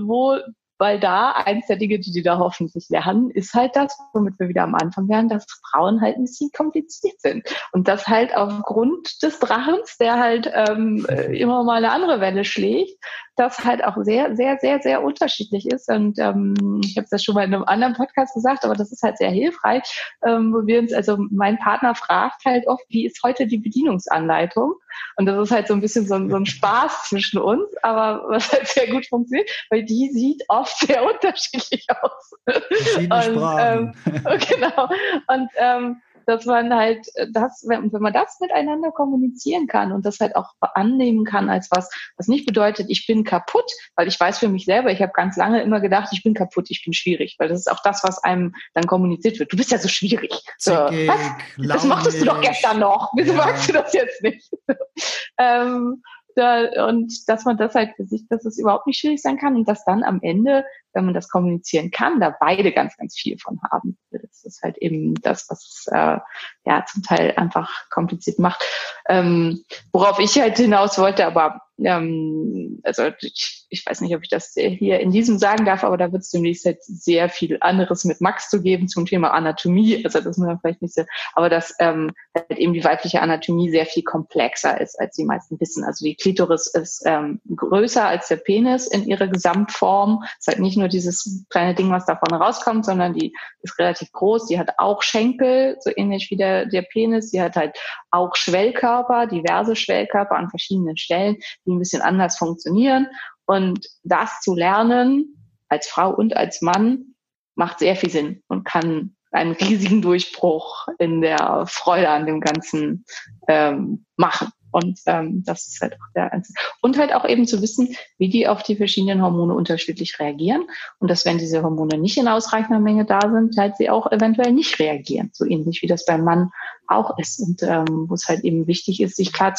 wo 0.00 0.38
weil 0.80 0.98
da 0.98 1.32
eins 1.32 1.66
der 1.66 1.76
Dinge, 1.76 1.98
die 1.98 2.10
die 2.10 2.22
da 2.22 2.38
hoffentlich 2.38 2.88
lernen, 2.88 3.30
ist 3.30 3.52
halt 3.52 3.76
das, 3.76 3.96
womit 4.14 4.40
wir 4.40 4.48
wieder 4.48 4.62
am 4.62 4.74
Anfang 4.74 5.10
werden, 5.10 5.28
dass 5.28 5.44
Frauen 5.70 6.00
halt 6.00 6.16
ein 6.16 6.24
bisschen 6.24 6.50
kompliziert 6.56 7.20
sind. 7.20 7.46
Und 7.72 7.86
das 7.86 8.08
halt 8.08 8.34
aufgrund 8.34 9.22
des 9.22 9.38
Drachens, 9.38 9.98
der 9.98 10.18
halt 10.18 10.50
ähm, 10.54 11.04
immer 11.30 11.64
mal 11.64 11.84
eine 11.84 11.92
andere 11.92 12.20
Welle 12.20 12.46
schlägt, 12.46 12.98
das 13.36 13.62
halt 13.62 13.84
auch 13.84 13.96
sehr, 14.00 14.34
sehr, 14.36 14.56
sehr, 14.58 14.80
sehr 14.80 15.04
unterschiedlich 15.04 15.66
ist. 15.66 15.90
Und 15.90 16.18
ähm, 16.18 16.80
ich 16.82 16.96
habe 16.96 17.06
das 17.10 17.22
schon 17.22 17.34
mal 17.34 17.44
in 17.44 17.52
einem 17.52 17.64
anderen 17.64 17.92
Podcast 17.92 18.34
gesagt, 18.34 18.64
aber 18.64 18.74
das 18.74 18.90
ist 18.90 19.02
halt 19.02 19.18
sehr 19.18 19.30
hilfreich, 19.30 19.82
ähm, 20.26 20.54
wo 20.54 20.66
wir 20.66 20.78
uns, 20.78 20.94
also 20.94 21.18
mein 21.30 21.58
Partner 21.58 21.94
fragt 21.94 22.42
halt 22.46 22.66
oft, 22.66 22.84
wie 22.88 23.04
ist 23.04 23.22
heute 23.22 23.46
die 23.46 23.58
Bedienungsanleitung? 23.58 24.72
Und 25.16 25.26
das 25.26 25.38
ist 25.38 25.50
halt 25.50 25.68
so 25.68 25.74
ein 25.74 25.80
bisschen 25.80 26.06
so 26.06 26.14
ein, 26.14 26.30
so 26.30 26.36
ein 26.36 26.46
Spaß 26.46 27.08
zwischen 27.08 27.38
uns, 27.38 27.68
aber 27.82 28.24
was 28.28 28.52
halt 28.52 28.68
sehr 28.68 28.88
gut 28.88 29.06
funktioniert, 29.06 29.50
weil 29.70 29.84
die 29.84 30.10
sieht 30.12 30.42
oft 30.48 30.76
sehr 30.78 31.04
unterschiedlich 31.04 31.86
aus. 32.02 32.32
Und, 32.46 33.10
ähm, 33.58 33.94
genau. 34.48 34.88
Und 35.26 35.50
ähm, 35.56 36.02
dass 36.30 36.46
man 36.46 36.74
halt 36.74 37.06
das, 37.32 37.64
wenn, 37.68 37.92
wenn 37.92 38.02
man 38.02 38.12
das 38.12 38.38
miteinander 38.40 38.90
kommunizieren 38.90 39.66
kann 39.66 39.92
und 39.92 40.06
das 40.06 40.20
halt 40.20 40.36
auch 40.36 40.54
annehmen 40.74 41.24
kann 41.24 41.50
als 41.50 41.68
was, 41.70 41.90
was 42.16 42.28
nicht 42.28 42.46
bedeutet, 42.46 42.86
ich 42.88 43.06
bin 43.06 43.24
kaputt, 43.24 43.70
weil 43.96 44.08
ich 44.08 44.18
weiß 44.18 44.38
für 44.38 44.48
mich 44.48 44.64
selber, 44.64 44.90
ich 44.90 45.02
habe 45.02 45.12
ganz 45.12 45.36
lange 45.36 45.62
immer 45.62 45.80
gedacht, 45.80 46.08
ich 46.12 46.22
bin 46.22 46.34
kaputt, 46.34 46.70
ich 46.70 46.82
bin 46.84 46.92
schwierig, 46.92 47.36
weil 47.38 47.48
das 47.48 47.60
ist 47.60 47.70
auch 47.70 47.82
das, 47.82 48.02
was 48.04 48.22
einem 48.22 48.54
dann 48.74 48.86
kommuniziert 48.86 49.38
wird. 49.38 49.52
Du 49.52 49.56
bist 49.56 49.70
ja 49.70 49.78
so 49.78 49.88
schwierig. 49.88 50.30
So, 50.58 50.86
Zickig, 50.88 51.08
was? 51.08 51.68
Das 51.68 51.84
mochtest 51.84 52.20
du 52.20 52.24
doch 52.24 52.40
gestern 52.40 52.78
noch. 52.78 53.12
Wieso 53.16 53.32
ja. 53.32 53.38
magst 53.38 53.68
du 53.68 53.72
das 53.72 53.92
jetzt 53.92 54.22
nicht? 54.22 54.48
ähm, 55.38 56.02
und 56.40 57.28
dass 57.28 57.44
man 57.44 57.56
das 57.56 57.74
halt 57.74 57.94
für 57.96 58.04
sich, 58.04 58.26
dass 58.28 58.44
es 58.44 58.58
überhaupt 58.58 58.86
nicht 58.86 58.98
schwierig 58.98 59.20
sein 59.20 59.38
kann 59.38 59.56
und 59.56 59.68
dass 59.68 59.84
dann 59.84 60.02
am 60.02 60.20
Ende, 60.22 60.64
wenn 60.92 61.04
man 61.04 61.14
das 61.14 61.28
kommunizieren 61.28 61.90
kann, 61.90 62.20
da 62.20 62.34
beide 62.38 62.72
ganz, 62.72 62.96
ganz 62.96 63.16
viel 63.16 63.38
von 63.38 63.60
haben. 63.70 63.98
Das 64.10 64.44
ist 64.44 64.62
halt 64.62 64.78
eben 64.78 65.14
das, 65.14 65.46
was 65.48 65.86
äh, 65.90 66.18
ja 66.64 66.84
zum 66.86 67.02
Teil 67.02 67.34
einfach 67.36 67.88
kompliziert 67.90 68.38
macht. 68.38 68.64
Ähm, 69.08 69.64
worauf 69.92 70.18
ich 70.18 70.40
halt 70.40 70.56
hinaus 70.56 70.98
wollte, 70.98 71.26
aber 71.26 71.60
ähm, 71.78 72.80
also 72.82 73.10
ich, 73.20 73.59
ich 73.70 73.84
weiß 73.86 74.00
nicht, 74.00 74.14
ob 74.14 74.22
ich 74.22 74.28
das 74.28 74.52
hier 74.54 75.00
in 75.00 75.10
diesem 75.10 75.38
sagen 75.38 75.64
darf, 75.64 75.84
aber 75.84 75.96
da 75.96 76.12
wird 76.12 76.22
es 76.22 76.30
demnächst 76.30 76.66
halt 76.66 76.82
sehr 76.82 77.28
viel 77.28 77.58
anderes 77.60 78.04
mit 78.04 78.20
Max 78.20 78.50
zu 78.50 78.62
geben 78.62 78.88
zum 78.88 79.06
Thema 79.06 79.32
Anatomie. 79.32 80.04
Also 80.04 80.20
das 80.20 80.36
muss 80.36 80.46
man 80.46 80.58
vielleicht 80.60 80.82
nicht 80.82 80.94
so, 80.94 81.04
aber 81.34 81.48
dass 81.48 81.74
ähm, 81.78 82.12
halt 82.34 82.58
eben 82.58 82.72
die 82.72 82.84
weibliche 82.84 83.22
Anatomie 83.22 83.70
sehr 83.70 83.86
viel 83.86 84.02
komplexer 84.02 84.80
ist, 84.80 85.00
als 85.00 85.16
die 85.16 85.24
meisten 85.24 85.58
wissen. 85.60 85.84
Also 85.84 86.04
die 86.04 86.16
Klitoris 86.16 86.66
ist 86.66 87.02
ähm, 87.06 87.40
größer 87.54 88.04
als 88.04 88.28
der 88.28 88.36
Penis 88.36 88.86
in 88.86 89.06
ihrer 89.06 89.28
Gesamtform. 89.28 90.22
Es 90.38 90.46
ist 90.46 90.48
halt 90.48 90.60
nicht 90.60 90.76
nur 90.76 90.88
dieses 90.88 91.44
kleine 91.50 91.74
Ding, 91.74 91.90
was 91.90 92.06
da 92.06 92.16
vorne 92.16 92.42
rauskommt, 92.42 92.84
sondern 92.84 93.14
die 93.14 93.34
ist 93.62 93.78
relativ 93.78 94.12
groß. 94.12 94.46
Die 94.46 94.58
hat 94.58 94.74
auch 94.78 95.02
Schenkel, 95.02 95.76
so 95.80 95.90
ähnlich 95.94 96.30
wie 96.30 96.36
der, 96.36 96.66
der 96.66 96.82
Penis. 96.82 97.30
Die 97.30 97.40
hat 97.40 97.56
halt 97.56 97.78
auch 98.10 98.34
Schwellkörper, 98.34 99.26
diverse 99.26 99.76
Schwellkörper 99.76 100.36
an 100.36 100.50
verschiedenen 100.50 100.96
Stellen 100.96 101.36
die 101.66 101.72
ein 101.72 101.78
bisschen 101.78 102.02
anders 102.02 102.38
funktionieren. 102.38 103.06
Und 103.50 103.84
das 104.04 104.42
zu 104.42 104.54
lernen, 104.54 105.34
als 105.68 105.88
Frau 105.88 106.14
und 106.14 106.36
als 106.36 106.62
Mann, 106.62 107.16
macht 107.56 107.80
sehr 107.80 107.96
viel 107.96 108.08
Sinn 108.08 108.44
und 108.46 108.64
kann 108.64 109.16
einen 109.32 109.52
riesigen 109.52 110.02
Durchbruch 110.02 110.86
in 111.00 111.20
der 111.20 111.64
Freude 111.66 112.10
an 112.10 112.26
dem 112.26 112.40
Ganzen 112.40 113.04
ähm, 113.48 114.04
machen. 114.16 114.52
Und 114.70 115.00
ähm, 115.06 115.42
das 115.44 115.66
ist 115.66 115.80
halt 115.80 115.94
auch 115.94 116.12
der 116.14 116.32
Einzige. 116.32 116.60
Und 116.80 116.96
halt 116.96 117.12
auch 117.12 117.28
eben 117.28 117.44
zu 117.44 117.60
wissen, 117.60 117.96
wie 118.18 118.28
die 118.28 118.46
auf 118.46 118.62
die 118.62 118.76
verschiedenen 118.76 119.20
Hormone 119.20 119.52
unterschiedlich 119.52 120.20
reagieren. 120.20 120.68
Und 121.00 121.10
dass, 121.10 121.24
wenn 121.24 121.38
diese 121.38 121.64
Hormone 121.64 121.98
nicht 121.98 122.18
in 122.18 122.28
ausreichender 122.28 122.78
Menge 122.78 123.04
da 123.04 123.20
sind, 123.20 123.56
halt 123.56 123.78
sie 123.78 123.90
auch 123.90 124.12
eventuell 124.12 124.52
nicht 124.52 124.78
reagieren. 124.78 125.30
So 125.32 125.44
ähnlich 125.44 125.82
wie 125.82 125.88
das 125.88 126.04
beim 126.04 126.22
Mann 126.22 126.52
auch 126.90 127.18
ist 127.18 127.40
und 127.40 127.62
ähm, 127.62 128.06
wo 128.08 128.14
es 128.14 128.28
halt 128.28 128.44
eben 128.44 128.66
wichtig 128.66 129.00
ist, 129.00 129.16
sich 129.16 129.32
klar 129.32 129.50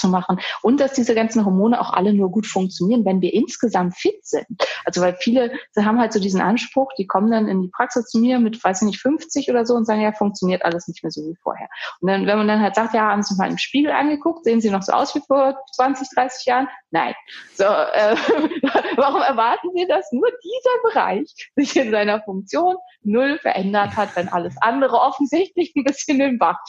und 0.61 0.79
dass 0.79 0.93
diese 0.93 1.15
ganzen 1.15 1.45
Hormone 1.45 1.79
auch 1.79 1.91
alle 1.91 2.13
nur 2.13 2.31
gut 2.31 2.45
funktionieren, 2.45 3.05
wenn 3.05 3.21
wir 3.21 3.33
insgesamt 3.33 3.95
fit 3.97 4.25
sind. 4.25 4.47
Also 4.85 5.01
weil 5.01 5.15
viele 5.19 5.51
sie 5.71 5.85
haben 5.85 5.99
halt 5.99 6.13
so 6.13 6.19
diesen 6.19 6.41
Anspruch, 6.41 6.91
die 6.97 7.07
kommen 7.07 7.31
dann 7.31 7.47
in 7.47 7.61
die 7.61 7.69
Praxis 7.69 8.05
zu 8.07 8.19
mir 8.19 8.39
mit, 8.39 8.63
weiß 8.63 8.81
ich 8.81 8.87
nicht, 8.87 9.01
50 9.01 9.49
oder 9.49 9.65
so 9.65 9.75
und 9.75 9.85
sagen, 9.85 10.01
ja, 10.01 10.11
funktioniert 10.11 10.63
alles 10.63 10.87
nicht 10.87 11.03
mehr 11.03 11.11
so 11.11 11.21
wie 11.21 11.35
vorher. 11.41 11.67
Und 11.99 12.09
dann, 12.09 12.25
wenn 12.27 12.37
man 12.37 12.47
dann 12.47 12.61
halt 12.61 12.75
sagt, 12.75 12.93
ja, 12.93 13.09
haben 13.09 13.23
Sie 13.23 13.35
mal 13.35 13.49
im 13.49 13.57
Spiegel 13.57 13.91
angeguckt, 13.91 14.43
sehen 14.43 14.61
Sie 14.61 14.69
noch 14.69 14.83
so 14.83 14.91
aus 14.91 15.15
wie 15.15 15.21
vor 15.25 15.55
20, 15.75 16.07
30 16.15 16.45
Jahren? 16.45 16.67
Nein. 16.91 17.13
So, 17.55 17.63
äh, 17.63 18.15
warum 18.97 19.21
erwarten 19.21 19.69
Sie, 19.75 19.87
dass 19.87 20.11
nur 20.11 20.29
dieser 20.43 20.89
Bereich 20.91 21.33
sich 21.55 21.75
in 21.75 21.91
seiner 21.91 22.21
Funktion 22.21 22.75
null 23.03 23.39
verändert 23.39 23.95
hat, 23.95 24.15
wenn 24.15 24.29
alles 24.29 24.55
andere 24.61 24.99
offensichtlich 24.99 25.73
ein 25.75 25.83
bisschen 25.83 26.19
den 26.19 26.37
Bach 26.37 26.59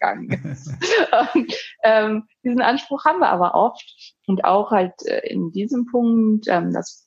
runtergegangen 0.00 0.30
ist? 0.52 0.72
ähm, 1.82 2.24
diesen 2.44 2.60
Anspruch 2.60 3.04
haben 3.04 3.20
wir 3.20 3.28
aber 3.28 3.54
oft 3.54 4.18
und 4.26 4.44
auch 4.44 4.70
halt 4.70 4.94
äh, 5.06 5.26
in 5.28 5.52
diesem 5.52 5.86
Punkt 5.86 6.46
ähm, 6.48 6.72
das 6.72 7.06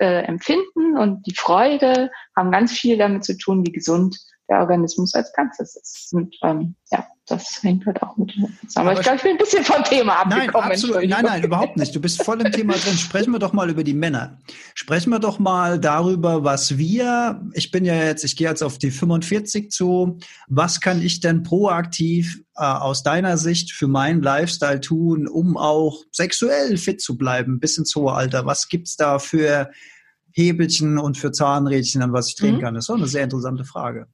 äh, 0.00 0.22
Empfinden 0.24 0.96
und 0.96 1.26
die 1.26 1.34
Freude 1.34 2.10
haben 2.36 2.50
ganz 2.50 2.72
viel 2.72 2.98
damit 2.98 3.24
zu 3.24 3.36
tun, 3.36 3.66
wie 3.66 3.72
gesund 3.72 4.18
der 4.48 4.60
Organismus 4.60 5.14
als 5.14 5.32
Ganzes 5.32 5.76
ist. 5.76 6.12
Und 6.12 6.34
ähm, 6.42 6.74
ja, 6.90 7.06
das 7.28 7.62
hängt 7.62 7.84
halt 7.86 8.02
auch 8.02 8.16
mit 8.16 8.32
zusammen. 8.32 8.88
Aber, 8.88 8.92
ich 8.94 9.00
glaube, 9.00 9.16
ich 9.16 9.22
bin 9.22 9.32
ein 9.32 9.38
bisschen 9.38 9.64
vom 9.64 9.84
Thema 9.84 10.20
abgekommen. 10.20 10.50
Nein, 10.52 10.72
absolut, 10.72 11.08
nein, 11.08 11.24
nein, 11.24 11.44
überhaupt 11.44 11.76
nicht. 11.76 11.94
Du 11.94 12.00
bist 12.00 12.22
voll 12.22 12.40
im 12.40 12.50
Thema 12.50 12.74
drin. 12.74 12.96
Sprechen 12.96 13.32
wir 13.32 13.38
doch 13.38 13.52
mal 13.52 13.68
über 13.68 13.84
die 13.84 13.94
Männer. 13.94 14.38
Sprechen 14.74 15.10
wir 15.10 15.18
doch 15.18 15.38
mal 15.38 15.78
darüber, 15.78 16.44
was 16.44 16.78
wir, 16.78 17.42
ich 17.52 17.70
bin 17.70 17.84
ja 17.84 17.94
jetzt, 17.94 18.24
ich 18.24 18.36
gehe 18.36 18.48
jetzt 18.48 18.62
auf 18.62 18.78
die 18.78 18.90
45 18.90 19.70
zu, 19.70 20.18
was 20.48 20.80
kann 20.80 21.02
ich 21.02 21.20
denn 21.20 21.42
proaktiv 21.42 22.40
äh, 22.56 22.64
aus 22.64 23.02
deiner 23.02 23.36
Sicht 23.36 23.72
für 23.72 23.88
meinen 23.88 24.22
Lifestyle 24.22 24.80
tun, 24.80 25.28
um 25.28 25.56
auch 25.56 26.02
sexuell 26.10 26.76
fit 26.78 27.00
zu 27.00 27.18
bleiben 27.18 27.60
bis 27.60 27.76
ins 27.76 27.94
hohe 27.94 28.12
Alter? 28.12 28.46
Was 28.46 28.68
gibt's 28.68 28.96
da 28.96 29.18
für 29.18 29.70
Hebelchen 30.32 30.98
und 30.98 31.18
für 31.18 31.32
Zahnrädchen, 31.32 32.02
an 32.02 32.12
was 32.12 32.28
ich 32.28 32.36
drehen 32.36 32.56
mhm. 32.56 32.60
kann? 32.60 32.74
Das 32.74 32.84
ist 32.84 32.88
doch 32.88 32.96
eine 32.96 33.06
sehr 33.06 33.24
interessante 33.24 33.64
Frage. 33.64 34.06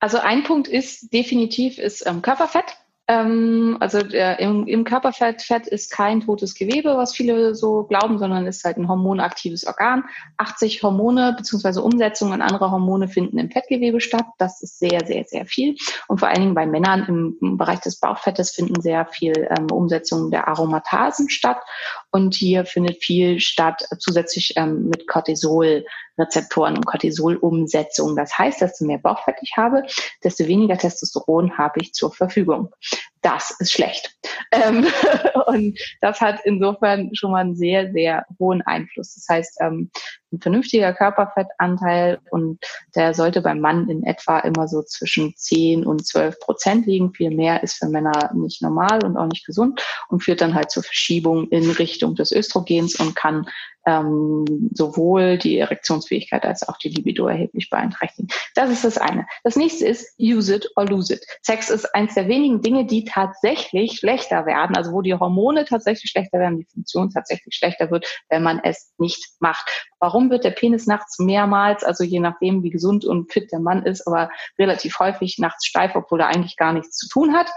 Also 0.00 0.18
ein 0.18 0.44
Punkt 0.44 0.68
ist 0.68 1.12
definitiv 1.12 1.78
ist 1.78 2.06
ähm, 2.06 2.22
Körperfett. 2.22 2.76
Ähm, 3.10 3.78
also 3.80 4.02
der, 4.02 4.38
im, 4.38 4.66
im 4.66 4.84
Körperfett 4.84 5.40
Fett 5.40 5.66
ist 5.66 5.90
kein 5.90 6.20
totes 6.20 6.54
Gewebe, 6.54 6.94
was 6.96 7.14
viele 7.14 7.54
so 7.54 7.84
glauben, 7.84 8.18
sondern 8.18 8.46
ist 8.46 8.64
halt 8.64 8.76
ein 8.76 8.86
hormonaktives 8.86 9.66
Organ. 9.66 10.04
80 10.36 10.82
Hormone 10.82 11.34
beziehungsweise 11.36 11.82
Umsetzungen 11.82 12.42
anderer 12.42 12.70
Hormone 12.70 13.08
finden 13.08 13.38
im 13.38 13.50
Fettgewebe 13.50 14.02
statt. 14.02 14.26
Das 14.36 14.62
ist 14.62 14.78
sehr, 14.78 15.06
sehr, 15.06 15.24
sehr 15.24 15.46
viel. 15.46 15.74
Und 16.06 16.18
vor 16.18 16.28
allen 16.28 16.42
Dingen 16.42 16.54
bei 16.54 16.66
Männern 16.66 17.06
im, 17.08 17.38
im 17.40 17.56
Bereich 17.56 17.80
des 17.80 17.98
Bauchfettes 17.98 18.50
finden 18.50 18.80
sehr 18.82 19.06
viel 19.06 19.48
ähm, 19.58 19.70
Umsetzungen 19.72 20.30
der 20.30 20.46
Aromatasen 20.46 21.30
statt. 21.30 21.62
Und 22.10 22.34
hier 22.34 22.66
findet 22.66 23.02
viel 23.02 23.40
statt 23.40 23.88
zusätzlich 23.98 24.52
ähm, 24.56 24.90
mit 24.90 25.08
Cortisol 25.08 25.86
Rezeptoren 26.18 26.76
und 26.76 26.86
Cortisolumsetzung. 26.86 28.16
Das 28.16 28.36
heißt, 28.36 28.60
desto 28.60 28.84
mehr 28.84 28.98
Bauchfett 28.98 29.36
ich 29.42 29.56
habe, 29.56 29.82
desto 30.24 30.46
weniger 30.46 30.76
Testosteron 30.76 31.56
habe 31.56 31.80
ich 31.80 31.92
zur 31.92 32.12
Verfügung. 32.12 32.74
Das 33.22 33.50
ist 33.58 33.72
schlecht. 33.72 34.16
Ähm, 34.52 34.86
und 35.46 35.78
das 36.00 36.20
hat 36.20 36.40
insofern 36.44 37.14
schon 37.14 37.32
mal 37.32 37.40
einen 37.40 37.56
sehr, 37.56 37.92
sehr 37.92 38.24
hohen 38.38 38.62
Einfluss. 38.62 39.14
Das 39.14 39.26
heißt, 39.28 39.58
ähm, 39.60 39.90
ein 40.32 40.40
vernünftiger 40.40 40.92
Körperfettanteil 40.92 42.18
und 42.30 42.58
der 42.94 43.14
sollte 43.14 43.40
beim 43.40 43.60
Mann 43.60 43.88
in 43.88 44.04
etwa 44.04 44.38
immer 44.40 44.68
so 44.68 44.82
zwischen 44.82 45.34
10 45.34 45.86
und 45.86 46.06
12 46.06 46.38
Prozent 46.40 46.86
liegen. 46.86 47.14
Viel 47.14 47.30
mehr 47.30 47.62
ist 47.62 47.78
für 47.78 47.88
Männer 47.88 48.30
nicht 48.34 48.62
normal 48.62 49.04
und 49.04 49.16
auch 49.16 49.26
nicht 49.26 49.46
gesund 49.46 49.82
und 50.08 50.22
führt 50.22 50.40
dann 50.40 50.54
halt 50.54 50.70
zur 50.70 50.82
Verschiebung 50.82 51.48
in 51.48 51.70
Richtung 51.70 52.14
des 52.14 52.30
Östrogens 52.30 52.96
und 52.96 53.16
kann 53.16 53.48
ähm, 53.88 54.68
sowohl 54.74 55.38
die 55.38 55.58
Erektionsfähigkeit 55.58 56.44
als 56.44 56.68
auch 56.68 56.76
die 56.76 56.90
Libido 56.90 57.26
erheblich 57.26 57.70
beeinträchtigen. 57.70 58.28
Das 58.54 58.68
ist 58.68 58.84
das 58.84 58.98
eine. 58.98 59.26
Das 59.44 59.56
nächste 59.56 59.86
ist 59.86 60.14
use 60.18 60.56
it 60.56 60.70
or 60.76 60.84
lose 60.84 61.14
it. 61.14 61.24
Sex 61.40 61.70
ist 61.70 61.86
eins 61.94 62.14
der 62.14 62.28
wenigen 62.28 62.60
Dinge, 62.60 62.84
die 62.84 63.04
tatsächlich 63.04 63.98
schlechter 63.98 64.44
werden, 64.44 64.76
also 64.76 64.92
wo 64.92 65.00
die 65.00 65.14
Hormone 65.14 65.64
tatsächlich 65.64 66.10
schlechter 66.10 66.38
werden, 66.38 66.58
die 66.58 66.66
Funktion 66.66 67.08
tatsächlich 67.10 67.54
schlechter 67.54 67.90
wird, 67.90 68.06
wenn 68.28 68.42
man 68.42 68.60
es 68.62 68.92
nicht 68.98 69.24
macht. 69.40 69.88
Warum 70.00 70.28
wird 70.28 70.44
der 70.44 70.50
Penis 70.50 70.86
nachts 70.86 71.18
mehrmals, 71.18 71.82
also 71.82 72.04
je 72.04 72.20
nachdem, 72.20 72.62
wie 72.62 72.70
gesund 72.70 73.06
und 73.06 73.32
fit 73.32 73.50
der 73.50 73.60
Mann 73.60 73.86
ist, 73.86 74.06
aber 74.06 74.28
relativ 74.58 74.98
häufig 74.98 75.38
nachts 75.38 75.64
steif, 75.64 75.92
obwohl 75.94 76.20
er 76.20 76.28
eigentlich 76.28 76.56
gar 76.56 76.74
nichts 76.74 76.98
zu 76.98 77.08
tun 77.08 77.34
hat? 77.34 77.48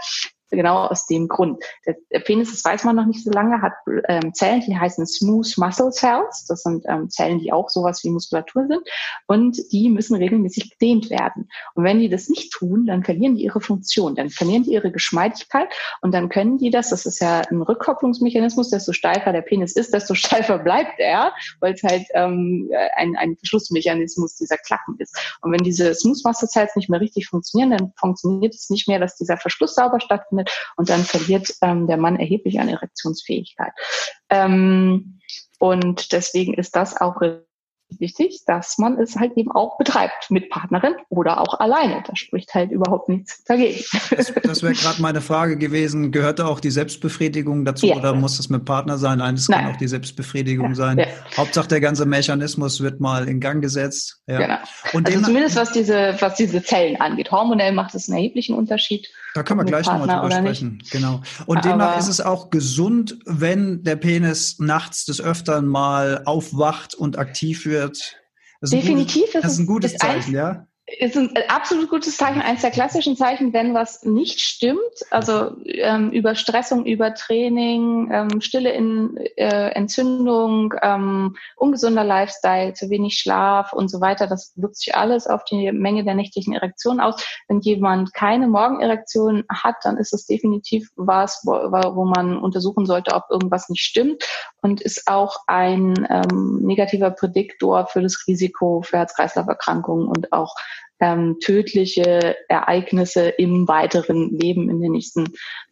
Genau 0.52 0.86
aus 0.86 1.08
dem 1.08 1.28
Grund. 1.28 1.64
Der, 1.86 2.20
Penis, 2.20 2.52
das 2.52 2.64
weiß 2.64 2.84
man 2.84 2.96
noch 2.96 3.06
nicht 3.06 3.24
so 3.24 3.32
lange, 3.32 3.62
hat 3.62 3.74
ähm, 4.08 4.34
Zellen, 4.34 4.62
die 4.62 4.78
heißen 4.78 5.06
Smooth 5.06 5.58
Muscle 5.58 5.92
Cells. 5.92 6.46
Das 6.48 6.64
sind 6.64 6.86
ähm, 6.88 7.10
Zellen, 7.10 7.40
die 7.40 7.52
auch 7.52 7.70
sowas 7.70 8.04
wie 8.04 8.10
Muskulatur 8.10 8.68
sind. 8.68 8.82
Und 9.28 9.58
die 9.72 9.90
müssen 9.90 10.16
regelmäßig 10.16 10.72
gedehnt 10.72 11.10
werden. 11.10 11.50
Und 11.74 11.84
wenn 11.84 12.00
die 12.00 12.10
das 12.10 12.30
nicht 12.30 12.52
tun, 12.52 12.86
dann 12.86 13.04
verlieren 13.04 13.36
die 13.36 13.44
ihre 13.44 13.62
Funktion, 13.62 14.16
dann 14.16 14.30
verlieren 14.30 14.64
die 14.64 14.74
ihre 14.74 14.92
Geschmeidigkeit 14.92 15.70
und 16.02 16.14
dann 16.14 16.30
können 16.30 16.58
die 16.58 16.70
das, 16.70 16.90
das 16.90 17.06
ist 17.06 17.20
ja 17.20 17.42
ein 17.50 17.62
Rückkopplungsmechanismus, 17.62 18.70
desto 18.70 18.94
steifer 18.94 19.32
der 19.32 19.42
Penis 19.42 19.74
ist, 19.74 19.94
desto 19.94 20.14
steifer 20.16 20.60
bleibt 20.60 21.00
er, 21.00 21.34
weil 21.60 21.74
es 21.74 21.84
halt 21.84 22.06
ähm, 22.14 22.70
ein, 22.96 23.16
ein 23.16 23.38
Verschlussmechanismus 23.38 24.36
dieser 24.36 24.58
Klappen 24.58 24.96
ist. 25.00 25.18
Und 25.42 25.52
wenn 25.52 25.64
diese 25.64 25.94
Smooth 25.94 26.22
Muscle 26.24 26.48
Cells 26.48 26.76
nicht 26.76 26.90
mehr 26.90 27.02
richtig 27.02 27.28
funktionieren, 27.28 27.72
dann 27.72 27.94
funktioniert 27.98 28.54
es 28.54 28.70
nicht 28.70 28.88
mehr, 28.88 29.00
dass 29.00 29.18
dieser 29.18 29.38
Verschluss 29.38 29.76
sauber 29.76 30.00
stattfindet 30.00 30.41
und 30.78 30.90
dann 30.90 31.04
verliert 31.04 31.54
ähm, 31.62 31.88
der 31.88 31.98
Mann 31.98 32.18
erheblich 32.18 32.60
an 32.60 32.70
Erektionsfähigkeit. 32.70 33.74
Ähm, 34.30 35.20
und 35.60 36.12
deswegen 36.12 36.54
ist 36.56 36.76
das 36.76 37.00
auch 37.00 37.22
wichtig, 38.00 38.44
dass 38.46 38.78
man 38.78 38.98
es 38.98 39.16
halt 39.16 39.34
eben 39.38 39.52
auch 39.52 39.78
betreibt 39.78 40.30
mit 40.30 40.50
Partnerin 40.50 40.94
oder 41.10 41.42
auch 41.42 41.60
alleine. 41.60 42.04
Da 42.06 42.16
spricht 42.16 42.54
halt 42.54 42.72
überhaupt 42.72 43.10
nichts 43.10 43.44
dagegen. 43.44 43.84
Das, 44.12 44.34
das 44.44 44.64
wäre 44.64 44.74
gerade 44.74 45.02
meine 45.02 45.22
Frage 45.22 45.58
gewesen. 45.58 46.12
Gehört 46.12 46.40
da 46.40 46.48
auch 46.48 46.60
die 46.60 46.72
Selbstbefriedigung 46.72 47.66
dazu 47.66 47.88
ja. 47.88 47.96
oder 47.96 48.14
muss 48.14 48.40
es 48.40 48.50
mit 48.50 48.66
Partner 48.66 48.98
sein? 48.98 49.20
Nein, 49.20 49.36
es 49.36 49.48
kann 49.48 49.68
auch 49.68 49.78
die 49.78 49.88
Selbstbefriedigung 49.88 50.70
ja. 50.70 50.76
sein. 50.76 50.98
Ja. 51.00 51.06
Hauptsache 51.38 51.68
der 51.68 51.82
ganze 51.82 52.06
Mechanismus 52.06 52.82
wird 52.82 53.00
mal 53.00 53.28
in 53.28 53.40
Gang 53.40 53.62
gesetzt. 53.62 54.22
Genau. 54.28 54.58
Und 54.94 55.08
also 55.08 55.22
zumindest 55.22 55.56
was 55.56 55.72
diese, 55.72 56.16
was 56.20 56.36
diese 56.36 56.64
Zellen 56.64 57.00
angeht. 57.00 57.32
Hormonell 57.32 57.72
macht 57.72 57.96
es 57.96 58.08
einen 58.08 58.18
erheblichen 58.18 58.56
Unterschied. 58.56 59.10
Da 59.34 59.44
können 59.44 59.60
wir 59.60 59.66
gleich 59.66 59.86
nochmal 59.86 60.08
drüber 60.08 60.32
sprechen. 60.32 60.78
Nicht. 60.78 60.92
Genau. 60.92 61.22
Und 61.46 61.60
Aber 61.60 61.70
demnach 61.70 61.98
ist 61.98 62.08
es 62.08 62.20
auch 62.20 62.50
gesund, 62.50 63.18
wenn 63.26 63.84
der 63.84 63.96
Penis 63.96 64.60
nachts 64.60 65.06
des 65.06 65.22
Öfteren 65.22 65.68
mal 65.68 66.24
aufwacht 66.26 66.96
und 66.96 67.18
aktiv 67.18 67.66
wird. 67.66 68.18
Definitiv. 68.62 69.26
Gutes, 69.28 69.42
das 69.42 69.54
ist 69.54 69.60
ein 69.60 69.66
gutes 69.66 69.96
Zeichen, 69.96 70.34
ja 70.34 70.68
ist 71.00 71.18
ein 71.18 71.32
absolut 71.48 71.90
gutes 71.90 72.18
Zeichen, 72.18 72.42
eines 72.42 72.62
der 72.62 72.72
klassischen 72.72 73.16
Zeichen, 73.16 73.54
wenn 73.54 73.74
was 73.74 74.04
nicht 74.04 74.42
stimmt, 74.42 74.80
also 75.10 75.56
ähm, 75.66 76.12
Überstressung, 76.12 76.86
Übertraining, 76.86 78.10
ähm, 78.12 78.42
stille 78.42 78.72
in, 78.72 79.18
äh, 79.38 79.70
Entzündung, 79.70 80.74
ähm, 80.82 81.36
ungesunder 81.56 82.04
Lifestyle, 82.04 82.74
zu 82.74 82.90
wenig 82.90 83.18
Schlaf 83.18 83.74
und 83.74 83.90
so 83.90 84.02
weiter, 84.02 84.28
das 84.28 84.54
wirkt 84.56 84.78
sich 84.78 84.96
alles 84.96 85.28
auf 85.28 85.44
die 85.46 85.72
Menge 85.72 86.04
der 86.04 86.16
nächtlichen 86.16 86.54
Erektionen 86.54 87.00
aus. 87.00 87.24
Wenn 87.48 87.62
jemand 87.62 88.14
keine 88.14 88.48
Morgenerektion 88.48 89.44
hat, 89.50 89.76
dann 89.84 89.98
ist 89.98 90.14
es 90.14 90.26
definitiv 90.26 90.90
was, 90.96 91.42
wo, 91.46 91.52
wo 91.52 92.06
man 92.06 92.38
untersuchen 92.38 92.86
sollte, 92.86 93.14
ob 93.16 93.26
irgendwas 93.30 93.70
nicht 93.70 93.82
stimmt 93.82 94.24
und 94.62 94.82
ist 94.82 95.08
auch 95.08 95.38
ein 95.48 96.08
ähm, 96.10 96.60
negativer 96.62 97.12
Prädiktor 97.12 97.88
für 97.88 98.02
das 98.02 98.26
Risiko 98.28 98.82
für 98.82 98.98
Herz-Kreislauf-Erkrankungen 98.98 100.08
und 100.08 100.32
auch 100.34 100.56
ähm, 101.02 101.38
tödliche 101.44 102.36
Ereignisse 102.48 103.30
im 103.30 103.68
weiteren 103.68 104.30
Leben 104.38 104.70
in 104.70 104.82
den 104.82 104.94
nächsten 104.94 105.26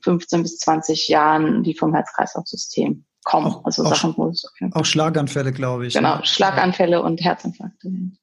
15 0.03 0.41
bis 0.41 0.57
20 0.57 1.07
Jahren, 1.07 1.63
die 1.63 1.75
vom 1.75 1.93
Herz-Kreislauf-System 1.93 3.05
kommen. 3.23 3.47
Auch, 3.47 3.65
also 3.65 3.84
auch, 3.84 3.95
Sachen, 3.95 4.15
wo 4.17 4.27
es 4.27 4.51
auch 4.73 4.86
Schlaganfälle, 4.86 5.53
glaube 5.53 5.88
ich. 5.88 5.93
Genau, 5.93 6.17
ne? 6.17 6.25
Schlaganfälle 6.25 7.01
und 7.01 7.21
Herzinfarkte. 7.23 7.89
Mhm. 7.89 8.17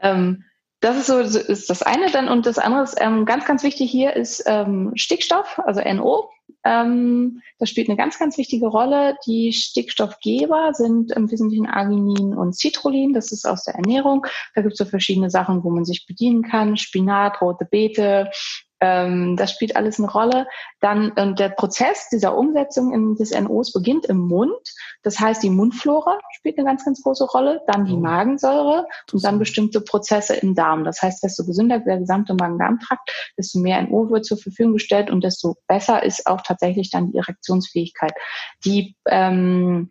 Ähm, 0.00 0.44
das 0.80 0.96
ist 0.96 1.06
so, 1.06 1.18
ist 1.18 1.68
das 1.68 1.82
eine 1.82 2.10
dann 2.12 2.28
und 2.28 2.46
das 2.46 2.58
andere 2.58 2.84
ist 2.84 2.96
ähm, 3.00 3.24
ganz, 3.24 3.44
ganz 3.44 3.64
wichtig 3.64 3.90
hier 3.90 4.14
ist 4.14 4.44
ähm, 4.46 4.92
Stickstoff, 4.94 5.58
also 5.64 5.80
NO. 5.80 6.30
Ähm, 6.64 7.40
das 7.58 7.70
spielt 7.70 7.88
eine 7.88 7.96
ganz, 7.96 8.18
ganz 8.18 8.38
wichtige 8.38 8.66
Rolle. 8.66 9.16
Die 9.26 9.52
Stickstoffgeber 9.52 10.70
sind 10.74 11.12
im 11.12 11.30
Wesentlichen 11.30 11.66
Arginin 11.66 12.34
und 12.34 12.56
Citrullin. 12.56 13.12
Das 13.12 13.32
ist 13.32 13.46
aus 13.46 13.64
der 13.64 13.74
Ernährung. 13.74 14.26
Da 14.54 14.62
gibt 14.62 14.72
es 14.72 14.78
so 14.78 14.84
verschiedene 14.84 15.30
Sachen, 15.30 15.64
wo 15.64 15.70
man 15.70 15.84
sich 15.84 16.06
bedienen 16.06 16.42
kann. 16.42 16.76
Spinat, 16.76 17.40
rote 17.40 17.64
Beete, 17.64 18.30
ähm, 18.80 19.36
das 19.36 19.50
spielt 19.50 19.76
alles 19.76 19.98
eine 19.98 20.10
Rolle. 20.10 20.46
Dann 20.80 21.10
und 21.12 21.38
der 21.38 21.48
Prozess 21.48 22.08
dieser 22.10 22.36
Umsetzung 22.36 22.92
in, 22.92 23.16
des 23.16 23.38
NOs 23.38 23.72
beginnt 23.72 24.06
im 24.06 24.18
Mund. 24.18 24.74
Das 25.02 25.18
heißt, 25.18 25.42
die 25.42 25.50
Mundflora 25.50 26.18
spielt 26.32 26.58
eine 26.58 26.66
ganz, 26.66 26.84
ganz 26.84 27.02
große 27.02 27.24
Rolle. 27.24 27.60
Dann 27.66 27.86
die 27.86 27.94
oh. 27.94 28.00
Magensäure 28.00 28.86
und 29.12 29.24
dann 29.24 29.38
bestimmte 29.38 29.80
Prozesse 29.80 30.36
im 30.36 30.54
Darm. 30.54 30.84
Das 30.84 31.02
heißt, 31.02 31.22
desto 31.22 31.44
gesünder 31.44 31.80
der 31.80 31.98
gesamte 31.98 32.34
Magen-Darm-Trakt, 32.34 33.32
desto 33.36 33.58
mehr 33.58 33.82
NO 33.82 34.10
wird 34.10 34.24
zur 34.24 34.38
Verfügung 34.38 34.74
gestellt 34.74 35.10
und 35.10 35.24
desto 35.24 35.56
besser 35.66 36.02
ist 36.02 36.26
auch 36.26 36.42
tatsächlich 36.42 36.90
dann 36.90 37.10
die 37.10 37.18
Erektionsfähigkeit. 37.18 38.12
Die 38.64 38.96
ähm, 39.06 39.90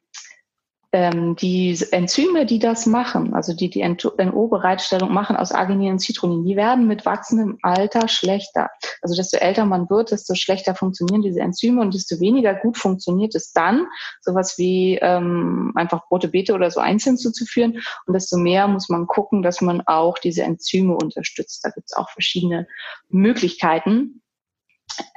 ähm, 0.93 1.35
die 1.35 1.77
Enzyme, 1.91 2.45
die 2.45 2.59
das 2.59 2.85
machen, 2.85 3.33
also 3.33 3.53
die 3.53 3.69
die 3.69 3.87
NO-Bereitstellung 3.87 5.13
machen 5.13 5.35
aus 5.35 5.51
Arginin 5.51 5.93
und 5.93 5.99
Citrullin, 5.99 6.45
die 6.45 6.55
werden 6.55 6.87
mit 6.87 7.05
wachsendem 7.05 7.57
Alter 7.61 8.07
schlechter. 8.07 8.69
Also 9.01 9.15
desto 9.15 9.37
älter 9.37 9.65
man 9.65 9.89
wird, 9.89 10.11
desto 10.11 10.33
schlechter 10.35 10.75
funktionieren 10.75 11.21
diese 11.21 11.41
Enzyme 11.41 11.81
und 11.81 11.93
desto 11.93 12.19
weniger 12.21 12.55
gut 12.55 12.77
funktioniert 12.77 13.35
es 13.35 13.51
dann, 13.51 13.85
sowas 14.21 14.57
wie 14.57 14.97
ähm, 15.01 15.73
einfach 15.75 16.09
rote 16.09 16.29
Beete 16.29 16.53
oder 16.53 16.71
so 16.71 16.79
einzeln 16.79 17.17
zuzuführen. 17.17 17.81
Und 18.05 18.13
desto 18.13 18.37
mehr 18.37 18.67
muss 18.67 18.87
man 18.87 19.07
gucken, 19.07 19.41
dass 19.41 19.59
man 19.59 19.81
auch 19.81 20.17
diese 20.17 20.43
Enzyme 20.43 20.95
unterstützt. 20.95 21.65
Da 21.65 21.69
gibt 21.69 21.87
es 21.89 21.97
auch 21.97 22.09
verschiedene 22.09 22.67
Möglichkeiten. 23.09 24.21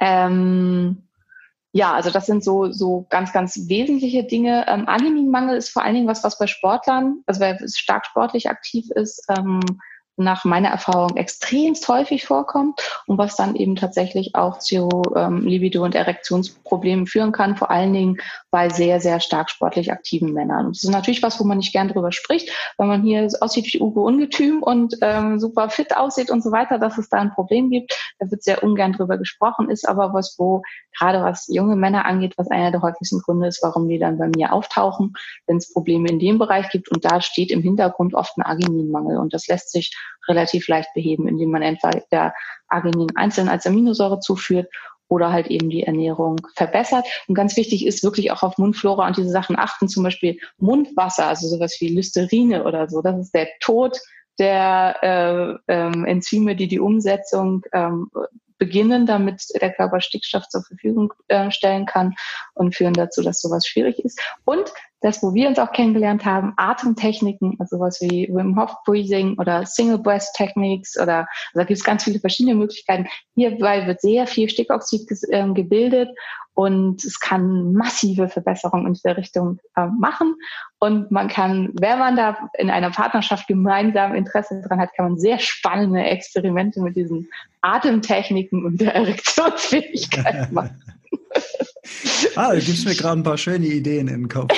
Ähm, 0.01 1.07
ja, 1.73 1.93
also 1.93 2.09
das 2.09 2.25
sind 2.25 2.43
so, 2.43 2.71
so 2.71 3.05
ganz, 3.09 3.31
ganz 3.31 3.69
wesentliche 3.69 4.23
Dinge. 4.23 4.65
Ähm, 4.67 4.87
Animinmangel 4.87 5.55
ist 5.55 5.69
vor 5.69 5.83
allen 5.83 5.95
Dingen 5.95 6.07
was, 6.07 6.23
was 6.23 6.37
bei 6.37 6.47
Sportlern, 6.47 7.23
also 7.25 7.39
wer 7.39 7.57
stark 7.67 8.05
sportlich 8.05 8.49
aktiv 8.49 8.89
ist, 8.91 9.25
ähm, 9.29 9.61
nach 10.17 10.43
meiner 10.43 10.69
Erfahrung 10.69 11.15
extremst 11.15 11.87
häufig 11.87 12.25
vorkommt 12.25 12.79
und 13.07 13.17
was 13.17 13.37
dann 13.37 13.55
eben 13.55 13.75
tatsächlich 13.75 14.35
auch 14.35 14.59
zu 14.59 14.89
ähm, 15.15 15.47
Libido- 15.47 15.83
und 15.83 15.95
Erektionsproblemen 15.95 17.07
führen 17.07 17.31
kann, 17.31 17.55
vor 17.55 17.71
allen 17.71 17.93
Dingen 17.93 18.17
bei 18.51 18.69
sehr, 18.69 18.99
sehr 18.99 19.21
stark 19.21 19.49
sportlich 19.49 19.91
aktiven 19.91 20.33
Männern. 20.33 20.67
Das 20.67 20.83
ist 20.83 20.89
natürlich 20.89 21.23
was, 21.23 21.39
wo 21.39 21.45
man 21.45 21.57
nicht 21.57 21.71
gern 21.71 21.87
drüber 21.87 22.11
spricht, 22.11 22.51
weil 22.77 22.87
man 22.87 23.01
hier 23.01 23.27
aussieht 23.39 23.73
wie 23.73 23.79
Ugo 23.79 24.05
Ungetüm 24.05 24.61
und 24.61 24.97
ähm, 25.01 25.39
super 25.39 25.69
fit 25.69 25.95
aussieht 25.95 26.29
und 26.29 26.43
so 26.43 26.51
weiter, 26.51 26.77
dass 26.77 26.97
es 26.97 27.07
da 27.07 27.17
ein 27.17 27.33
Problem 27.33 27.69
gibt. 27.69 27.97
Da 28.19 28.29
wird 28.29 28.43
sehr 28.43 28.61
ungern 28.61 28.91
drüber 28.91 29.17
gesprochen, 29.17 29.69
ist 29.69 29.87
aber 29.87 30.13
was, 30.13 30.35
wo 30.37 30.61
gerade 30.97 31.23
was 31.23 31.47
junge 31.47 31.77
Männer 31.77 32.05
angeht, 32.05 32.33
was 32.37 32.51
einer 32.51 32.71
der 32.71 32.81
häufigsten 32.81 33.19
Gründe 33.19 33.47
ist, 33.47 33.63
warum 33.63 33.87
die 33.87 33.99
dann 33.99 34.17
bei 34.17 34.27
mir 34.27 34.51
auftauchen, 34.51 35.13
wenn 35.47 35.57
es 35.57 35.71
Probleme 35.71 36.09
in 36.09 36.19
dem 36.19 36.37
Bereich 36.37 36.69
gibt. 36.69 36.89
Und 36.89 37.05
da 37.05 37.21
steht 37.21 37.51
im 37.51 37.61
Hintergrund 37.61 38.13
oft 38.13 38.37
ein 38.37 38.43
Argininmangel. 38.43 39.17
Und 39.17 39.33
das 39.33 39.47
lässt 39.47 39.71
sich 39.71 39.95
relativ 40.27 40.67
leicht 40.67 40.93
beheben, 40.93 41.27
indem 41.27 41.51
man 41.51 41.61
entweder 41.61 42.33
Arginin 42.67 43.15
einzeln 43.15 43.49
als 43.49 43.65
Aminosäure 43.65 44.19
zuführt 44.19 44.67
oder 45.11 45.33
halt 45.33 45.47
eben 45.47 45.69
die 45.69 45.83
Ernährung 45.83 46.37
verbessert. 46.55 47.05
Und 47.27 47.35
ganz 47.35 47.57
wichtig 47.57 47.85
ist 47.85 48.01
wirklich 48.01 48.31
auch 48.31 48.43
auf 48.43 48.57
Mundflora 48.57 49.07
und 49.07 49.17
diese 49.17 49.29
Sachen 49.29 49.59
achten, 49.59 49.89
zum 49.89 50.03
Beispiel 50.03 50.39
Mundwasser, 50.57 51.27
also 51.27 51.47
sowas 51.47 51.75
wie 51.81 51.89
Listerine 51.89 52.63
oder 52.63 52.89
so. 52.89 53.01
Das 53.01 53.19
ist 53.19 53.35
der 53.35 53.49
Tod 53.59 53.99
der 54.39 55.59
äh, 55.67 55.73
ähm, 55.73 56.05
Enzyme, 56.05 56.55
die 56.55 56.69
die 56.69 56.79
Umsetzung 56.79 57.63
ähm, 57.73 58.09
beginnen, 58.61 59.07
damit 59.07 59.43
der 59.59 59.73
Körper 59.73 59.99
Stickstoff 60.01 60.47
zur 60.47 60.61
Verfügung 60.61 61.11
äh, 61.29 61.49
stellen 61.49 61.87
kann 61.87 62.13
und 62.53 62.75
führen 62.75 62.93
dazu, 62.93 63.23
dass 63.23 63.41
sowas 63.41 63.65
schwierig 63.65 63.97
ist. 64.05 64.21
Und 64.45 64.71
das, 65.01 65.23
wo 65.23 65.33
wir 65.33 65.47
uns 65.47 65.57
auch 65.57 65.71
kennengelernt 65.71 66.25
haben, 66.25 66.53
Atemtechniken, 66.57 67.55
also 67.57 67.77
sowas 67.77 67.99
wie 68.01 68.29
Wim 68.31 68.55
Hof 68.59 68.75
Breathing 68.85 69.35
oder 69.39 69.65
Single 69.65 69.97
Breath 69.97 70.27
Techniques 70.35 70.95
oder 70.95 71.21
also 71.21 71.55
da 71.55 71.63
gibt 71.63 71.79
es 71.79 71.83
ganz 71.83 72.03
viele 72.03 72.19
verschiedene 72.19 72.53
Möglichkeiten. 72.55 73.07
Hierbei 73.33 73.87
wird 73.87 73.99
sehr 73.99 74.27
viel 74.27 74.47
Stickoxid 74.47 75.09
äh, 75.29 75.51
gebildet 75.53 76.09
und 76.53 77.03
es 77.03 77.19
kann 77.19 77.73
massive 77.73 78.27
Verbesserungen 78.27 78.87
in 78.87 78.93
dieser 78.93 79.17
Richtung 79.17 79.59
äh, 79.75 79.87
machen. 79.87 80.35
Und 80.79 81.11
man 81.11 81.27
kann, 81.27 81.71
wenn 81.79 81.99
man 81.99 82.15
da 82.15 82.49
in 82.57 82.69
einer 82.69 82.91
Partnerschaft 82.91 83.47
gemeinsam 83.47 84.15
Interesse 84.15 84.61
dran 84.67 84.79
hat, 84.79 84.93
kann 84.95 85.05
man 85.05 85.17
sehr 85.17 85.39
spannende 85.39 86.01
Experimente 86.01 86.81
mit 86.81 86.95
diesen 86.95 87.29
Atemtechniken 87.61 88.65
und 88.65 88.81
der 88.81 88.95
Erektionsfähigkeit 88.95 90.51
machen. 90.51 90.81
Ah, 92.35 92.53
du 92.53 92.61
gibst 92.61 92.85
mir 92.85 92.95
gerade 92.95 93.19
ein 93.19 93.23
paar 93.23 93.37
schöne 93.37 93.65
Ideen 93.65 94.07
in 94.07 94.21
den 94.21 94.29
Kopf. 94.29 94.53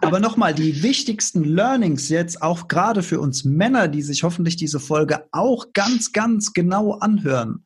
Aber 0.00 0.20
nochmal, 0.20 0.54
die 0.54 0.82
wichtigsten 0.82 1.44
Learnings 1.44 2.08
jetzt, 2.08 2.42
auch 2.42 2.68
gerade 2.68 3.02
für 3.02 3.20
uns 3.20 3.44
Männer, 3.44 3.88
die 3.88 4.02
sich 4.02 4.22
hoffentlich 4.22 4.56
diese 4.56 4.78
Folge 4.78 5.24
auch 5.32 5.72
ganz, 5.72 6.12
ganz 6.12 6.52
genau 6.52 6.92
anhören. 6.92 7.64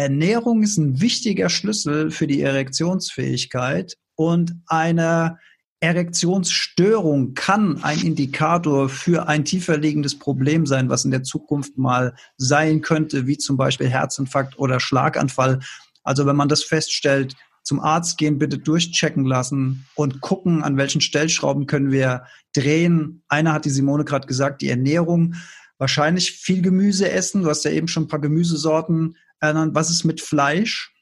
Ernährung 0.00 0.62
ist 0.62 0.78
ein 0.78 1.02
wichtiger 1.02 1.50
Schlüssel 1.50 2.10
für 2.10 2.26
die 2.26 2.40
Erektionsfähigkeit 2.40 3.98
und 4.14 4.54
eine 4.66 5.38
Erektionsstörung 5.80 7.34
kann 7.34 7.84
ein 7.84 8.00
Indikator 8.00 8.88
für 8.88 9.28
ein 9.28 9.44
tiefer 9.44 9.76
liegendes 9.76 10.18
Problem 10.18 10.64
sein, 10.64 10.88
was 10.88 11.04
in 11.04 11.10
der 11.10 11.22
Zukunft 11.22 11.76
mal 11.76 12.14
sein 12.38 12.80
könnte, 12.80 13.26
wie 13.26 13.36
zum 13.36 13.58
Beispiel 13.58 13.88
Herzinfarkt 13.88 14.58
oder 14.58 14.80
Schlaganfall. 14.80 15.60
Also 16.02 16.24
wenn 16.24 16.36
man 16.36 16.48
das 16.48 16.64
feststellt, 16.64 17.36
zum 17.62 17.78
Arzt 17.78 18.16
gehen, 18.16 18.38
bitte 18.38 18.56
durchchecken 18.56 19.26
lassen 19.26 19.84
und 19.96 20.22
gucken, 20.22 20.62
an 20.62 20.78
welchen 20.78 21.02
Stellschrauben 21.02 21.66
können 21.66 21.92
wir 21.92 22.24
drehen. 22.54 23.22
Einer 23.28 23.52
hat 23.52 23.66
die 23.66 23.70
Simone 23.70 24.06
gerade 24.06 24.26
gesagt, 24.26 24.62
die 24.62 24.70
Ernährung. 24.70 25.34
Wahrscheinlich 25.76 26.32
viel 26.32 26.62
Gemüse 26.62 27.10
essen. 27.10 27.42
Du 27.42 27.50
hast 27.50 27.66
ja 27.66 27.70
eben 27.70 27.86
schon 27.86 28.04
ein 28.04 28.08
paar 28.08 28.18
Gemüsesorten 28.18 29.14
ernannt. 29.40 29.74
Was 29.74 29.90
ist 29.90 30.04
mit 30.04 30.20
Fleisch? 30.20 30.92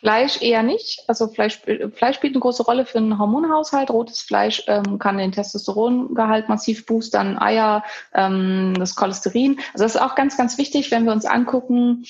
Fleisch 0.00 0.40
eher 0.40 0.62
nicht. 0.62 1.04
Also 1.08 1.28
Fleisch, 1.28 1.60
Fleisch 1.94 2.16
spielt 2.16 2.34
eine 2.34 2.40
große 2.40 2.62
Rolle 2.62 2.86
für 2.86 2.98
den 2.98 3.18
Hormonhaushalt. 3.18 3.90
Rotes 3.90 4.22
Fleisch 4.22 4.64
ähm, 4.66 4.98
kann 4.98 5.18
den 5.18 5.30
Testosterongehalt 5.30 6.48
massiv 6.48 6.86
boostern, 6.86 7.38
Eier, 7.38 7.84
ähm, 8.14 8.74
das 8.78 8.96
Cholesterin. 8.96 9.60
Also 9.74 9.84
das 9.84 9.96
ist 9.96 10.00
auch 10.00 10.14
ganz, 10.14 10.38
ganz 10.38 10.56
wichtig, 10.56 10.90
wenn 10.90 11.04
wir 11.04 11.12
uns 11.12 11.26
angucken, 11.26 12.06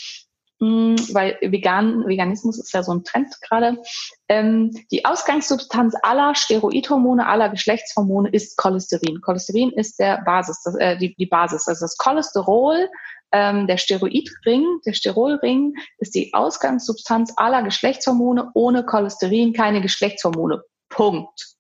mh, 0.61 1.03
weil 1.15 1.37
Vegan, 1.41 2.07
Veganismus 2.07 2.61
ist 2.61 2.73
ja 2.73 2.85
so 2.85 2.93
ein 2.93 3.03
Trend 3.03 3.35
gerade. 3.41 3.83
Ähm, 4.29 4.71
die 4.93 5.05
Ausgangssubstanz 5.05 5.97
aller 6.03 6.37
Steroidhormone, 6.37 7.27
aller 7.27 7.49
Geschlechtshormone 7.49 8.29
ist 8.31 8.57
Cholesterin. 8.57 9.21
Cholesterin 9.21 9.71
ist 9.71 9.99
der 9.99 10.23
Basis, 10.25 10.63
das, 10.63 10.77
äh, 10.77 10.97
die, 10.97 11.17
die 11.17 11.27
Basis. 11.27 11.67
Also 11.67 11.87
das 11.87 11.97
Cholesterol 11.97 12.89
ähm, 13.33 13.67
der 13.67 13.77
Steroidring, 13.77 14.67
der 14.85 14.93
Sterolring 14.93 15.75
ist 15.99 16.15
die 16.15 16.33
Ausgangssubstanz 16.35 17.33
aller 17.37 17.63
Geschlechtshormone. 17.63 18.51
Ohne 18.55 18.85
Cholesterin 18.85 19.53
keine 19.53 19.81
Geschlechtshormone. 19.81 20.63
Punkt. 20.89 21.51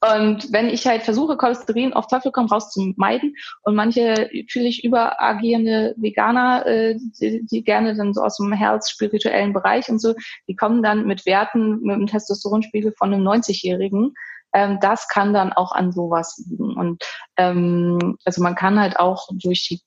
Und 0.00 0.52
wenn 0.52 0.68
ich 0.68 0.86
halt 0.86 1.02
versuche, 1.02 1.36
Cholesterin 1.36 1.92
auf 1.92 2.06
Teufel 2.08 2.32
komm 2.32 2.46
raus 2.46 2.70
zu 2.70 2.92
meiden 2.96 3.36
und 3.62 3.74
manche 3.74 4.28
völlig 4.50 4.82
überagierende 4.82 5.94
Veganer, 5.96 6.66
äh, 6.66 6.96
die, 7.20 7.46
die 7.46 7.62
gerne 7.62 7.94
dann 7.94 8.14
so 8.14 8.22
aus 8.22 8.38
dem 8.38 8.52
Herz-spirituellen 8.52 9.52
Bereich 9.52 9.88
und 9.88 10.00
so, 10.00 10.14
die 10.48 10.56
kommen 10.56 10.82
dann 10.82 11.06
mit 11.06 11.26
Werten 11.26 11.80
mit 11.82 11.94
einem 11.94 12.06
Testosteronspiegel 12.06 12.94
von 12.98 13.12
einem 13.12 13.26
90-Jährigen. 13.26 14.14
Ähm, 14.52 14.78
das 14.80 15.06
kann 15.06 15.32
dann 15.32 15.52
auch 15.52 15.72
an 15.72 15.92
sowas 15.92 16.42
liegen. 16.48 16.76
Und 16.76 17.04
ähm, 17.36 18.16
also 18.24 18.42
man 18.42 18.56
kann 18.56 18.80
halt 18.80 18.98
auch 18.98 19.28
durch 19.32 19.68
die 19.68 19.80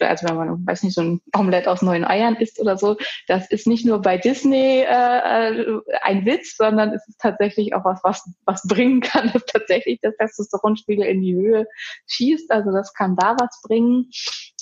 also 0.00 0.28
wenn 0.28 0.36
man, 0.36 0.66
weiß 0.66 0.82
nicht, 0.82 0.94
so 0.94 1.02
ein 1.02 1.20
Omelett 1.36 1.68
aus 1.68 1.82
neuen 1.82 2.04
Eiern 2.04 2.36
isst 2.36 2.60
oder 2.60 2.76
so, 2.76 2.96
das 3.26 3.50
ist 3.50 3.66
nicht 3.66 3.84
nur 3.84 4.00
bei 4.00 4.18
Disney 4.18 4.80
äh 4.80 5.80
ein 6.02 6.24
Witz, 6.26 6.56
sondern 6.56 6.92
es 6.92 7.06
ist 7.08 7.20
tatsächlich 7.20 7.74
auch 7.74 7.84
was, 7.84 8.00
was, 8.02 8.28
was 8.44 8.62
bringen 8.66 9.00
kann, 9.00 9.30
dass 9.32 9.44
tatsächlich 9.44 10.00
der 10.00 10.16
Testosteronspiegel 10.16 11.04
in 11.04 11.22
die 11.22 11.34
Höhe 11.34 11.66
schießt. 12.06 12.50
Also 12.50 12.72
das 12.72 12.92
kann 12.94 13.16
da 13.16 13.36
was 13.38 13.60
bringen. 13.62 14.10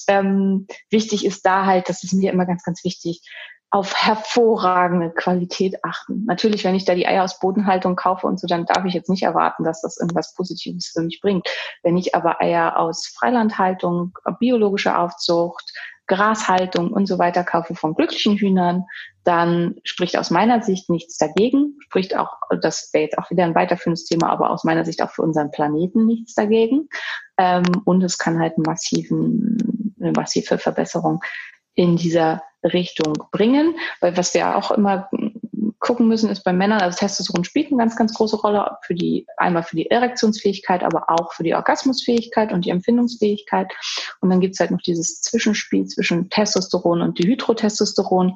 Ähm, 0.09 0.66
wichtig 0.91 1.24
ist 1.24 1.45
da 1.45 1.66
halt, 1.66 1.89
das 1.89 2.03
ist 2.03 2.14
mir 2.14 2.32
immer 2.32 2.47
ganz, 2.47 2.62
ganz 2.62 2.82
wichtig, 2.84 3.20
auf 3.70 3.94
hervorragende 3.94 5.10
Qualität 5.10 5.84
achten. 5.84 6.24
Natürlich, 6.24 6.64
wenn 6.64 6.74
ich 6.74 6.86
da 6.86 6.94
die 6.94 7.06
Eier 7.06 7.24
aus 7.24 7.38
Bodenhaltung 7.38 7.96
kaufe 7.96 8.26
und 8.26 8.40
so, 8.40 8.46
dann 8.46 8.64
darf 8.64 8.84
ich 8.86 8.94
jetzt 8.94 9.10
nicht 9.10 9.24
erwarten, 9.24 9.62
dass 9.62 9.82
das 9.82 9.98
irgendwas 9.98 10.34
Positives 10.34 10.88
für 10.88 11.02
mich 11.02 11.20
bringt. 11.20 11.46
Wenn 11.82 11.98
ich 11.98 12.14
aber 12.14 12.40
Eier 12.40 12.78
aus 12.78 13.06
Freilandhaltung, 13.06 14.16
biologischer 14.38 14.98
Aufzucht, 14.98 15.70
Grashaltung 16.06 16.90
und 16.90 17.06
so 17.06 17.18
weiter 17.18 17.44
kaufe 17.44 17.74
von 17.74 17.94
glücklichen 17.94 18.38
Hühnern, 18.38 18.84
dann 19.24 19.76
spricht 19.84 20.16
aus 20.16 20.30
meiner 20.30 20.62
Sicht 20.62 20.88
nichts 20.88 21.18
dagegen, 21.18 21.76
spricht 21.80 22.16
auch, 22.16 22.38
das 22.62 22.88
wäre 22.94 23.04
jetzt 23.04 23.18
auch 23.18 23.30
wieder 23.30 23.44
ein 23.44 23.54
weiterführendes 23.54 24.06
Thema, 24.06 24.30
aber 24.30 24.50
aus 24.50 24.64
meiner 24.64 24.86
Sicht 24.86 25.02
auch 25.02 25.10
für 25.10 25.20
unseren 25.20 25.50
Planeten 25.50 26.06
nichts 26.06 26.32
dagegen. 26.32 26.88
Ähm, 27.36 27.64
und 27.84 28.02
es 28.02 28.16
kann 28.16 28.40
halt 28.40 28.56
massiven, 28.56 29.94
eine 30.00 30.12
massive 30.12 30.56
Verbesserung 30.56 31.20
in 31.79 31.97
dieser 31.97 32.43
Richtung 32.64 33.14
bringen. 33.31 33.76
Weil 34.01 34.16
was 34.16 34.35
wir 34.35 34.57
auch 34.57 34.72
immer 34.72 35.09
gucken 35.79 36.09
müssen, 36.09 36.29
ist 36.29 36.43
bei 36.43 36.53
Männern, 36.53 36.81
also 36.81 36.99
Testosteron 36.99 37.45
spielt 37.45 37.68
eine 37.68 37.79
ganz, 37.79 37.97
ganz 37.97 38.12
große 38.14 38.37
Rolle 38.37 38.76
für 38.85 38.95
die, 38.95 39.26
einmal 39.37 39.62
für 39.62 39.76
die 39.76 39.89
Erektionsfähigkeit, 39.89 40.83
aber 40.83 41.09
auch 41.09 41.33
für 41.33 41.45
die 41.45 41.55
Orgasmusfähigkeit 41.55 42.53
und 42.53 42.64
die 42.64 42.70
Empfindungsfähigkeit. 42.70 43.72
Und 44.20 44.31
dann 44.31 44.41
gibt's 44.41 44.59
halt 44.59 44.72
noch 44.72 44.81
dieses 44.81 45.20
Zwischenspiel 45.20 45.87
zwischen 45.87 46.31
Testosteron 46.31 47.01
und 47.01 47.18
Dihydrotestosteron. 47.20 48.35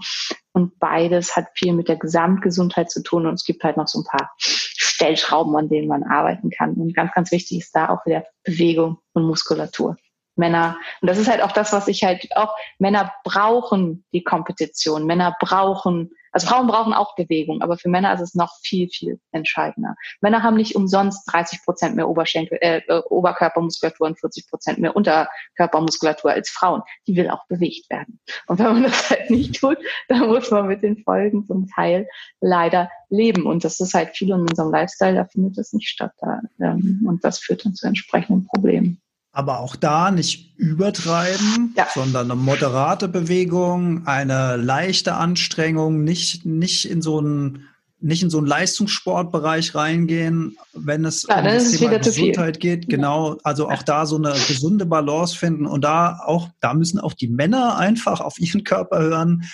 Und 0.52 0.78
beides 0.78 1.34
hat 1.34 1.46
viel 1.54 1.72
mit 1.72 1.88
der 1.88 1.96
Gesamtgesundheit 1.96 2.92
zu 2.92 3.02
tun. 3.02 3.26
Und 3.26 3.34
es 3.34 3.44
gibt 3.44 3.64
halt 3.64 3.76
noch 3.76 3.88
so 3.88 4.00
ein 4.00 4.04
paar 4.04 4.30
Stellschrauben, 4.38 5.56
an 5.56 5.68
denen 5.68 5.88
man 5.88 6.04
arbeiten 6.04 6.50
kann. 6.50 6.74
Und 6.74 6.94
ganz, 6.94 7.12
ganz 7.12 7.32
wichtig 7.32 7.58
ist 7.58 7.74
da 7.74 7.88
auch 7.88 8.06
wieder 8.06 8.24
Bewegung 8.44 8.98
und 9.14 9.24
Muskulatur. 9.24 9.96
Männer, 10.36 10.76
und 11.00 11.08
das 11.08 11.18
ist 11.18 11.28
halt 11.28 11.42
auch 11.42 11.52
das, 11.52 11.72
was 11.72 11.88
ich 11.88 12.04
halt 12.04 12.28
auch, 12.36 12.54
Männer 12.78 13.12
brauchen 13.24 14.04
die 14.12 14.24
Kompetition, 14.24 15.06
Männer 15.06 15.36
brauchen, 15.40 16.10
also 16.32 16.46
Frauen 16.46 16.66
brauchen 16.66 16.94
auch 16.94 17.14
Bewegung, 17.14 17.60
aber 17.60 17.76
für 17.76 17.90
Männer 17.90 18.14
ist 18.14 18.22
es 18.22 18.34
noch 18.34 18.56
viel, 18.62 18.88
viel 18.88 19.20
entscheidender. 19.32 19.94
Männer 20.22 20.42
haben 20.42 20.56
nicht 20.56 20.74
umsonst 20.74 21.30
30 21.30 21.62
Prozent 21.62 21.94
mehr 21.94 22.08
Oberschenkel, 22.08 22.58
äh, 22.62 22.80
äh 22.88 23.02
Oberkörpermuskulatur 23.10 24.06
und 24.06 24.18
40 24.18 24.48
Prozent 24.48 24.78
mehr 24.78 24.96
Unterkörpermuskulatur 24.96 26.30
als 26.30 26.48
Frauen. 26.48 26.82
Die 27.06 27.16
will 27.16 27.28
auch 27.28 27.46
bewegt 27.48 27.90
werden. 27.90 28.18
Und 28.46 28.58
wenn 28.58 28.72
man 28.72 28.82
das 28.84 29.10
halt 29.10 29.28
nicht 29.28 29.60
tut, 29.60 29.76
dann 30.08 30.28
muss 30.28 30.50
man 30.50 30.66
mit 30.68 30.82
den 30.82 30.96
Folgen 31.04 31.46
zum 31.46 31.68
Teil 31.68 32.08
leider 32.40 32.90
leben. 33.10 33.44
Und 33.44 33.64
das 33.64 33.78
ist 33.80 33.92
halt 33.92 34.16
viel 34.16 34.30
in 34.30 34.40
unserem 34.40 34.72
Lifestyle, 34.72 35.14
da 35.14 35.26
findet 35.26 35.58
das 35.58 35.74
nicht 35.74 35.88
statt. 35.88 36.12
Da, 36.18 36.40
ähm, 36.60 37.04
und 37.06 37.22
das 37.24 37.40
führt 37.40 37.66
dann 37.66 37.74
zu 37.74 37.86
entsprechenden 37.86 38.46
Problemen. 38.46 39.01
Aber 39.32 39.60
auch 39.60 39.76
da 39.76 40.10
nicht 40.10 40.58
übertreiben, 40.58 41.74
ja. 41.76 41.86
sondern 41.94 42.30
eine 42.30 42.40
moderate 42.40 43.08
Bewegung, 43.08 44.06
eine 44.06 44.56
leichte 44.56 45.14
Anstrengung, 45.14 46.04
nicht, 46.04 46.44
nicht 46.44 46.88
in 46.88 47.00
so 47.00 47.18
einen 47.18 47.66
nicht 48.02 48.22
in 48.22 48.30
so 48.30 48.38
einen 48.38 48.48
Leistungssportbereich 48.48 49.74
reingehen, 49.76 50.56
wenn 50.72 51.04
es 51.04 51.24
ja, 51.28 51.38
um 51.38 51.44
das 51.44 51.70
Thema 51.70 51.98
Gesundheit 51.98 52.58
geht. 52.58 52.88
Genau, 52.88 53.38
also 53.44 53.70
auch 53.70 53.82
da 53.82 54.06
so 54.06 54.16
eine 54.16 54.32
gesunde 54.48 54.86
Balance 54.86 55.36
finden 55.36 55.66
und 55.66 55.84
da 55.84 56.18
auch, 56.24 56.48
da 56.60 56.74
müssen 56.74 56.98
auch 56.98 57.12
die 57.12 57.28
Männer 57.28 57.78
einfach 57.78 58.20
auf 58.20 58.40
ihren 58.40 58.64
Körper 58.64 58.98
hören. 58.98 59.44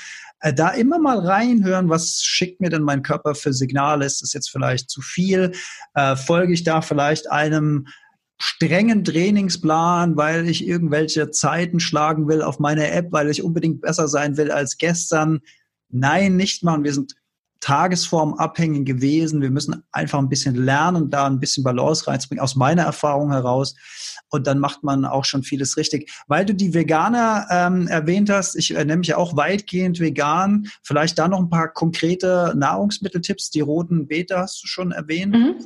Äh, 0.41 0.55
da 0.55 0.71
immer 0.71 0.99
mal 0.99 1.19
reinhören, 1.19 1.91
was 1.91 2.23
schickt 2.23 2.61
mir 2.61 2.71
denn 2.71 2.83
mein 2.83 3.03
Körper 3.03 3.35
für 3.35 3.53
Signale? 3.53 4.07
Ist 4.07 4.23
das 4.23 4.33
jetzt 4.33 4.51
vielleicht 4.51 4.89
zu 4.89 5.03
viel? 5.03 5.53
Äh, 5.95 6.17
folge 6.17 6.55
ich 6.55 6.65
da 6.65 6.81
vielleicht 6.81 7.31
einem 7.31 7.87
strengen 8.41 9.05
Trainingsplan, 9.05 10.17
weil 10.17 10.49
ich 10.49 10.67
irgendwelche 10.67 11.31
Zeiten 11.31 11.81
schlagen 11.81 12.29
will 12.29 12.43
auf 12.43 12.59
meine 12.59 12.91
App, 12.91 13.09
weil 13.11 13.29
ich 13.31 13.43
unbedingt 13.43 13.81
besser 13.81 14.09
sein 14.09 14.37
will 14.37 14.51
als 14.51 14.79
gestern. 14.79 15.41
Nein, 15.89 16.37
nicht 16.37 16.63
machen. 16.63 16.85
Wir 16.85 16.95
sind 16.95 17.15
tagesformabhängig 17.61 18.87
gewesen. 18.87 19.43
Wir 19.43 19.51
müssen 19.51 19.83
einfach 19.91 20.19
ein 20.19 20.29
bisschen 20.29 20.55
lernen, 20.55 21.11
da 21.11 21.27
ein 21.27 21.41
bisschen 21.41 21.65
Balance 21.65 22.07
reinzubringen, 22.07 22.43
aus 22.43 22.55
meiner 22.55 22.83
Erfahrung 22.83 23.33
heraus. 23.33 23.75
Und 24.31 24.47
dann 24.47 24.59
macht 24.59 24.83
man 24.83 25.05
auch 25.05 25.25
schon 25.25 25.43
vieles 25.43 25.77
richtig. 25.77 26.11
Weil 26.27 26.45
du 26.45 26.55
die 26.55 26.75
Veganer 26.75 27.47
ähm, 27.51 27.89
erwähnt 27.89 28.31
hast, 28.31 28.57
ich 28.57 28.73
äh, 28.73 28.79
nenne 28.79 28.99
mich 28.99 29.09
ja 29.09 29.17
auch 29.17 29.37
weitgehend 29.37 30.01
vegan. 30.01 30.69
Vielleicht 30.83 31.19
da 31.19 31.29
noch 31.29 31.39
ein 31.39 31.51
paar 31.51 31.69
konkrete 31.69 32.53
Nahrungsmitteltipps. 32.57 33.51
Die 33.51 33.61
roten 33.61 34.07
Beete 34.07 34.39
hast 34.39 34.63
du 34.63 34.67
schon 34.67 34.93
erwähnt. 34.93 35.35
Mhm. 35.35 35.57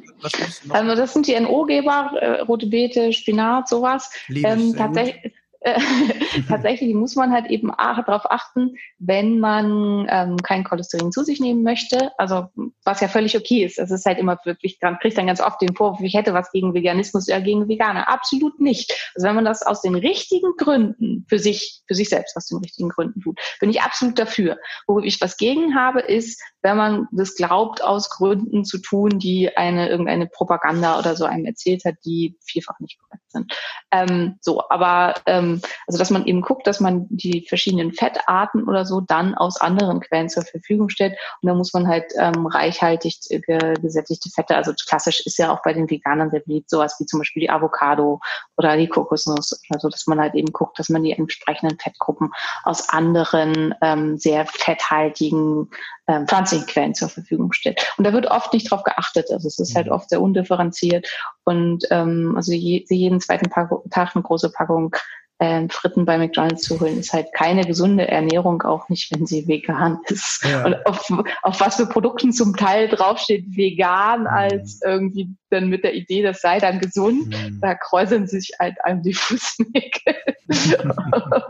Also 0.70 0.94
das 0.94 1.12
sind 1.12 1.26
die 1.26 1.38
NO-Geber, 1.38 2.12
äh, 2.20 2.40
rote 2.42 2.66
Beete, 2.66 3.12
Spinat, 3.12 3.68
sowas. 3.68 4.10
Ähm, 4.28 4.74
tatsächlich, 4.76 5.32
tatsächlich 6.48 6.94
muss 6.94 7.14
man 7.14 7.32
halt 7.32 7.46
eben 7.46 7.70
darauf 7.70 8.30
achten, 8.30 8.76
wenn 8.98 9.38
man 9.38 10.06
ähm, 10.10 10.36
kein 10.38 10.64
Cholesterin 10.64 11.12
zu 11.12 11.22
sich 11.22 11.40
nehmen 11.40 11.62
möchte, 11.62 12.10
also 12.18 12.46
was 12.84 13.00
ja 13.00 13.08
völlig 13.08 13.36
okay 13.36 13.64
ist. 13.64 13.78
Es 13.78 13.90
ist 13.90 14.04
halt 14.04 14.18
immer 14.18 14.38
wirklich, 14.44 14.78
man 14.82 14.98
kriegt 14.98 15.16
dann 15.16 15.28
ganz 15.28 15.40
oft 15.40 15.60
den 15.62 15.76
Vorwurf, 15.76 16.00
ich 16.00 16.14
hätte 16.14 16.34
was 16.34 16.50
gegen 16.50 16.74
Veganismus 16.74 17.28
oder 17.28 17.40
gegen 17.40 17.68
Veganer. 17.68 18.08
Absolut 18.08 18.60
nicht. 18.60 18.92
Also 19.14 19.28
wenn 19.28 19.36
man 19.36 19.44
das 19.44 19.62
aus 19.62 19.82
den 19.82 19.94
richtigen 19.94 20.52
Gründen 20.56 21.26
für 21.28 21.38
sich, 21.38 21.82
für 21.86 21.94
sich 21.94 22.08
selbst 22.08 22.36
aus 22.36 22.46
den 22.46 22.58
richtigen 22.58 22.88
Gründen 22.88 23.20
tut, 23.20 23.38
bin 23.60 23.70
ich 23.70 23.82
absolut 23.82 24.18
dafür. 24.18 24.58
Wo 24.88 24.98
ich 24.98 25.20
was 25.20 25.36
gegen 25.36 25.76
habe, 25.76 26.00
ist, 26.00 26.42
wenn 26.62 26.76
man 26.76 27.06
das 27.12 27.34
glaubt, 27.36 27.82
aus 27.82 28.10
Gründen 28.10 28.64
zu 28.64 28.78
tun, 28.78 29.18
die 29.18 29.56
eine 29.56 29.88
irgendeine 29.88 30.26
Propaganda 30.26 30.98
oder 30.98 31.14
so 31.14 31.24
einem 31.24 31.44
erzählt 31.44 31.84
hat, 31.84 31.96
die 32.04 32.36
vielfach 32.44 32.78
nicht 32.80 32.98
korrekt 33.00 33.24
sind. 33.28 33.52
Ähm, 33.90 34.38
so, 34.40 34.62
aber 34.68 35.14
ähm, 35.26 35.51
ähm, 35.52 35.60
also 35.86 35.98
dass 35.98 36.10
man 36.10 36.26
eben 36.26 36.40
guckt, 36.40 36.66
dass 36.66 36.80
man 36.80 37.06
die 37.08 37.46
verschiedenen 37.48 37.92
Fettarten 37.92 38.64
oder 38.68 38.84
so 38.84 39.00
dann 39.00 39.34
aus 39.34 39.60
anderen 39.60 40.00
Quellen 40.00 40.28
zur 40.28 40.44
Verfügung 40.44 40.88
stellt. 40.88 41.16
Und 41.40 41.48
da 41.48 41.54
muss 41.54 41.72
man 41.72 41.88
halt 41.88 42.12
ähm, 42.18 42.46
reichhaltig 42.46 43.20
ge 43.28 43.74
gesättigte 43.80 44.30
Fette, 44.30 44.56
also 44.56 44.72
klassisch 44.88 45.24
ist 45.26 45.38
ja 45.38 45.52
auch 45.52 45.62
bei 45.62 45.72
den 45.72 45.88
Veganern 45.88 46.30
sehr 46.30 46.40
beliebt, 46.40 46.70
sowas 46.70 46.96
wie 46.98 47.06
zum 47.06 47.20
Beispiel 47.20 47.42
die 47.42 47.50
Avocado 47.50 48.20
oder 48.56 48.76
die 48.76 48.88
Kokosnuss 48.88 49.60
oder 49.70 49.80
so, 49.80 49.88
dass 49.88 50.06
man 50.06 50.20
halt 50.20 50.34
eben 50.34 50.52
guckt, 50.52 50.78
dass 50.78 50.88
man 50.88 51.02
die 51.02 51.12
entsprechenden 51.12 51.78
Fettgruppen 51.78 52.30
aus 52.64 52.88
anderen 52.88 53.74
ähm, 53.82 54.18
sehr 54.18 54.46
fetthaltigen 54.46 55.68
ähm, 56.08 56.26
pflanzlichen 56.26 56.66
Quellen 56.66 56.94
zur 56.94 57.08
Verfügung 57.08 57.52
stellt. 57.52 57.94
Und 57.96 58.04
da 58.04 58.12
wird 58.12 58.26
oft 58.26 58.52
nicht 58.52 58.70
drauf 58.70 58.82
geachtet. 58.82 59.30
Also 59.30 59.48
es 59.48 59.58
ist 59.58 59.74
halt 59.74 59.86
mhm. 59.86 59.92
oft 59.92 60.10
sehr 60.10 60.20
undifferenziert. 60.20 61.08
Und 61.44 61.84
ähm, 61.90 62.34
also 62.36 62.52
je, 62.52 62.84
jeden 62.88 63.20
zweiten 63.20 63.50
Tag 63.50 63.70
eine 64.14 64.22
große 64.22 64.50
Packung 64.50 64.94
ähm, 65.40 65.68
Fritten 65.70 66.04
bei 66.04 66.18
McDonalds 66.18 66.62
zu 66.62 66.78
holen, 66.78 66.98
ist 66.98 67.12
halt 67.12 67.32
keine 67.32 67.64
gesunde 67.64 68.06
Ernährung, 68.06 68.62
auch 68.62 68.88
nicht, 68.88 69.10
wenn 69.12 69.26
sie 69.26 69.48
vegan 69.48 69.98
ist. 70.06 70.44
Ja. 70.44 70.64
Und 70.64 70.86
auf, 70.86 71.10
auf 71.42 71.60
was 71.60 71.76
für 71.76 71.86
Produkten 71.86 72.32
zum 72.32 72.56
Teil 72.56 72.88
draufsteht, 72.88 73.46
vegan, 73.56 74.22
mhm. 74.22 74.26
als 74.28 74.80
irgendwie 74.84 75.34
dann 75.50 75.68
mit 75.68 75.82
der 75.82 75.94
Idee, 75.94 76.22
das 76.22 76.40
sei 76.40 76.58
dann 76.58 76.78
gesund, 76.78 77.28
mhm. 77.28 77.58
da 77.60 77.74
kräuseln 77.74 78.26
sich 78.26 78.52
halt 78.60 78.76
einem 78.84 79.02
die 79.02 79.14
Fußnägel. 79.14 80.14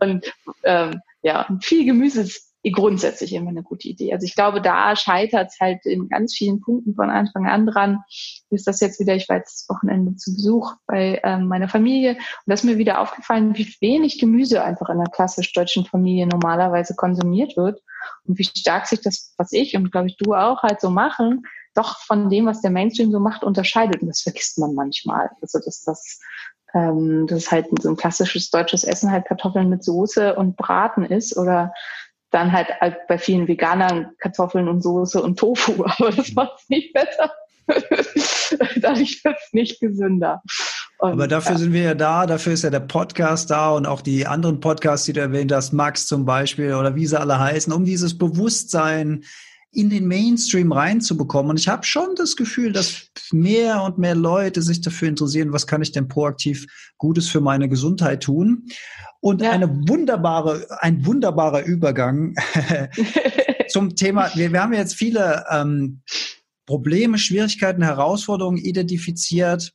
und 0.00 0.32
ähm, 0.64 1.00
ja, 1.22 1.46
viel 1.60 1.84
Gemüse 1.84 2.22
ist 2.22 2.49
grundsätzlich 2.62 3.32
immer 3.32 3.48
eine 3.48 3.62
gute 3.62 3.88
Idee. 3.88 4.12
Also 4.12 4.26
ich 4.26 4.34
glaube, 4.34 4.60
da 4.60 4.94
scheitert 4.94 5.48
es 5.50 5.60
halt 5.60 5.86
in 5.86 6.08
ganz 6.08 6.34
vielen 6.34 6.60
Punkten 6.60 6.94
von 6.94 7.08
Anfang 7.08 7.46
an 7.46 7.66
dran. 7.66 8.00
Ist 8.50 8.66
das 8.66 8.80
jetzt 8.80 9.00
wieder, 9.00 9.14
ich 9.14 9.28
war 9.28 9.36
jetzt 9.38 9.62
das 9.62 9.74
Wochenende 9.74 10.16
zu 10.16 10.34
Besuch 10.34 10.74
bei 10.86 11.20
ähm, 11.24 11.48
meiner 11.48 11.68
Familie 11.68 12.12
und 12.12 12.20
da 12.46 12.54
ist 12.54 12.64
mir 12.64 12.76
wieder 12.76 13.00
aufgefallen, 13.00 13.56
wie 13.56 13.74
wenig 13.80 14.18
Gemüse 14.18 14.62
einfach 14.62 14.90
in 14.90 15.00
einer 15.00 15.10
klassisch 15.10 15.52
deutschen 15.54 15.86
Familie 15.86 16.26
normalerweise 16.26 16.94
konsumiert 16.94 17.56
wird 17.56 17.80
und 18.24 18.38
wie 18.38 18.44
stark 18.44 18.86
sich 18.86 19.00
das, 19.00 19.32
was 19.38 19.52
ich 19.52 19.74
und 19.76 19.90
glaube 19.90 20.08
ich 20.08 20.16
du 20.18 20.34
auch 20.34 20.62
halt 20.62 20.80
so 20.80 20.90
machen, 20.90 21.44
doch 21.74 21.98
von 22.00 22.28
dem, 22.28 22.46
was 22.46 22.60
der 22.60 22.70
Mainstream 22.70 23.12
so 23.12 23.20
macht, 23.20 23.44
unterscheidet. 23.44 24.02
Und 24.02 24.08
das 24.08 24.22
vergisst 24.22 24.58
man 24.58 24.74
manchmal. 24.74 25.30
Also 25.40 25.60
dass 25.64 25.82
das 25.82 26.18
ähm, 26.74 27.26
das 27.26 27.50
halt 27.50 27.66
so 27.80 27.88
ein 27.88 27.96
klassisches 27.96 28.50
deutsches 28.50 28.84
Essen 28.84 29.10
halt 29.10 29.26
Kartoffeln 29.26 29.68
mit 29.68 29.82
Soße 29.82 30.34
und 30.36 30.56
Braten 30.56 31.04
ist 31.04 31.36
oder 31.36 31.72
dann 32.30 32.52
halt, 32.52 32.68
halt 32.80 33.06
bei 33.08 33.18
vielen 33.18 33.48
Veganern 33.48 34.12
Kartoffeln 34.18 34.68
und 34.68 34.82
Soße 34.82 35.22
und 35.22 35.38
Tofu, 35.38 35.84
aber 35.98 36.10
das 36.10 36.32
macht 36.32 36.60
es 36.60 36.68
nicht 36.68 36.92
besser. 36.92 37.32
Dadurch 38.80 39.24
wird 39.24 39.36
es 39.44 39.52
nicht 39.52 39.80
gesünder. 39.80 40.42
Und, 40.98 41.12
aber 41.12 41.28
dafür 41.28 41.52
ja. 41.52 41.58
sind 41.58 41.72
wir 41.72 41.82
ja 41.82 41.94
da, 41.94 42.26
dafür 42.26 42.52
ist 42.52 42.62
ja 42.62 42.70
der 42.70 42.80
Podcast 42.80 43.50
da 43.50 43.70
und 43.70 43.86
auch 43.86 44.00
die 44.00 44.26
anderen 44.26 44.60
Podcasts, 44.60 45.06
die 45.06 45.12
du 45.12 45.20
erwähnt 45.20 45.52
hast, 45.52 45.72
Max 45.72 46.06
zum 46.06 46.24
Beispiel 46.24 46.74
oder 46.74 46.94
wie 46.94 47.06
sie 47.06 47.18
alle 47.18 47.38
heißen, 47.38 47.72
um 47.72 47.84
dieses 47.84 48.18
Bewusstsein 48.18 49.24
in 49.72 49.88
den 49.88 50.06
Mainstream 50.06 50.72
reinzubekommen. 50.72 51.50
Und 51.50 51.60
ich 51.60 51.68
habe 51.68 51.84
schon 51.84 52.14
das 52.16 52.34
Gefühl, 52.34 52.72
dass 52.72 53.08
mehr 53.30 53.82
und 53.82 53.98
mehr 53.98 54.14
Leute 54.14 54.62
sich 54.62 54.80
dafür 54.80 55.08
interessieren, 55.08 55.52
was 55.52 55.66
kann 55.66 55.82
ich 55.82 55.92
denn 55.92 56.08
proaktiv 56.08 56.66
Gutes 56.98 57.28
für 57.28 57.40
meine 57.40 57.68
Gesundheit 57.68 58.22
tun. 58.22 58.66
Und 59.20 59.42
ja. 59.42 59.52
eine 59.52 59.68
wunderbare, 59.88 60.66
ein 60.80 61.06
wunderbarer 61.06 61.64
Übergang 61.64 62.34
zum 63.68 63.94
Thema. 63.94 64.30
Wir, 64.34 64.52
wir 64.52 64.62
haben 64.62 64.72
jetzt 64.72 64.94
viele 64.94 65.44
ähm, 65.50 66.02
Probleme, 66.66 67.18
Schwierigkeiten, 67.18 67.82
Herausforderungen 67.82 68.58
identifiziert. 68.58 69.72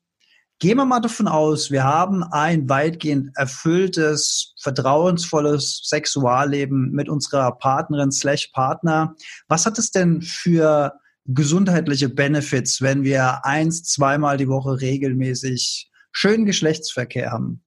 Gehen 0.59 0.77
wir 0.77 0.85
mal 0.85 1.01
davon 1.01 1.27
aus, 1.27 1.69
wir 1.69 1.83
haben 1.83 2.23
ein 2.23 2.69
weitgehend 2.69 3.35
erfülltes, 3.35 4.53
vertrauensvolles 4.61 5.81
Sexualleben 5.83 6.91
mit 6.91 7.09
unserer 7.09 7.51
Partnerin 7.57 8.11
slash 8.11 8.47
Partner. 8.53 9.15
Was 9.49 9.65
hat 9.65 9.77
es 9.77 9.91
denn 9.91 10.21
für 10.21 10.93
gesundheitliche 11.25 12.07
Benefits, 12.07 12.81
wenn 12.81 13.03
wir 13.03 13.43
eins, 13.45 13.83
zweimal 13.83 14.37
die 14.37 14.47
Woche 14.47 14.79
regelmäßig 14.79 15.91
schönen 16.13 16.45
Geschlechtsverkehr 16.45 17.31
haben? 17.31 17.61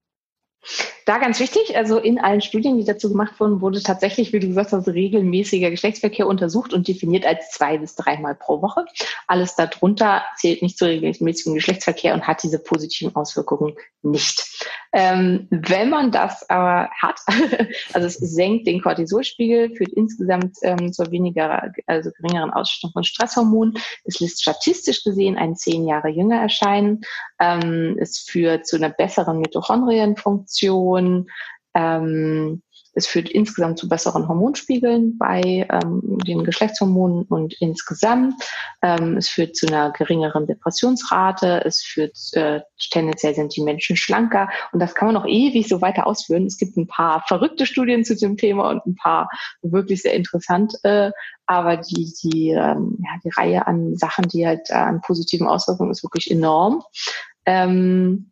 Da 1.09 1.17
ganz 1.17 1.39
wichtig, 1.39 1.75
also 1.75 1.97
in 1.97 2.19
allen 2.19 2.39
Studien, 2.39 2.77
die 2.77 2.83
dazu 2.83 3.09
gemacht 3.09 3.39
wurden, 3.39 3.61
wurde 3.61 3.81
tatsächlich, 3.81 4.31
wie 4.31 4.39
du 4.39 4.49
gesagt 4.49 4.73
hast, 4.73 4.87
regelmäßiger 4.87 5.71
Geschlechtsverkehr 5.71 6.27
untersucht 6.27 6.71
und 6.71 6.87
definiert 6.87 7.25
als 7.25 7.49
zwei 7.49 7.79
bis 7.79 7.95
dreimal 7.95 8.35
pro 8.35 8.61
Woche. 8.61 8.85
Alles 9.25 9.55
darunter 9.55 10.21
zählt 10.35 10.61
nicht 10.61 10.77
zu 10.77 10.85
regelmäßigem 10.85 11.55
Geschlechtsverkehr 11.55 12.13
und 12.13 12.27
hat 12.27 12.43
diese 12.43 12.59
positiven 12.59 13.15
Auswirkungen 13.15 13.73
nicht. 14.03 14.45
Ähm, 14.91 15.47
wenn 15.49 15.89
man 15.89 16.11
das 16.11 16.47
aber 16.49 16.89
hat, 16.91 17.19
also 17.93 18.07
es 18.07 18.15
senkt 18.15 18.67
den 18.67 18.81
Cortisolspiegel, 18.81 19.75
führt 19.75 19.93
insgesamt 19.93 20.57
ähm, 20.61 20.93
zur 20.93 21.11
weniger, 21.11 21.71
also 21.85 22.11
geringeren 22.11 22.51
Ausschüttung 22.51 22.91
von 22.91 23.03
Stresshormonen. 23.03 23.77
Es 24.05 24.19
lässt 24.19 24.41
statistisch 24.41 25.03
gesehen 25.03 25.37
einen 25.37 25.55
zehn 25.55 25.87
Jahre 25.87 26.09
jünger 26.09 26.39
erscheinen. 26.39 27.01
Ähm, 27.39 27.97
es 27.99 28.19
führt 28.19 28.67
zu 28.67 28.77
einer 28.77 28.89
besseren 28.89 29.39
Mitochondrienfunktion. 29.39 30.98
Ähm, 31.75 32.61
es 32.93 33.07
führt 33.07 33.29
insgesamt 33.29 33.77
zu 33.79 33.87
besseren 33.87 34.27
Hormonspiegeln 34.27 35.17
bei 35.17 35.67
ähm, 35.71 36.17
den 36.25 36.43
Geschlechtshormonen 36.43 37.23
und 37.23 37.53
insgesamt. 37.61 38.33
Ähm, 38.81 39.17
es 39.17 39.29
führt 39.29 39.55
zu 39.55 39.67
einer 39.67 39.91
geringeren 39.91 40.47
Depressionsrate. 40.47 41.63
Es 41.65 41.81
führt 41.81 42.17
äh, 42.33 42.61
tendenziell 42.91 43.35
sind 43.35 43.55
die 43.55 43.61
Menschen 43.61 43.95
schlanker 43.95 44.49
und 44.71 44.79
das 44.79 44.95
kann 44.95 45.07
man 45.07 45.15
noch 45.15 45.27
ewig 45.27 45.67
so 45.67 45.81
weiter 45.81 46.07
ausführen. 46.07 46.45
Es 46.45 46.57
gibt 46.57 46.77
ein 46.77 46.87
paar 46.87 47.23
verrückte 47.27 47.65
Studien 47.65 48.03
zu 48.03 48.15
dem 48.15 48.37
Thema 48.37 48.69
und 48.69 48.85
ein 48.85 48.95
paar 48.95 49.29
wirklich 49.61 50.01
sehr 50.01 50.15
interessant. 50.15 50.73
Äh, 50.83 51.11
aber 51.45 51.77
die 51.77 52.13
die 52.23 52.49
ähm, 52.49 52.97
ja, 52.99 53.11
die 53.23 53.31
Reihe 53.35 53.67
an 53.67 53.95
Sachen, 53.95 54.27
die 54.27 54.45
halt 54.45 54.69
äh, 54.69 54.73
an 54.73 55.01
positiven 55.01 55.47
Auswirkungen 55.47 55.91
ist 55.91 56.03
wirklich 56.03 56.29
enorm. 56.29 56.83
Ähm, 57.45 58.31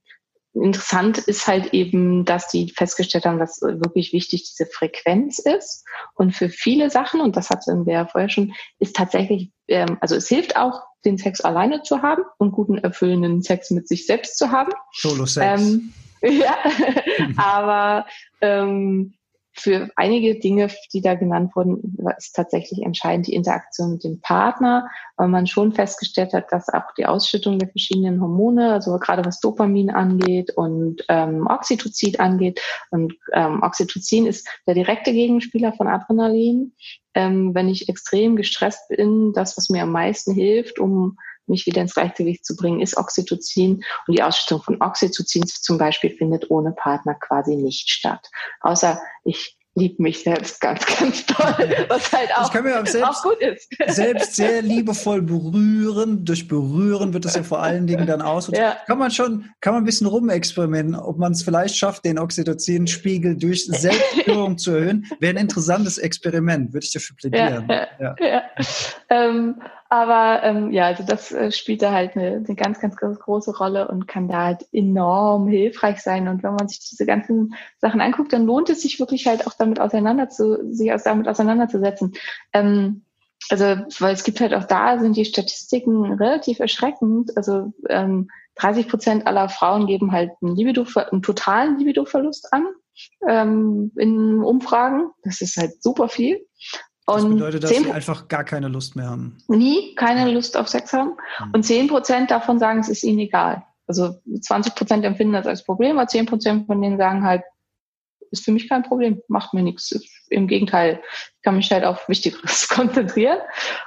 Interessant 0.63 1.17
ist 1.17 1.47
halt 1.47 1.73
eben, 1.73 2.25
dass 2.25 2.47
die 2.47 2.71
festgestellt 2.75 3.25
haben, 3.25 3.39
dass 3.39 3.61
wirklich 3.61 4.13
wichtig 4.13 4.43
diese 4.43 4.69
Frequenz 4.69 5.39
ist. 5.39 5.85
Und 6.15 6.35
für 6.35 6.49
viele 6.49 6.89
Sachen, 6.89 7.21
und 7.21 7.35
das 7.35 7.49
hatten 7.49 7.85
wir 7.85 7.93
ja 7.93 8.07
vorher 8.07 8.29
schon, 8.29 8.53
ist 8.79 8.95
tatsächlich, 8.95 9.51
ähm, 9.67 9.97
also 10.01 10.15
es 10.15 10.27
hilft 10.27 10.55
auch, 10.55 10.81
den 11.05 11.17
Sex 11.17 11.41
alleine 11.41 11.83
zu 11.83 12.01
haben 12.01 12.23
und 12.37 12.51
guten, 12.51 12.77
erfüllenden 12.77 13.41
Sex 13.41 13.71
mit 13.71 13.87
sich 13.87 14.05
selbst 14.05 14.37
zu 14.37 14.51
haben. 14.51 14.71
Solo-Sex. 14.93 15.61
Ähm, 15.61 15.93
ja, 16.21 16.57
aber 17.37 18.05
ähm, 18.41 19.13
für 19.59 19.89
einige 19.95 20.39
Dinge, 20.39 20.69
die 20.93 21.01
da 21.01 21.15
genannt 21.15 21.55
wurden, 21.55 21.97
ist 22.17 22.35
tatsächlich 22.35 22.81
entscheidend 22.83 23.27
die 23.27 23.33
Interaktion 23.33 23.93
mit 23.93 24.03
dem 24.03 24.21
Partner, 24.21 24.87
weil 25.17 25.27
man 25.27 25.47
schon 25.47 25.73
festgestellt 25.73 26.33
hat, 26.33 26.51
dass 26.51 26.69
auch 26.69 26.93
die 26.97 27.05
Ausschüttung 27.05 27.59
der 27.59 27.69
verschiedenen 27.69 28.21
Hormone, 28.21 28.71
also 28.71 28.97
gerade 28.99 29.25
was 29.25 29.39
Dopamin 29.39 29.89
angeht 29.89 30.51
und 30.55 31.03
ähm, 31.09 31.47
Oxytocin 31.47 32.19
angeht, 32.19 32.61
und 32.91 33.13
ähm, 33.33 33.61
Oxytocin 33.63 34.27
ist 34.27 34.47
der 34.67 34.75
direkte 34.75 35.11
Gegenspieler 35.11 35.73
von 35.73 35.87
Adrenalin. 35.87 36.73
Ähm, 37.13 37.55
wenn 37.55 37.67
ich 37.67 37.89
extrem 37.89 38.35
gestresst 38.35 38.89
bin, 38.89 39.33
das, 39.33 39.57
was 39.57 39.69
mir 39.69 39.83
am 39.83 39.91
meisten 39.91 40.33
hilft, 40.33 40.79
um 40.79 41.17
mich 41.49 41.65
wieder 41.65 41.81
ins 41.81 41.93
Gleichgewicht 41.93 42.45
zu 42.45 42.55
bringen, 42.55 42.81
ist 42.81 42.97
Oxytocin. 42.97 43.83
Und 44.07 44.17
die 44.17 44.23
Ausschüttung 44.23 44.61
von 44.61 44.81
Oxytocin 44.81 45.45
zum 45.47 45.77
Beispiel 45.77 46.11
findet 46.11 46.49
ohne 46.49 46.71
Partner 46.71 47.15
quasi 47.15 47.55
nicht 47.55 47.89
statt. 47.89 48.29
Außer 48.61 48.99
ich 49.23 49.57
liebe 49.77 50.01
mich 50.01 50.23
selbst 50.23 50.59
ganz, 50.59 50.83
ganz 50.99 51.25
toll, 51.25 51.85
was 51.87 52.11
halt 52.11 52.35
auch, 52.35 52.51
selbst, 52.51 53.03
auch 53.03 53.23
gut 53.23 53.39
ist. 53.39 53.69
Selbst 53.87 54.35
sehr 54.35 54.61
liebevoll 54.61 55.21
berühren. 55.21 56.25
Durch 56.25 56.47
Berühren 56.47 57.13
wird 57.13 57.25
es 57.25 57.35
ja 57.35 57.43
vor 57.43 57.61
allen 57.61 57.85
Dingen 57.85 58.07
dann 58.07 58.21
aus. 58.21 58.49
Ja. 58.51 58.77
Kann 58.87 58.97
man 58.97 59.11
schon, 59.11 59.51
kann 59.61 59.73
man 59.73 59.83
ein 59.83 59.85
bisschen 59.85 60.07
rumexperimentieren, 60.07 60.99
ob 60.99 61.17
man 61.17 61.33
es 61.33 61.43
vielleicht 61.43 61.77
schafft, 61.77 62.05
den 62.05 62.17
Oxytocin-Spiegel 62.17 63.37
durch 63.37 63.65
Selbstberührung 63.67 64.57
zu 64.57 64.71
erhöhen. 64.71 65.05
Wäre 65.19 65.35
ein 65.35 65.41
interessantes 65.41 65.97
Experiment, 65.99 66.73
würde 66.73 66.85
ich 66.85 66.93
dafür 66.93 67.15
plädieren. 67.15 67.67
Ja, 67.69 67.87
ja, 67.99 68.15
ja. 68.19 68.43
Ähm, 69.09 69.61
aber 69.89 70.43
ähm, 70.43 70.71
ja, 70.71 70.85
also 70.85 71.03
das 71.03 71.31
äh, 71.31 71.51
spielt 71.51 71.81
da 71.81 71.91
halt 71.91 72.15
eine, 72.15 72.43
eine 72.45 72.55
ganz, 72.55 72.79
ganz, 72.79 72.95
ganz 72.97 73.19
große 73.19 73.57
Rolle 73.57 73.87
und 73.87 74.07
kann 74.07 74.27
da 74.27 74.45
halt 74.45 74.65
enorm 74.71 75.47
hilfreich 75.47 76.01
sein. 76.01 76.27
Und 76.27 76.43
wenn 76.43 76.55
man 76.55 76.67
sich 76.67 76.79
diese 76.79 77.05
ganzen 77.05 77.55
Sachen 77.79 78.01
anguckt, 78.01 78.33
dann 78.33 78.45
lohnt 78.45 78.69
es 78.69 78.81
sich 78.81 78.99
wirklich 78.99 79.27
halt 79.27 79.47
auch 79.47 79.53
damit 79.53 79.79
auseinander 79.79 80.29
zu, 80.29 80.73
sich 80.73 80.91
damit 81.03 81.27
auseinanderzusetzen. 81.27 82.13
Ähm, 82.53 83.03
also, 83.49 83.65
weil 83.99 84.13
es 84.13 84.23
gibt 84.23 84.41
halt 84.41 84.53
auch 84.53 84.65
da 84.65 84.99
sind 84.99 85.15
die 85.15 85.25
Statistiken 85.25 86.13
relativ 86.13 86.59
erschreckend. 86.59 87.37
Also 87.37 87.73
ähm, 87.87 88.29
30 88.55 88.89
Prozent 88.89 89.27
aller 89.27 89.49
Frauen 89.49 89.87
geben 89.87 90.11
halt 90.11 90.31
einen, 90.41 90.55
Libido, 90.55 90.85
einen 90.95 91.21
totalen 91.21 91.77
Libido-Verlust 91.77 92.51
an 92.51 92.67
ähm, 93.27 93.91
in 93.95 94.43
Umfragen. 94.43 95.11
Das 95.23 95.41
ist 95.41 95.57
halt 95.57 95.81
super 95.81 96.09
viel. 96.09 96.45
Das 97.07 97.25
bedeutet, 97.25 97.63
dass 97.63 97.69
sie 97.69 97.91
einfach 97.91 98.27
gar 98.27 98.43
keine 98.43 98.67
Lust 98.67 98.95
mehr 98.95 99.09
haben. 99.09 99.37
Nie 99.47 99.95
keine 99.95 100.29
Lust 100.29 100.57
auf 100.57 100.67
Sex 100.67 100.91
haben. 100.91 101.11
Mhm. 101.39 101.51
Und 101.53 101.63
10 101.63 101.87
Prozent 101.87 102.31
davon 102.31 102.59
sagen, 102.59 102.79
es 102.79 102.89
ist 102.89 103.03
ihnen 103.03 103.19
egal. 103.19 103.63
Also 103.87 104.15
20 104.41 104.75
Prozent 104.75 105.05
empfinden 105.05 105.33
das 105.33 105.47
als 105.47 105.63
Problem, 105.63 105.97
aber 105.97 106.07
10 106.07 106.25
Prozent 106.25 106.67
von 106.67 106.81
denen 106.81 106.97
sagen 106.97 107.23
halt, 107.23 107.43
ist 108.31 108.45
für 108.45 108.51
mich 108.51 108.69
kein 108.69 108.83
Problem, 108.83 109.21
macht 109.27 109.53
mir 109.53 109.63
nichts. 109.63 109.91
Im 110.29 110.47
Gegenteil, 110.47 111.01
ich 111.35 111.41
kann 111.43 111.55
mich 111.55 111.71
halt 111.71 111.85
auf 111.85 112.09
Wichtigeres 112.09 112.67
konzentrieren. 112.69 113.37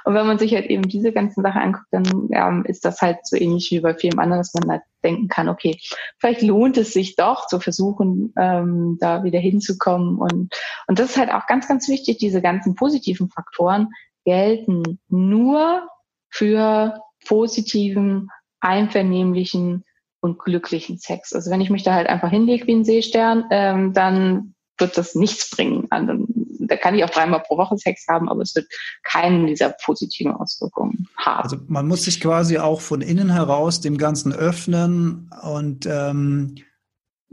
Und 0.05 0.13
wenn 0.13 0.25
man 0.25 0.39
sich 0.39 0.53
halt 0.53 0.65
eben 0.65 0.87
diese 0.87 1.11
ganzen 1.11 1.43
Sachen 1.43 1.61
anguckt, 1.61 1.87
dann 1.91 2.29
ja, 2.29 2.61
ist 2.65 2.85
das 2.85 3.01
halt 3.01 3.25
so 3.25 3.35
ähnlich 3.35 3.69
wie 3.71 3.79
bei 3.79 3.93
vielen 3.93 4.19
anderen, 4.19 4.39
dass 4.39 4.53
man 4.53 4.69
halt 4.69 4.81
denken 5.03 5.27
kann, 5.27 5.49
okay, 5.49 5.77
vielleicht 6.19 6.41
lohnt 6.41 6.77
es 6.77 6.93
sich 6.93 7.15
doch 7.15 7.47
zu 7.47 7.59
versuchen, 7.59 8.33
ähm, 8.37 8.97
da 8.99 9.23
wieder 9.23 9.39
hinzukommen. 9.39 10.17
Und, 10.17 10.53
und 10.87 10.99
das 10.99 11.11
ist 11.11 11.17
halt 11.17 11.31
auch 11.31 11.47
ganz, 11.47 11.67
ganz 11.67 11.87
wichtig, 11.87 12.17
diese 12.17 12.41
ganzen 12.41 12.75
positiven 12.75 13.29
Faktoren 13.29 13.89
gelten 14.25 14.99
nur 15.09 15.87
für 16.29 16.99
positiven, 17.25 18.29
einvernehmlichen 18.59 19.83
und 20.21 20.39
glücklichen 20.39 20.97
Sex. 20.97 21.33
Also 21.33 21.51
wenn 21.51 21.61
ich 21.61 21.69
mich 21.69 21.83
da 21.83 21.93
halt 21.93 22.07
einfach 22.07 22.29
hinlege 22.29 22.67
wie 22.67 22.75
ein 22.75 22.85
Seestern, 22.85 23.45
ähm, 23.51 23.93
dann 23.93 24.53
wird 24.77 24.97
das 24.97 25.15
nichts 25.15 25.49
bringen. 25.49 25.87
Also, 25.89 26.25
da 26.59 26.75
kann 26.75 26.95
ich 26.95 27.03
auch 27.03 27.09
dreimal 27.09 27.41
pro 27.41 27.57
Woche 27.57 27.77
Sex 27.77 28.05
haben, 28.07 28.29
aber 28.29 28.41
es 28.41 28.55
wird 28.55 28.67
keinen 29.03 29.47
dieser 29.47 29.75
positiven 29.83 30.31
Auswirkungen 30.33 31.07
haben. 31.17 31.43
Also 31.43 31.57
man 31.67 31.87
muss 31.87 32.03
sich 32.03 32.19
quasi 32.21 32.57
auch 32.57 32.81
von 32.81 33.01
innen 33.01 33.31
heraus 33.31 33.81
dem 33.81 33.97
Ganzen 33.97 34.31
öffnen 34.33 35.29
und 35.43 35.85
ähm, 35.85 36.55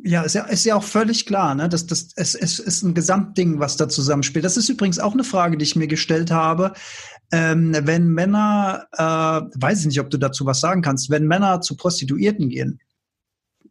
ja, 0.03 0.23
ist 0.23 0.35
ja, 0.35 0.45
ist 0.45 0.65
ja 0.65 0.77
auch 0.77 0.83
völlig 0.85 1.27
klar, 1.27 1.55
ne? 1.57 1.69
Das, 1.69 1.87
das, 1.87 2.11
es, 2.15 2.35
es 2.35 2.61
ist 2.61 2.83
ein 2.83 2.95
Gesamtding, 2.95 3.59
was 3.59 3.77
da 3.77 3.89
zusammenspielt. 3.89 4.45
Das 4.45 4.57
ist 4.57 4.69
übrigens 4.69 5.01
auch 5.01 5.13
eine 5.13 5.25
Frage, 5.25 5.57
die 5.57 5.65
ich 5.65 5.75
mir 5.75 5.89
gestellt 5.89 6.31
habe. 6.31 6.73
Ähm, 7.31 7.77
wenn 7.83 8.09
Männer, 8.09 8.87
äh, 8.93 9.61
weiß 9.61 9.81
ich 9.81 9.87
nicht, 9.87 10.01
ob 10.01 10.11
du 10.11 10.19
dazu 10.19 10.47
was 10.47 10.61
sagen 10.61 10.83
kannst, 10.83 11.11
wenn 11.11 11.27
Männer 11.27 11.61
zu 11.61 11.77
Prostituierten 11.77 12.49
gehen, 12.49 12.81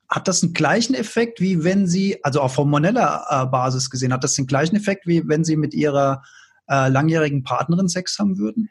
hat 0.10 0.28
das 0.28 0.44
einen 0.44 0.54
gleichen 0.54 0.94
Effekt, 0.94 1.42
wie 1.42 1.64
wenn 1.64 1.88
sie, 1.88 2.24
also 2.24 2.42
auf 2.42 2.58
hormoneller 2.58 3.26
äh, 3.30 3.46
Basis 3.48 3.90
gesehen, 3.90 4.14
hat 4.14 4.24
das 4.24 4.36
den 4.36 4.48
gleichen 4.48 4.76
Effekt, 4.76 5.08
wie 5.08 5.28
wenn 5.28 5.44
sie 5.44 5.58
mit 5.58 5.74
ihrer 5.74 6.24
äh, 6.70 6.90
langjährigen 6.90 7.44
Partnerin 7.44 7.90
Sex 7.90 8.18
haben 8.20 8.38
würden? 8.38 8.70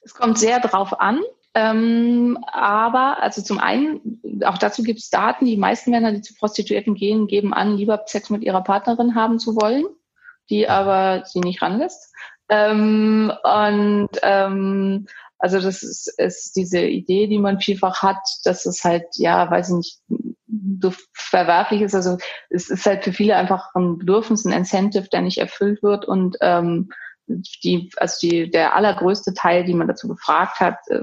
Es 0.00 0.14
kommt 0.14 0.38
sehr 0.38 0.60
drauf 0.60 0.98
an. 0.98 1.20
Ähm, 1.54 2.38
aber 2.52 3.22
also 3.22 3.40
zum 3.40 3.58
einen, 3.58 4.20
auch 4.44 4.58
dazu 4.58 4.82
gibt 4.82 4.98
es 4.98 5.08
Daten, 5.08 5.46
die 5.46 5.56
meisten 5.56 5.90
Männer, 5.90 6.12
die 6.12 6.20
zu 6.20 6.34
Prostituierten 6.34 6.94
gehen, 6.94 7.26
geben 7.28 7.54
an, 7.54 7.78
lieber 7.78 8.02
Sex 8.06 8.28
mit 8.28 8.44
ihrer 8.44 8.62
Partnerin 8.62 9.14
haben 9.14 9.38
zu 9.38 9.56
wollen, 9.56 9.86
die 10.50 10.68
aber 10.68 11.24
sie 11.24 11.40
nicht 11.40 11.62
ranlässt. 11.62 12.12
Ähm, 12.48 13.32
und 13.42 14.08
ähm, 14.22 15.06
also 15.38 15.60
das 15.60 15.82
ist, 15.82 16.12
ist 16.18 16.56
diese 16.56 16.80
Idee, 16.80 17.26
die 17.26 17.38
man 17.38 17.60
vielfach 17.60 18.02
hat, 18.02 18.22
dass 18.44 18.66
es 18.66 18.84
halt, 18.84 19.04
ja, 19.16 19.50
weiß 19.50 19.68
ich 19.68 19.74
nicht, 19.74 20.00
so 20.80 20.92
verwerflich 21.12 21.82
ist. 21.82 21.94
Also 21.94 22.18
es 22.50 22.70
ist 22.70 22.86
halt 22.86 23.04
für 23.04 23.12
viele 23.12 23.36
einfach 23.36 23.74
ein 23.74 23.98
Bedürfnis, 23.98 24.44
ein 24.44 24.52
Incentive, 24.52 25.08
der 25.08 25.22
nicht 25.22 25.38
erfüllt 25.38 25.82
wird 25.82 26.06
und 26.06 26.36
ähm, 26.40 26.90
die, 27.28 27.90
also 27.96 28.16
die, 28.22 28.50
der 28.50 28.76
allergrößte 28.76 29.34
Teil, 29.34 29.64
die 29.64 29.74
man 29.74 29.88
dazu 29.88 30.06
gefragt 30.08 30.60
hat, 30.60 30.76
äh, 30.88 31.00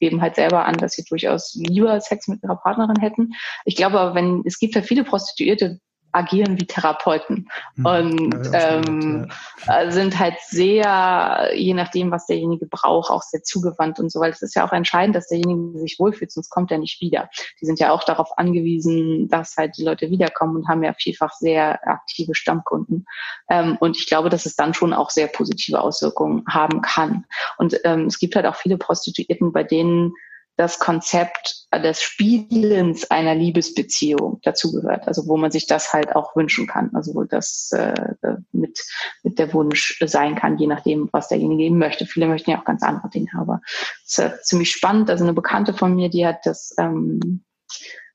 geben 0.00 0.20
halt 0.20 0.34
selber 0.34 0.64
an, 0.64 0.76
dass 0.76 0.92
sie 0.92 1.04
durchaus 1.04 1.54
lieber 1.54 2.00
Sex 2.00 2.26
mit 2.26 2.42
ihrer 2.42 2.56
Partnerin 2.56 3.00
hätten. 3.00 3.30
Ich 3.64 3.76
glaube 3.76 4.00
aber, 4.00 4.14
wenn, 4.14 4.42
es 4.44 4.58
gibt 4.58 4.74
ja 4.74 4.82
viele 4.82 5.04
Prostituierte, 5.04 5.78
agieren 6.14 6.58
wie 6.60 6.66
Therapeuten 6.66 7.48
mhm. 7.76 7.86
und 7.86 8.52
ja, 8.52 8.76
ähm, 8.76 9.30
ja. 9.66 9.82
Äh, 9.82 9.90
sind 9.90 10.18
halt 10.18 10.34
sehr, 10.46 11.50
je 11.54 11.74
nachdem, 11.74 12.10
was 12.10 12.26
derjenige 12.26 12.66
braucht, 12.66 13.10
auch 13.10 13.22
sehr 13.22 13.42
zugewandt 13.42 13.98
und 13.98 14.10
so, 14.10 14.20
weil 14.20 14.30
es 14.30 14.42
ist 14.42 14.54
ja 14.54 14.66
auch 14.66 14.72
entscheidend, 14.72 15.16
dass 15.16 15.28
derjenige 15.28 15.78
sich 15.78 15.98
wohlfühlt, 15.98 16.30
sonst 16.30 16.50
kommt 16.50 16.70
er 16.70 16.78
nicht 16.78 17.00
wieder. 17.00 17.28
Die 17.60 17.66
sind 17.66 17.80
ja 17.80 17.90
auch 17.90 18.04
darauf 18.04 18.38
angewiesen, 18.38 19.28
dass 19.28 19.56
halt 19.56 19.76
die 19.76 19.84
Leute 19.84 20.10
wiederkommen 20.10 20.56
und 20.56 20.68
haben 20.68 20.82
ja 20.82 20.92
vielfach 20.92 21.32
sehr 21.32 21.86
aktive 21.86 22.34
Stammkunden. 22.34 23.06
Ähm, 23.48 23.76
und 23.80 23.96
ich 23.96 24.06
glaube, 24.06 24.28
dass 24.28 24.46
es 24.46 24.56
dann 24.56 24.74
schon 24.74 24.92
auch 24.92 25.10
sehr 25.10 25.26
positive 25.26 25.80
Auswirkungen 25.80 26.44
haben 26.48 26.80
kann. 26.82 27.24
Und 27.58 27.78
ähm, 27.84 28.06
es 28.06 28.18
gibt 28.18 28.36
halt 28.36 28.46
auch 28.46 28.56
viele 28.56 28.78
Prostituierten, 28.78 29.52
bei 29.52 29.64
denen 29.64 30.14
das 30.56 30.78
Konzept 30.78 31.66
des 31.72 32.02
Spielens 32.02 33.10
einer 33.10 33.34
Liebesbeziehung 33.34 34.40
dazugehört. 34.42 35.08
Also 35.08 35.26
wo 35.26 35.36
man 35.36 35.50
sich 35.50 35.66
das 35.66 35.92
halt 35.92 36.14
auch 36.14 36.36
wünschen 36.36 36.66
kann. 36.66 36.90
Also 36.94 37.14
wo 37.14 37.24
das 37.24 37.70
äh, 37.72 38.14
mit, 38.52 38.78
mit 39.22 39.38
der 39.38 39.52
Wunsch 39.52 39.98
sein 40.04 40.36
kann, 40.36 40.58
je 40.58 40.66
nachdem, 40.66 41.08
was 41.12 41.28
derjenige 41.28 41.64
eben 41.64 41.78
möchte. 41.78 42.06
Viele 42.06 42.28
möchten 42.28 42.50
ja 42.50 42.60
auch 42.60 42.64
ganz 42.64 42.82
andere 42.82 43.10
Dinge, 43.10 43.30
aber 43.36 43.60
es 44.06 44.18
ist 44.18 44.18
äh, 44.18 44.42
ziemlich 44.42 44.70
spannend. 44.70 45.10
Also 45.10 45.24
eine 45.24 45.34
Bekannte 45.34 45.74
von 45.74 45.94
mir, 45.94 46.08
die 46.08 46.26
hat 46.26 46.46
das 46.46 46.74
ähm, 46.78 47.44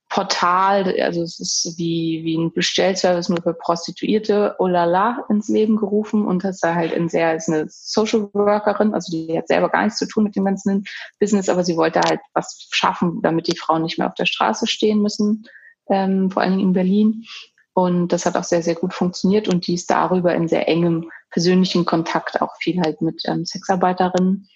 Portal, 0.10 0.95
also 1.01 1.22
es 1.22 1.39
ist 1.39 1.78
wie, 1.78 2.22
wie 2.24 2.36
ein 2.36 2.51
Bestellservice 2.51 3.30
nur 3.30 3.43
für 3.43 3.53
Prostituierte, 3.53 4.55
Olala, 4.57 5.24
ins 5.30 5.49
Leben 5.49 5.78
gerufen. 5.78 6.26
Und 6.26 6.43
das 6.43 6.60
da 6.60 6.74
halt 6.74 6.91
in 6.91 7.10
sehr, 7.10 7.36
ist 7.36 7.47
eine 7.47 7.68
Social 7.70 8.28
Workerin, 8.34 8.95
also 8.95 9.12
die 9.12 9.38
hat 9.38 9.47
selber 9.47 9.70
gar 9.70 9.84
nichts 9.84 9.99
zu 9.99 10.07
tun 10.07 10.24
mit 10.24 10.36
dem 10.36 10.45
ganzen 10.45 10.84
Business, 11.20 11.47
aber 11.47 11.64
sie 11.64 11.78
wollte 11.78 12.01
halt 12.01 12.20
was 12.34 12.68
schaffen, 12.72 13.22
damit 13.22 13.47
die 13.47 13.57
Frauen 13.57 13.84
nicht 13.84 13.99
mehr 13.99 14.07
auf 14.07 14.16
der 14.16 14.26
Straße 14.26 14.66
stehen 14.66 15.01
müssen, 15.01 15.45
ähm, 15.89 16.32
vor 16.32 16.41
allen 16.41 16.57
Dingen 16.57 16.70
in 16.70 16.74
Berlin. 16.74 17.26
Und 17.74 18.07
das 18.10 18.26
hat 18.26 18.36
auch 18.36 18.43
sehr, 18.43 18.64
sehr 18.64 18.76
gut 18.76 18.95
funktioniert. 18.95 19.47
Und 19.47 19.68
die 19.68 19.76
ist 19.76 19.91
darüber 19.91 20.34
in 20.34 20.47
sehr 20.47 20.68
engem 20.68 21.12
persönlichen 21.30 21.86
Kontakt 21.86 22.41
auch 22.41 22.55
viel 22.60 22.82
halt 22.82 23.01
mit 23.01 23.22
ähm, 23.26 23.45
Sexarbeiterinnen 23.45 24.49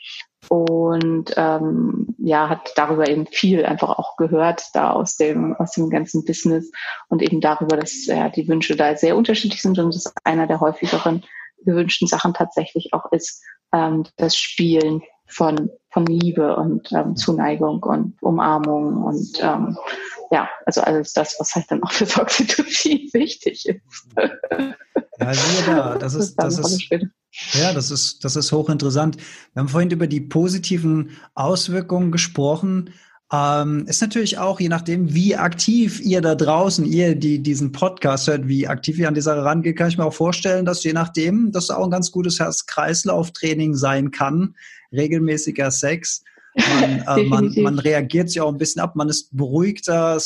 und 0.50 1.34
ähm, 1.38 2.16
ja, 2.18 2.50
hat 2.50 2.74
darüber 2.76 3.08
eben 3.10 3.28
viel 3.28 3.66
einfach 3.66 3.98
auch 3.98 4.18
gehört, 4.18 4.64
da 4.74 4.92
aus 4.92 5.18
dem, 5.18 5.56
aus 5.56 5.72
dem 5.72 5.90
ganzen 5.90 6.26
Business 6.26 6.72
und 7.10 7.22
eben 7.22 7.42
darüber, 7.42 7.78
dass 7.78 8.06
ja, 8.06 8.30
die 8.30 8.48
Wünsche 8.48 8.76
da 8.76 8.96
sehr 8.96 9.16
unterschiedlich 9.16 9.62
sind 9.62 9.80
und 9.80 9.96
das 9.96 10.14
einer 10.24 10.48
der 10.48 10.60
häufigeren 10.60 11.24
gewünschten 11.66 12.08
Sachen 12.08 12.34
tatsächlich 12.34 12.94
auch 12.94 13.12
ist, 13.12 13.44
ähm, 13.74 14.04
das 14.18 14.38
Spielen 14.38 15.02
von, 15.26 15.70
von 15.94 16.06
Liebe 16.08 16.56
und 16.56 16.92
ähm, 16.92 17.16
Zuneigung 17.16 17.82
und 17.84 18.22
Umarmung 18.22 19.04
und 19.04 19.40
ähm, 19.42 19.78
ja, 20.32 20.50
also 20.66 20.82
alles 20.82 21.14
das, 21.14 21.36
was 21.40 21.54
halt 21.54 21.70
dann 21.70 21.84
auch 21.84 21.92
für 21.92 22.06
Oxytocin 22.20 23.10
wichtig 23.14 23.68
ist. 23.70 24.08
Ja, 25.20 25.34
siehe 25.34 25.66
da, 25.68 25.96
das 25.96 26.16
ist, 26.16 26.36
das 26.36 26.58
ist, 26.58 26.90
ja, 27.54 27.72
das 27.74 27.92
ist, 27.92 28.26
das 28.26 28.36
ist 28.36 28.52
hochinteressant. 28.52 29.18
Wir 29.54 29.60
haben 29.60 29.70
vorhin 29.70 29.92
über 29.92 30.08
die 30.08 30.22
positiven 30.22 31.12
Auswirkungen 31.36 32.12
gesprochen. 32.12 32.90
Ähm, 33.32 33.86
ist 33.88 34.02
natürlich 34.02 34.38
auch, 34.38 34.60
je 34.60 34.70
nachdem, 34.70 35.14
wie 35.14 35.36
aktiv 35.36 36.00
ihr 36.02 36.22
da 36.22 36.36
draußen, 36.36 36.86
ihr, 36.86 37.16
die 37.16 37.40
diesen 37.40 37.72
Podcast 37.72 38.28
hört, 38.28 38.48
wie 38.48 38.68
aktiv 38.68 39.00
ihr 39.00 39.08
an 39.08 39.16
die 39.16 39.22
Sache 39.22 39.44
rangeht, 39.44 39.78
kann 39.78 39.88
ich 39.88 39.98
mir 39.98 40.06
auch 40.06 40.14
vorstellen, 40.14 40.66
dass 40.66 40.84
je 40.84 40.94
nachdem, 40.94 41.52
das 41.52 41.70
auch 41.70 41.86
ein 41.86 41.92
ganz 41.92 42.12
gutes 42.12 42.40
Herz-Kreislauf-Training 42.40 43.76
sein 43.76 44.12
kann, 44.12 44.56
regelmäßiger 44.92 45.72
Sex. 45.72 46.24
Man, 46.56 47.00
äh, 47.08 47.24
man, 47.24 47.54
man 47.58 47.80
reagiert 47.80 48.30
sich 48.30 48.42
auch 48.42 48.52
ein 48.52 48.60
bisschen 48.60 48.82
ab, 48.82 48.96
man 48.96 49.10
ist 49.10 49.36
beruhigter, 49.36 50.20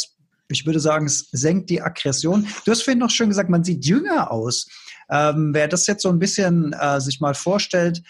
ich 0.49 0.65
würde 0.65 0.79
sagen, 0.79 1.05
es 1.05 1.29
senkt 1.31 1.69
die 1.69 1.81
Aggression. 1.81 2.47
Du 2.65 2.71
hast 2.71 2.83
vorhin 2.83 2.99
noch 2.99 3.09
schön 3.09 3.29
gesagt, 3.29 3.49
man 3.49 3.63
sieht 3.63 3.85
jünger 3.85 4.31
aus. 4.31 4.67
Ähm, 5.09 5.53
wer 5.53 5.67
das 5.67 5.87
jetzt 5.87 6.03
so 6.03 6.09
ein 6.09 6.19
bisschen 6.19 6.73
äh, 6.73 6.99
sich 6.99 7.19
mal 7.19 7.33
vorstellt, 7.33 8.01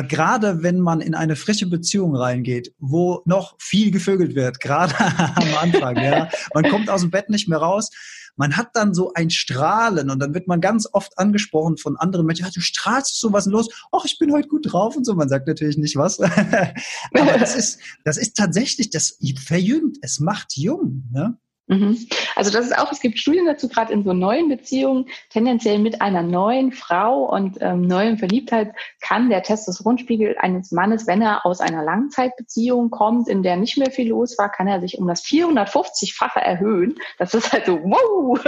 äh, 0.00 0.06
gerade 0.06 0.62
wenn 0.62 0.80
man 0.80 1.00
in 1.00 1.14
eine 1.14 1.36
frische 1.36 1.66
Beziehung 1.66 2.16
reingeht, 2.16 2.72
wo 2.78 3.22
noch 3.24 3.54
viel 3.58 3.90
gevögelt 3.90 4.34
wird, 4.34 4.60
gerade 4.60 4.94
am 4.98 5.54
Anfang, 5.60 5.96
ja, 5.96 6.28
man 6.54 6.68
kommt 6.68 6.90
aus 6.90 7.02
dem 7.02 7.10
Bett 7.10 7.30
nicht 7.30 7.48
mehr 7.48 7.58
raus, 7.58 7.90
man 8.36 8.56
hat 8.56 8.70
dann 8.74 8.94
so 8.94 9.12
ein 9.14 9.30
Strahlen 9.30 10.10
und 10.10 10.18
dann 10.18 10.34
wird 10.34 10.48
man 10.48 10.60
ganz 10.60 10.88
oft 10.92 11.16
angesprochen 11.18 11.76
von 11.76 11.96
anderen 11.96 12.26
Menschen, 12.26 12.46
du 12.52 12.60
strahlst 12.60 13.20
so 13.20 13.32
was 13.32 13.46
los, 13.46 13.68
ach, 13.92 14.04
ich 14.04 14.18
bin 14.18 14.32
heute 14.32 14.48
gut 14.48 14.72
drauf 14.72 14.96
und 14.96 15.04
so, 15.04 15.14
man 15.14 15.28
sagt 15.28 15.46
natürlich 15.46 15.76
nicht 15.76 15.96
was, 15.96 16.20
aber 16.20 17.38
das 17.38 17.54
ist, 17.54 17.78
das 18.04 18.16
ist 18.16 18.36
tatsächlich, 18.36 18.90
das 18.90 19.18
verjüngt, 19.44 19.98
es 20.02 20.18
macht 20.20 20.56
jung, 20.56 21.04
ne? 21.12 21.38
Mhm. 21.66 22.06
Also 22.36 22.50
das 22.50 22.66
ist 22.66 22.76
auch, 22.76 22.92
es 22.92 23.00
gibt 23.00 23.18
Studien 23.18 23.46
dazu, 23.46 23.68
gerade 23.68 23.92
in 23.92 24.04
so 24.04 24.12
neuen 24.12 24.50
Beziehungen, 24.50 25.06
tendenziell 25.30 25.78
mit 25.78 26.02
einer 26.02 26.22
neuen 26.22 26.72
Frau 26.72 27.24
und 27.24 27.56
ähm, 27.60 27.82
neuen 27.82 28.18
Verliebtheit 28.18 28.74
kann 29.00 29.30
der 29.30 29.42
Testosteronspiegel 29.42 30.36
eines 30.38 30.72
Mannes, 30.72 31.06
wenn 31.06 31.22
er 31.22 31.46
aus 31.46 31.60
einer 31.60 31.82
Langzeitbeziehung 31.82 32.90
kommt, 32.90 33.28
in 33.28 33.42
der 33.42 33.56
nicht 33.56 33.78
mehr 33.78 33.90
viel 33.90 34.08
los 34.10 34.36
war, 34.36 34.50
kann 34.50 34.68
er 34.68 34.80
sich 34.82 34.98
um 34.98 35.06
das 35.08 35.24
450-fache 35.24 36.38
erhöhen. 36.38 36.96
Das 37.18 37.32
ist 37.32 37.50
halt 37.50 37.64
so, 37.64 37.78
wow! 37.82 38.38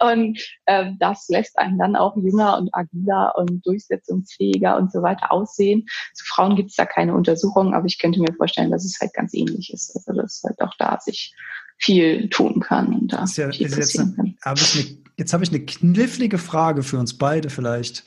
und 0.00 0.38
ähm, 0.66 0.96
das 1.00 1.28
lässt 1.28 1.58
einen 1.58 1.78
dann 1.78 1.96
auch 1.96 2.16
jünger 2.16 2.58
und 2.58 2.68
agiler 2.74 3.34
und 3.36 3.64
durchsetzungsfähiger 3.66 4.76
und 4.76 4.92
so 4.92 5.00
weiter 5.00 5.32
aussehen. 5.32 5.86
Zu 6.12 6.26
Frauen 6.26 6.54
gibt 6.54 6.68
es 6.68 6.76
da 6.76 6.84
keine 6.84 7.14
Untersuchungen, 7.14 7.72
aber 7.72 7.86
ich 7.86 7.98
könnte 7.98 8.20
mir 8.20 8.34
vorstellen, 8.34 8.70
dass 8.70 8.84
es 8.84 8.98
halt 9.00 9.14
ganz 9.14 9.32
ähnlich 9.32 9.72
ist. 9.72 9.96
Also 9.96 10.20
dass 10.20 10.42
halt 10.44 10.60
auch 10.60 10.74
da 10.78 10.98
sich 11.00 11.34
viel 11.78 12.28
tun 12.30 12.60
kann 12.60 12.94
und 12.94 13.12
da 13.12 13.24
ja, 13.24 13.50
viel 13.50 13.68
passieren 13.68 14.08
jetzt, 14.08 14.16
kann. 14.16 14.36
Hab 14.42 14.58
eine, 14.58 14.98
jetzt 15.16 15.32
habe 15.32 15.44
ich 15.44 15.50
eine 15.50 15.64
knifflige 15.64 16.38
Frage 16.38 16.82
für 16.82 16.98
uns 16.98 17.16
beide 17.18 17.50
vielleicht. 17.50 18.04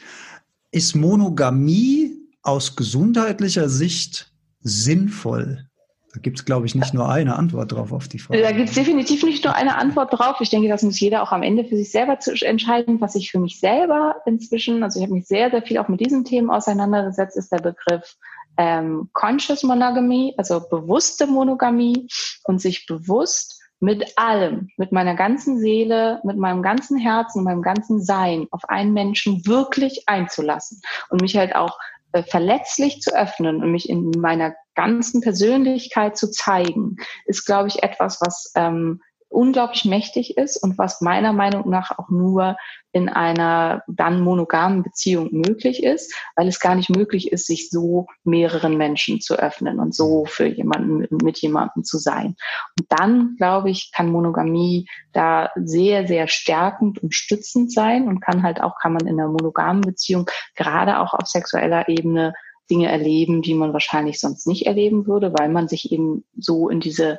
Ist 0.72 0.96
Monogamie 0.96 2.16
aus 2.42 2.76
gesundheitlicher 2.76 3.70
Sicht 3.70 4.32
sinnvoll? 4.62 5.70
Da 6.14 6.20
gibt 6.20 6.40
es, 6.40 6.46
glaube 6.46 6.66
ich, 6.66 6.74
nicht 6.74 6.96
nur 6.96 7.08
eine 7.08 7.36
Antwort 7.36 7.72
drauf 7.72 7.92
auf 7.92 8.08
die 8.08 8.18
Frage. 8.18 8.42
Da 8.42 8.52
gibt 8.52 8.70
es 8.70 8.76
definitiv 8.76 9.24
nicht 9.24 9.44
nur 9.44 9.56
eine 9.56 9.78
Antwort 9.78 10.12
drauf. 10.12 10.38
Ich 10.40 10.50
denke, 10.50 10.68
das 10.68 10.82
muss 10.82 11.00
jeder 11.00 11.22
auch 11.22 11.32
am 11.32 11.44
Ende 11.44 11.66
für 11.66 11.76
sich 11.76 11.92
selber 11.92 12.20
zu 12.20 12.34
entscheiden. 12.44 13.00
Was 13.00 13.14
ich 13.14 13.30
für 13.30 13.40
mich 13.40 13.60
selber 13.60 14.16
inzwischen, 14.26 14.82
also 14.82 15.00
ich 15.00 15.06
habe 15.06 15.14
mich 15.14 15.28
sehr, 15.28 15.52
sehr 15.52 15.62
viel 15.62 15.78
auch 15.78 15.88
mit 15.88 16.00
diesen 16.00 16.26
Themen 16.26 16.50
auseinandergesetzt, 16.50 17.38
ist 17.38 17.52
der 17.52 17.60
Begriff 17.60 18.16
ähm, 18.58 19.10
Conscious 19.14 19.62
Monogamy, 19.62 20.34
also 20.38 20.60
bewusste 20.68 21.28
Monogamie 21.28 22.08
und 22.44 22.60
sich 22.60 22.88
bewusst 22.88 23.59
mit 23.80 24.18
allem, 24.18 24.70
mit 24.78 24.92
meiner 24.92 25.16
ganzen 25.16 25.60
Seele, 25.60 26.20
mit 26.24 26.38
meinem 26.38 26.62
ganzen 26.62 26.98
Herzen, 26.98 27.44
meinem 27.44 27.62
ganzen 27.62 28.02
Sein 28.02 28.48
auf 28.52 28.66
einen 28.68 28.94
Menschen 28.94 29.46
wirklich 29.46 30.04
einzulassen 30.08 30.82
und 31.10 31.22
mich 31.22 31.38
halt 31.38 31.56
auch 31.56 31.78
äh, 32.12 32.24
verletzlich 32.24 33.02
zu 33.02 33.16
öffnen 33.16 33.64
und 33.64 33.72
mich 33.72 33.90
in 33.90 34.12
meiner 34.12 34.56
ganzen 34.76 35.22
Persönlichkeit 35.22 36.18
zu 36.18 36.32
zeigen, 36.32 36.98
ist, 37.26 37.46
glaube 37.46 37.68
ich, 37.68 37.84
etwas, 37.84 38.20
was 38.22 38.52
ähm, 38.56 39.02
unglaublich 39.30 39.86
mächtig 39.86 40.38
ist 40.38 40.58
und 40.58 40.78
was 40.78 41.02
meiner 41.02 41.34
Meinung 41.34 41.70
nach 41.70 41.98
auch 41.98 42.10
nur 42.10 42.58
in 42.92 43.08
einer 43.08 43.84
dann 43.88 44.22
monogamen 44.22 44.82
Beziehung 44.82 45.30
möglich 45.32 45.84
ist, 45.84 46.14
weil 46.36 46.48
es 46.48 46.60
gar 46.60 46.74
nicht 46.74 46.90
möglich 46.90 47.32
ist, 47.32 47.46
sich 47.46 47.70
so 47.70 48.08
mehreren 48.24 48.78
Menschen 48.78 49.22
zu 49.22 49.36
öffnen 49.36 49.80
und 49.80 49.94
so 49.94 50.26
für 50.26 50.48
jemanden 50.48 51.08
mit 51.24 51.38
jemandem 51.38 51.84
zu 51.84 52.00
sein. 52.00 52.36
Und 52.80 52.88
dann, 52.90 53.36
glaube 53.38 53.70
ich, 53.70 53.92
kann 53.96 54.12
Monogamie 54.12 54.88
da 55.14 55.52
sehr, 55.56 56.08
sehr 56.08 56.28
stärkend 56.28 57.02
und 57.02 57.14
stützend 57.14 57.72
sein 57.72 58.08
und 58.08 58.22
kann 58.22 58.42
halt 58.42 58.62
auch, 58.62 58.80
kann 58.82 58.94
man 58.94 59.06
in 59.06 59.20
einer 59.20 59.30
monogamen 59.30 59.82
Beziehung 59.82 60.28
gerade 60.56 61.00
auch 61.00 61.14
auf 61.14 61.28
sexueller 61.28 61.88
Ebene 61.88 62.34
Dinge 62.70 62.88
erleben, 62.88 63.42
die 63.42 63.56
man 63.56 63.74
wahrscheinlich 63.74 64.20
sonst 64.20 64.48
nicht 64.48 64.68
erleben 64.68 65.08
würde, 65.08 65.34
weil 65.38 65.50
man 65.50 65.68
sich 65.68 65.92
eben 65.92 66.24
so 66.38 66.70
in 66.70 66.80
diese 66.80 67.18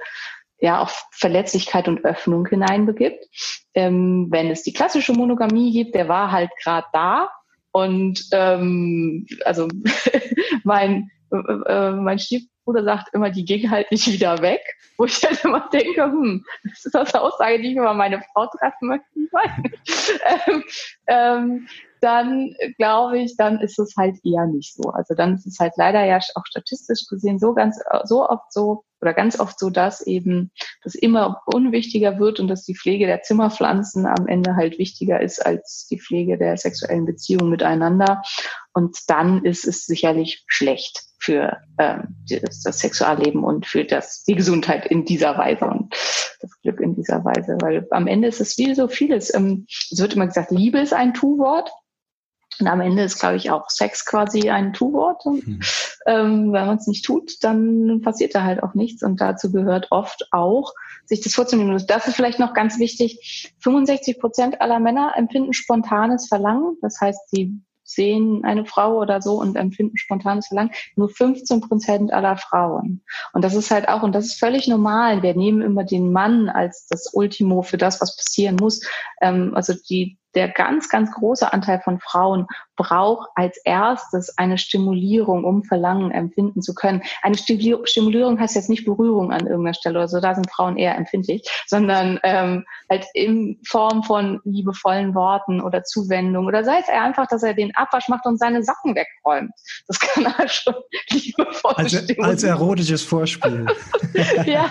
ja 0.60 0.80
auf 0.80 1.06
Verletzlichkeit 1.12 1.88
und 1.88 2.04
Öffnung 2.04 2.46
hineinbegibt. 2.46 3.24
Ähm, 3.74 4.28
wenn 4.30 4.50
es 4.50 4.62
die 4.62 4.72
klassische 4.72 5.12
Monogamie 5.12 5.72
gibt, 5.72 5.94
der 5.94 6.08
war 6.08 6.30
halt 6.30 6.50
gerade 6.62 6.86
da 6.92 7.30
und 7.72 8.28
ähm, 8.32 9.26
also 9.44 9.68
mein 10.64 11.10
äh, 11.32 11.36
äh, 11.36 11.92
mein 11.92 12.18
Stiefbruder 12.18 12.84
sagt 12.84 13.14
immer, 13.14 13.30
die 13.30 13.44
ging 13.44 13.70
halt 13.70 13.90
nicht 13.90 14.06
wieder 14.12 14.42
weg, 14.42 14.60
wo 14.98 15.04
ich 15.04 15.22
halt 15.24 15.44
immer 15.44 15.68
denke, 15.72 16.04
hm, 16.04 16.44
das 16.64 16.84
ist 16.84 16.94
das 16.94 17.14
eine 17.14 17.22
Aussage, 17.24 17.60
die 17.60 17.70
ich 17.70 17.76
über 17.76 17.94
meine 17.94 18.20
Frau 18.32 18.46
treffen 18.46 18.88
möchte. 18.88 19.06
ähm, 20.46 20.64
ähm, 21.06 21.68
dann 22.00 22.54
glaube 22.78 23.20
ich, 23.20 23.36
dann 23.36 23.60
ist 23.60 23.78
es 23.78 23.94
halt 23.96 24.16
eher 24.24 24.46
nicht 24.46 24.74
so. 24.74 24.90
Also 24.90 25.14
dann 25.14 25.34
ist 25.34 25.46
es 25.46 25.58
halt 25.60 25.74
leider 25.76 26.04
ja 26.04 26.18
auch 26.34 26.46
statistisch 26.46 27.06
gesehen 27.08 27.38
so 27.38 27.54
ganz, 27.54 27.78
so 28.04 28.28
oft 28.28 28.52
so 28.52 28.84
oder 29.00 29.14
ganz 29.14 29.38
oft 29.38 29.58
so, 29.58 29.70
dass 29.70 30.00
eben 30.06 30.50
das 30.82 30.94
immer 30.94 31.42
unwichtiger 31.46 32.18
wird 32.18 32.40
und 32.40 32.48
dass 32.48 32.64
die 32.64 32.76
Pflege 32.76 33.06
der 33.06 33.22
Zimmerpflanzen 33.22 34.06
am 34.06 34.26
Ende 34.26 34.56
halt 34.56 34.78
wichtiger 34.78 35.20
ist 35.20 35.44
als 35.44 35.86
die 35.90 35.98
Pflege 35.98 36.38
der 36.38 36.56
sexuellen 36.56 37.06
Beziehung 37.06 37.48
miteinander. 37.48 38.22
Und 38.72 38.98
dann 39.08 39.44
ist 39.44 39.66
es 39.66 39.86
sicherlich 39.86 40.44
schlecht 40.46 41.04
für 41.18 41.58
ähm, 41.78 42.16
das, 42.28 42.62
das 42.62 42.78
Sexualleben 42.78 43.44
und 43.44 43.66
für 43.66 43.84
das, 43.84 44.24
die 44.24 44.34
Gesundheit 44.34 44.86
in 44.86 45.04
dieser 45.04 45.36
Weise 45.36 45.66
und 45.66 45.94
das 46.40 46.50
Glück 46.62 46.80
in 46.80 46.94
dieser 46.94 47.24
Weise. 47.24 47.58
Weil 47.60 47.86
am 47.90 48.06
Ende 48.06 48.28
ist 48.28 48.40
es 48.40 48.56
wie 48.58 48.74
so 48.74 48.88
vieles. 48.88 49.32
Ähm, 49.34 49.66
es 49.68 50.00
wird 50.00 50.14
immer 50.14 50.26
gesagt, 50.26 50.50
Liebe 50.50 50.78
ist 50.78 50.94
ein 50.94 51.14
Tu-Wort. 51.14 51.70
Und 52.60 52.66
am 52.66 52.80
Ende 52.80 53.02
ist, 53.02 53.18
glaube 53.18 53.36
ich, 53.36 53.50
auch 53.50 53.70
Sex 53.70 54.04
quasi 54.04 54.50
ein 54.50 54.72
Tu-Wort. 54.72 55.24
Mhm. 55.26 55.60
Ähm, 56.06 56.52
wenn 56.52 56.66
man 56.66 56.76
es 56.76 56.86
nicht 56.86 57.04
tut, 57.04 57.42
dann 57.42 58.00
passiert 58.02 58.34
da 58.34 58.42
halt 58.42 58.62
auch 58.62 58.74
nichts. 58.74 59.02
Und 59.02 59.20
dazu 59.20 59.50
gehört 59.50 59.88
oft 59.90 60.28
auch, 60.32 60.72
sich 61.06 61.20
das 61.20 61.34
vorzunehmen. 61.34 61.82
Das 61.86 62.06
ist 62.06 62.16
vielleicht 62.16 62.38
noch 62.38 62.54
ganz 62.54 62.78
wichtig. 62.78 63.52
65 63.60 64.18
Prozent 64.20 64.60
aller 64.60 64.78
Männer 64.78 65.14
empfinden 65.16 65.52
spontanes 65.52 66.28
Verlangen. 66.28 66.76
Das 66.82 67.00
heißt, 67.00 67.30
sie 67.30 67.60
sehen 67.90 68.44
eine 68.44 68.64
Frau 68.64 68.98
oder 68.98 69.20
so 69.20 69.40
und 69.40 69.56
empfinden 69.56 69.96
spontanes 69.96 70.46
Verlangen. 70.46 70.70
Nur 70.96 71.08
15 71.08 71.60
Prozent 71.60 72.12
aller 72.12 72.36
Frauen. 72.36 73.02
Und 73.32 73.42
das 73.42 73.54
ist 73.54 73.70
halt 73.70 73.88
auch, 73.88 74.02
und 74.02 74.14
das 74.14 74.26
ist 74.26 74.38
völlig 74.38 74.68
normal. 74.68 75.22
Wir 75.22 75.34
nehmen 75.34 75.60
immer 75.60 75.84
den 75.84 76.12
Mann 76.12 76.48
als 76.48 76.86
das 76.86 77.12
Ultimo 77.12 77.62
für 77.62 77.78
das, 77.78 78.00
was 78.00 78.16
passieren 78.16 78.56
muss. 78.56 78.80
Ähm, 79.20 79.52
also 79.54 79.74
die, 79.88 80.18
der 80.34 80.48
ganz, 80.48 80.88
ganz 80.88 81.12
große 81.12 81.52
Anteil 81.52 81.80
von 81.80 81.98
Frauen 82.00 82.46
braucht 82.76 83.28
als 83.34 83.58
erstes 83.64 84.38
eine 84.38 84.56
Stimulierung, 84.56 85.44
um 85.44 85.64
Verlangen 85.64 86.10
empfinden 86.12 86.62
zu 86.62 86.74
können. 86.74 87.02
Eine 87.22 87.36
Stimulierung 87.36 88.40
heißt 88.40 88.54
jetzt 88.54 88.70
nicht 88.70 88.86
Berührung 88.86 89.32
an 89.32 89.46
irgendeiner 89.46 89.74
Stelle 89.74 89.98
oder 89.98 90.08
so, 90.08 90.20
da 90.20 90.34
sind 90.34 90.50
Frauen 90.50 90.78
eher 90.78 90.96
empfindlich, 90.96 91.42
sondern 91.66 92.18
ähm, 92.22 92.64
halt 92.88 93.06
in 93.12 93.60
Form 93.66 94.02
von 94.02 94.40
liebevollen 94.44 95.14
Worten 95.14 95.60
oder 95.60 95.84
Zuwendung 95.84 96.46
oder 96.46 96.64
sei 96.64 96.78
es 96.80 96.88
einfach, 96.88 97.26
dass 97.26 97.42
er 97.42 97.52
den 97.52 97.74
Abwasch 97.76 98.08
macht 98.08 98.24
und 98.24 98.38
seine 98.38 98.62
Sachen 98.62 98.94
wegräumt. 98.94 99.52
Das 99.86 100.00
kann 100.00 100.24
er 100.38 100.48
schon 100.48 100.74
liebevoll 101.10 101.74
also, 101.76 101.98
Als 102.22 102.44
erotisches 102.44 103.02
Vorspiel. 103.02 103.66
ja, 104.46 104.70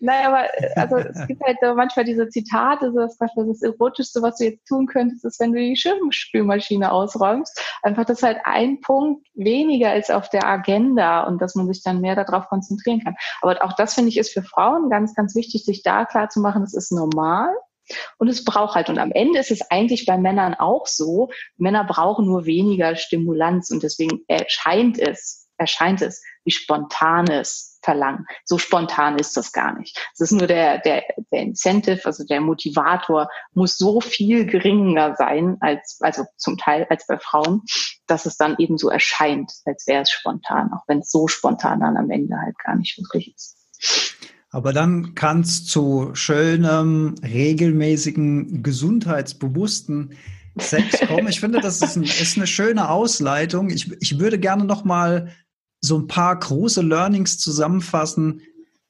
naja, 0.00 0.28
aber 0.28 0.48
also 0.74 0.96
es 0.96 1.26
gibt 1.28 1.42
halt 1.44 1.58
so 1.62 1.74
manchmal 1.74 2.04
diese 2.04 2.28
Zitate, 2.28 2.90
so 2.92 2.98
das, 2.98 3.16
das 3.18 3.62
Erotischste, 3.62 4.20
was 4.20 4.38
du 4.38 4.44
jetzt 4.46 4.69
tun 4.70 4.86
könntest, 4.86 5.24
ist, 5.24 5.40
wenn 5.40 5.52
du 5.52 5.58
die 5.58 5.76
Schirmspülmaschine 5.76 6.90
ausräumst. 6.92 7.60
Einfach, 7.82 8.04
dass 8.04 8.22
halt 8.22 8.38
ein 8.44 8.80
Punkt 8.80 9.26
weniger 9.34 9.94
ist 9.96 10.10
auf 10.10 10.30
der 10.30 10.46
Agenda 10.46 11.24
und 11.24 11.42
dass 11.42 11.54
man 11.54 11.66
sich 11.66 11.82
dann 11.82 12.00
mehr 12.00 12.16
darauf 12.16 12.46
konzentrieren 12.48 13.02
kann. 13.02 13.16
Aber 13.42 13.62
auch 13.62 13.74
das 13.74 13.94
finde 13.94 14.10
ich 14.10 14.16
ist 14.16 14.32
für 14.32 14.42
Frauen 14.42 14.88
ganz, 14.88 15.14
ganz 15.14 15.34
wichtig, 15.34 15.64
sich 15.64 15.82
da 15.82 16.04
klar 16.04 16.28
zu 16.28 16.40
machen, 16.40 16.62
das 16.62 16.74
ist 16.74 16.92
normal. 16.92 17.50
Und 18.18 18.28
es 18.28 18.44
braucht 18.44 18.76
halt, 18.76 18.88
und 18.88 18.98
am 18.98 19.10
Ende 19.10 19.40
ist 19.40 19.50
es 19.50 19.68
eigentlich 19.70 20.06
bei 20.06 20.16
Männern 20.16 20.54
auch 20.54 20.86
so, 20.86 21.30
Männer 21.56 21.84
brauchen 21.84 22.26
nur 22.26 22.46
weniger 22.46 22.94
Stimulanz 22.94 23.70
und 23.70 23.82
deswegen 23.82 24.20
erscheint 24.28 24.98
es, 24.98 25.48
erscheint 25.58 26.00
es 26.00 26.22
wie 26.44 26.52
spontanes 26.52 27.69
verlangen. 27.82 28.26
So 28.44 28.58
spontan 28.58 29.18
ist 29.18 29.36
das 29.36 29.52
gar 29.52 29.78
nicht. 29.78 29.98
Es 30.14 30.20
ist 30.20 30.32
nur 30.32 30.46
der, 30.46 30.78
der, 30.78 31.02
der 31.32 31.40
Incentive, 31.40 32.04
also 32.04 32.24
der 32.24 32.40
Motivator 32.40 33.28
muss 33.54 33.76
so 33.76 34.00
viel 34.00 34.46
geringer 34.46 35.14
sein 35.16 35.56
als, 35.60 35.98
also 36.00 36.24
zum 36.36 36.58
Teil 36.58 36.86
als 36.90 37.06
bei 37.06 37.18
Frauen, 37.18 37.62
dass 38.06 38.26
es 38.26 38.36
dann 38.36 38.56
eben 38.58 38.78
so 38.78 38.88
erscheint, 38.90 39.52
als 39.64 39.86
wäre 39.86 40.02
es 40.02 40.10
spontan, 40.10 40.72
auch 40.72 40.84
wenn 40.86 40.98
es 40.98 41.10
so 41.10 41.28
spontan 41.28 41.80
dann 41.80 41.96
am 41.96 42.10
Ende 42.10 42.36
halt 42.40 42.58
gar 42.58 42.76
nicht 42.76 42.98
wirklich 42.98 43.34
ist. 43.34 43.56
Aber 44.52 44.72
dann 44.72 45.14
kann 45.14 45.42
es 45.42 45.64
zu 45.64 46.10
schönem, 46.14 47.14
regelmäßigen, 47.22 48.64
gesundheitsbewussten 48.64 50.16
Sex 50.58 51.00
kommen. 51.06 51.28
Ich 51.28 51.38
finde, 51.38 51.60
das 51.60 51.80
ist, 51.80 51.96
ein, 51.96 52.02
ist 52.02 52.36
eine 52.36 52.48
schöne 52.48 52.90
Ausleitung. 52.90 53.70
Ich, 53.70 53.90
ich 54.00 54.18
würde 54.18 54.38
gerne 54.38 54.64
noch 54.64 54.84
mal 54.84 55.30
so 55.80 55.98
ein 55.98 56.06
paar 56.06 56.38
große 56.38 56.82
Learnings 56.82 57.38
zusammenfassen. 57.38 58.42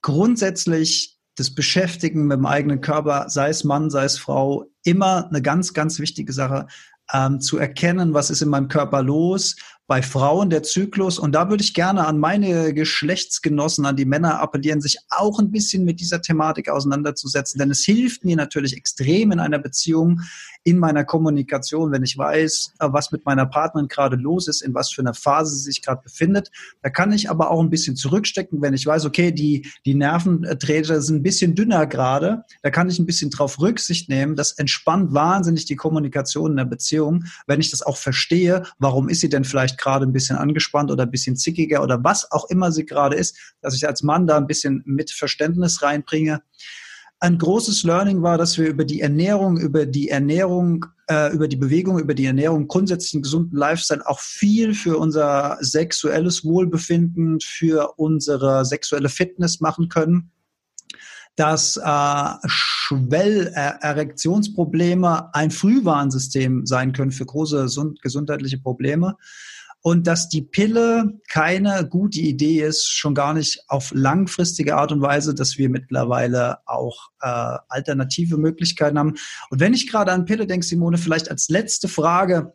Grundsätzlich 0.02 1.18
das 1.36 1.54
Beschäftigen 1.54 2.26
mit 2.26 2.38
dem 2.38 2.46
eigenen 2.46 2.80
Körper, 2.80 3.28
sei 3.28 3.48
es 3.48 3.64
Mann, 3.64 3.90
sei 3.90 4.04
es 4.04 4.18
Frau, 4.18 4.66
immer 4.84 5.28
eine 5.28 5.42
ganz, 5.42 5.72
ganz 5.72 5.98
wichtige 5.98 6.32
Sache. 6.32 6.66
Ähm, 7.12 7.40
zu 7.40 7.58
erkennen, 7.58 8.14
was 8.14 8.30
ist 8.30 8.40
in 8.42 8.50
meinem 8.50 8.68
Körper 8.68 9.02
los, 9.02 9.56
bei 9.88 10.00
Frauen 10.00 10.50
der 10.50 10.62
Zyklus. 10.62 11.18
Und 11.18 11.32
da 11.32 11.50
würde 11.50 11.64
ich 11.64 11.74
gerne 11.74 12.06
an 12.06 12.20
meine 12.20 12.72
Geschlechtsgenossen, 12.72 13.84
an 13.84 13.96
die 13.96 14.04
Männer 14.04 14.38
appellieren, 14.38 14.80
sich 14.80 14.98
auch 15.08 15.40
ein 15.40 15.50
bisschen 15.50 15.84
mit 15.84 15.98
dieser 15.98 16.22
Thematik 16.22 16.68
auseinanderzusetzen. 16.68 17.58
Denn 17.58 17.72
es 17.72 17.80
hilft 17.80 18.24
mir 18.24 18.36
natürlich 18.36 18.76
extrem 18.76 19.32
in 19.32 19.40
einer 19.40 19.58
Beziehung, 19.58 20.20
in 20.62 20.78
meiner 20.78 21.04
Kommunikation, 21.04 21.90
wenn 21.90 22.02
ich 22.02 22.18
weiß, 22.18 22.74
äh, 22.80 22.88
was 22.90 23.12
mit 23.12 23.24
meiner 23.24 23.46
Partnerin 23.46 23.88
gerade 23.88 24.16
los 24.16 24.48
ist, 24.48 24.60
in 24.60 24.74
was 24.74 24.90
für 24.92 25.00
einer 25.00 25.14
Phase 25.14 25.56
sie 25.56 25.62
sich 25.62 25.82
gerade 25.82 26.02
befindet. 26.02 26.50
Da 26.82 26.90
kann 26.90 27.12
ich 27.12 27.30
aber 27.30 27.50
auch 27.50 27.60
ein 27.60 27.70
bisschen 27.70 27.96
zurückstecken, 27.96 28.60
wenn 28.60 28.74
ich 28.74 28.86
weiß, 28.86 29.06
okay, 29.06 29.32
die, 29.32 29.66
die 29.86 29.94
Nerventräger 29.94 31.00
sind 31.00 31.16
ein 31.16 31.22
bisschen 31.22 31.54
dünner 31.54 31.86
gerade. 31.86 32.44
Da 32.62 32.70
kann 32.70 32.90
ich 32.90 32.98
ein 32.98 33.06
bisschen 33.06 33.30
drauf 33.30 33.60
Rücksicht 33.60 34.08
nehmen. 34.08 34.36
Das 34.36 34.52
entspannt 34.52 35.14
wahnsinnig 35.14 35.64
die 35.64 35.76
Kommunikation 35.76 36.52
in 36.52 36.56
der 36.58 36.64
Beziehung, 36.66 37.24
wenn 37.46 37.60
ich 37.60 37.70
das 37.70 37.82
auch 37.82 37.96
verstehe. 37.96 38.64
Warum 38.78 39.08
ist 39.08 39.20
sie 39.20 39.28
denn 39.28 39.44
vielleicht 39.44 39.78
gerade 39.78 40.04
ein 40.04 40.12
bisschen 40.12 40.36
angespannt 40.36 40.90
oder 40.90 41.04
ein 41.04 41.10
bisschen 41.10 41.36
zickiger 41.36 41.82
oder 41.82 42.02
was 42.04 42.30
auch 42.30 42.50
immer 42.50 42.70
sie 42.70 42.84
gerade 42.84 43.16
ist, 43.16 43.36
dass 43.62 43.74
ich 43.74 43.86
als 43.86 44.02
Mann 44.02 44.26
da 44.26 44.36
ein 44.36 44.46
bisschen 44.46 44.82
mit 44.84 45.10
Verständnis 45.10 45.82
reinbringe. 45.82 46.42
Ein 47.22 47.36
großes 47.36 47.82
Learning 47.82 48.22
war, 48.22 48.38
dass 48.38 48.56
wir 48.56 48.66
über 48.66 48.86
die 48.86 49.02
Ernährung, 49.02 49.58
über 49.58 49.84
die 49.84 50.08
Ernährung, 50.08 50.86
äh, 51.06 51.30
über 51.34 51.48
die 51.48 51.56
Bewegung, 51.56 51.98
über 51.98 52.14
die 52.14 52.24
Ernährung, 52.24 52.66
grundsätzlich 52.66 53.12
einen 53.12 53.24
gesunden 53.24 53.58
Lifestyle 53.58 54.00
auch 54.06 54.20
viel 54.20 54.72
für 54.72 54.96
unser 54.96 55.58
sexuelles 55.60 56.46
Wohlbefinden, 56.46 57.38
für 57.40 57.92
unsere 57.98 58.64
sexuelle 58.64 59.10
Fitness 59.10 59.60
machen 59.60 59.90
können. 59.90 60.30
Dass 61.36 61.76
äh, 61.76 62.30
Schwellerektionsprobleme 62.46 65.34
ein 65.34 65.50
Frühwarnsystem 65.50 66.64
sein 66.64 66.94
können 66.94 67.12
für 67.12 67.26
große 67.26 67.66
gesundheitliche 68.00 68.58
Probleme 68.58 69.18
und 69.82 70.06
dass 70.06 70.28
die 70.28 70.42
Pille 70.42 71.20
keine 71.28 71.86
gute 71.88 72.20
Idee 72.20 72.62
ist, 72.62 72.86
schon 72.86 73.14
gar 73.14 73.32
nicht 73.32 73.64
auf 73.68 73.92
langfristige 73.94 74.76
Art 74.76 74.92
und 74.92 75.00
Weise, 75.00 75.34
dass 75.34 75.56
wir 75.56 75.70
mittlerweile 75.70 76.58
auch 76.66 77.10
äh, 77.22 77.56
alternative 77.68 78.36
Möglichkeiten 78.36 78.98
haben. 78.98 79.14
Und 79.50 79.60
wenn 79.60 79.74
ich 79.74 79.90
gerade 79.90 80.12
an 80.12 80.26
Pille 80.26 80.46
denke, 80.46 80.66
Simone, 80.66 80.98
vielleicht 80.98 81.30
als 81.30 81.48
letzte 81.48 81.88
Frage, 81.88 82.52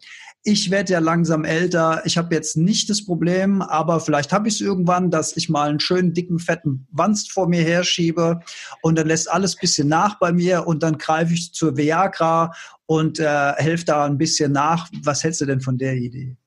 ich 0.47 0.69
werde 0.69 0.93
ja 0.93 0.99
langsam 0.99 1.43
älter, 1.43 2.03
ich 2.05 2.19
habe 2.19 2.35
jetzt 2.35 2.55
nicht 2.55 2.87
das 2.91 3.03
Problem, 3.03 3.63
aber 3.63 3.99
vielleicht 3.99 4.31
habe 4.31 4.47
ich 4.47 4.55
es 4.55 4.61
irgendwann, 4.61 5.09
dass 5.09 5.35
ich 5.35 5.49
mal 5.49 5.69
einen 5.69 5.79
schönen, 5.79 6.13
dicken, 6.13 6.37
fetten 6.37 6.87
Wanst 6.91 7.31
vor 7.31 7.47
mir 7.47 7.63
herschiebe 7.63 8.41
und 8.83 8.95
dann 8.99 9.07
lässt 9.07 9.31
alles 9.31 9.55
bisschen 9.55 9.87
nach 9.87 10.19
bei 10.19 10.31
mir 10.31 10.67
und 10.67 10.83
dann 10.83 10.99
greife 10.99 11.33
ich 11.33 11.51
zur 11.53 11.75
Viagra 11.75 12.51
und 12.85 13.19
äh, 13.19 13.53
helfe 13.53 13.85
da 13.85 14.05
ein 14.05 14.19
bisschen 14.19 14.51
nach. 14.51 14.87
Was 15.01 15.23
hältst 15.23 15.41
du 15.41 15.45
denn 15.47 15.61
von 15.61 15.79
der 15.79 15.95
Idee? 15.95 16.37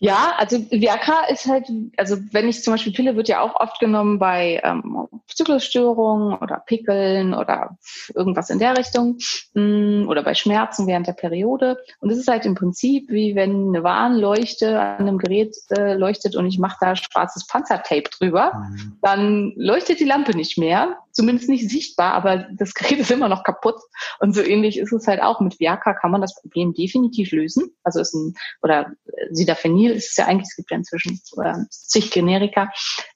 Ja, 0.00 0.34
also 0.36 0.58
Viagra 0.70 1.24
ist 1.28 1.46
halt, 1.46 1.66
also 1.96 2.16
wenn 2.30 2.48
ich 2.48 2.62
zum 2.62 2.74
Beispiel 2.74 2.92
Pille 2.92 3.16
wird 3.16 3.28
ja 3.28 3.40
auch 3.40 3.56
oft 3.56 3.80
genommen 3.80 4.20
bei 4.20 4.60
ähm, 4.62 5.08
Zyklusstörungen 5.26 6.38
oder 6.38 6.62
Pickeln 6.64 7.34
oder 7.34 7.76
irgendwas 8.14 8.50
in 8.50 8.60
der 8.60 8.78
Richtung 8.78 9.18
mm, 9.54 10.08
oder 10.08 10.22
bei 10.22 10.34
Schmerzen 10.34 10.86
während 10.86 11.08
der 11.08 11.14
Periode. 11.14 11.78
Und 11.98 12.10
es 12.10 12.18
ist 12.18 12.28
halt 12.28 12.46
im 12.46 12.54
Prinzip 12.54 13.10
wie 13.10 13.34
wenn 13.34 13.68
eine 13.68 13.82
Warnleuchte 13.82 14.80
an 14.80 15.00
einem 15.00 15.18
Gerät 15.18 15.56
äh, 15.70 15.94
leuchtet 15.94 16.36
und 16.36 16.46
ich 16.46 16.60
mache 16.60 16.76
da 16.80 16.94
schwarzes 16.94 17.48
Panzertape 17.48 18.08
drüber, 18.18 18.52
mhm. 18.54 18.98
dann 19.02 19.52
leuchtet 19.56 19.98
die 19.98 20.04
Lampe 20.04 20.36
nicht 20.36 20.58
mehr 20.58 20.96
zumindest 21.18 21.48
nicht 21.48 21.68
sichtbar, 21.68 22.12
aber 22.12 22.46
das 22.52 22.74
Gerät 22.74 23.00
ist 23.00 23.10
immer 23.10 23.28
noch 23.28 23.42
kaputt. 23.42 23.74
Und 24.20 24.36
so 24.36 24.40
ähnlich 24.40 24.78
ist 24.78 24.92
es 24.92 25.08
halt 25.08 25.20
auch. 25.20 25.40
Mit 25.40 25.58
Viagra 25.58 25.92
kann 25.92 26.12
man 26.12 26.20
das 26.20 26.40
Problem 26.40 26.74
definitiv 26.74 27.32
lösen. 27.32 27.74
Also 27.82 28.00
ist 28.00 28.14
ein, 28.14 28.34
oder 28.62 28.92
Sidafenil 29.32 29.90
ist 29.90 30.10
es 30.10 30.16
ja 30.16 30.26
eigentlich, 30.26 30.46
es 30.48 30.54
gibt 30.54 30.70
ja 30.70 30.76
inzwischen 30.76 31.20
äh, 31.42 31.54
zig 31.70 32.12
Generika, 32.12 32.70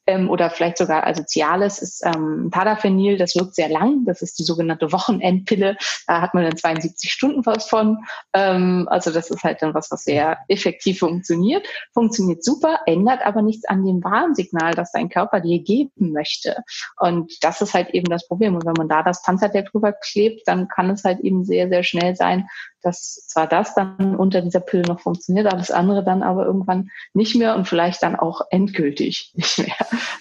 ähm, 0.06 0.28
oder 0.30 0.50
vielleicht 0.50 0.78
sogar, 0.78 1.04
Cialis 1.26 1.78
ist 1.78 2.04
ähm, 2.04 2.50
Tadafenil, 2.52 3.16
das 3.16 3.36
wirkt 3.36 3.54
sehr 3.54 3.68
lang. 3.68 4.04
Das 4.04 4.22
ist 4.22 4.38
die 4.38 4.42
sogenannte 4.42 4.92
Wochenendpille. 4.92 5.76
Da 6.06 6.20
hat 6.20 6.34
man 6.34 6.44
dann 6.44 6.56
72 6.56 7.12
Stunden 7.12 7.46
was 7.46 7.68
von. 7.68 7.98
Ähm, 8.32 8.88
also 8.90 9.12
das 9.12 9.30
ist 9.30 9.44
halt 9.44 9.62
dann 9.62 9.74
was, 9.74 9.90
was 9.90 10.04
sehr 10.04 10.38
effektiv 10.48 11.00
funktioniert. 11.00 11.66
Funktioniert 11.92 12.44
super, 12.44 12.80
ändert 12.86 13.24
aber 13.24 13.42
nichts 13.42 13.64
an 13.66 13.84
dem 13.84 14.02
Warnsignal, 14.02 14.74
das 14.74 14.92
dein 14.92 15.08
Körper 15.08 15.40
dir 15.40 15.62
geben 15.62 16.12
möchte. 16.12 16.56
Und 16.98 17.32
das 17.44 17.60
ist 17.60 17.74
halt 17.74 17.90
eben 17.90 18.10
das 18.10 18.26
Problem. 18.26 18.54
Und 18.54 18.66
wenn 18.66 18.74
man 18.76 18.88
da 18.88 19.02
das 19.02 19.22
Panzertape 19.22 19.70
drüber 19.70 19.92
klebt, 19.92 20.46
dann 20.46 20.68
kann 20.68 20.90
es 20.90 21.04
halt 21.04 21.20
eben 21.20 21.44
sehr, 21.44 21.68
sehr 21.68 21.84
schnell 21.84 22.16
sein, 22.16 22.48
dass 22.82 23.26
zwar 23.26 23.46
das 23.46 23.74
dann 23.74 24.16
unter 24.16 24.42
dieser 24.42 24.60
Pille 24.60 24.82
noch 24.82 25.00
funktioniert, 25.00 25.46
aber 25.46 25.58
das 25.58 25.70
andere 25.70 26.04
dann 26.04 26.22
aber 26.22 26.44
irgendwann 26.44 26.90
nicht 27.14 27.36
mehr 27.36 27.54
und 27.54 27.68
vielleicht 27.68 28.02
dann 28.02 28.16
auch 28.16 28.42
endgültig 28.50 29.32
nicht 29.34 29.58
mehr. 29.58 29.76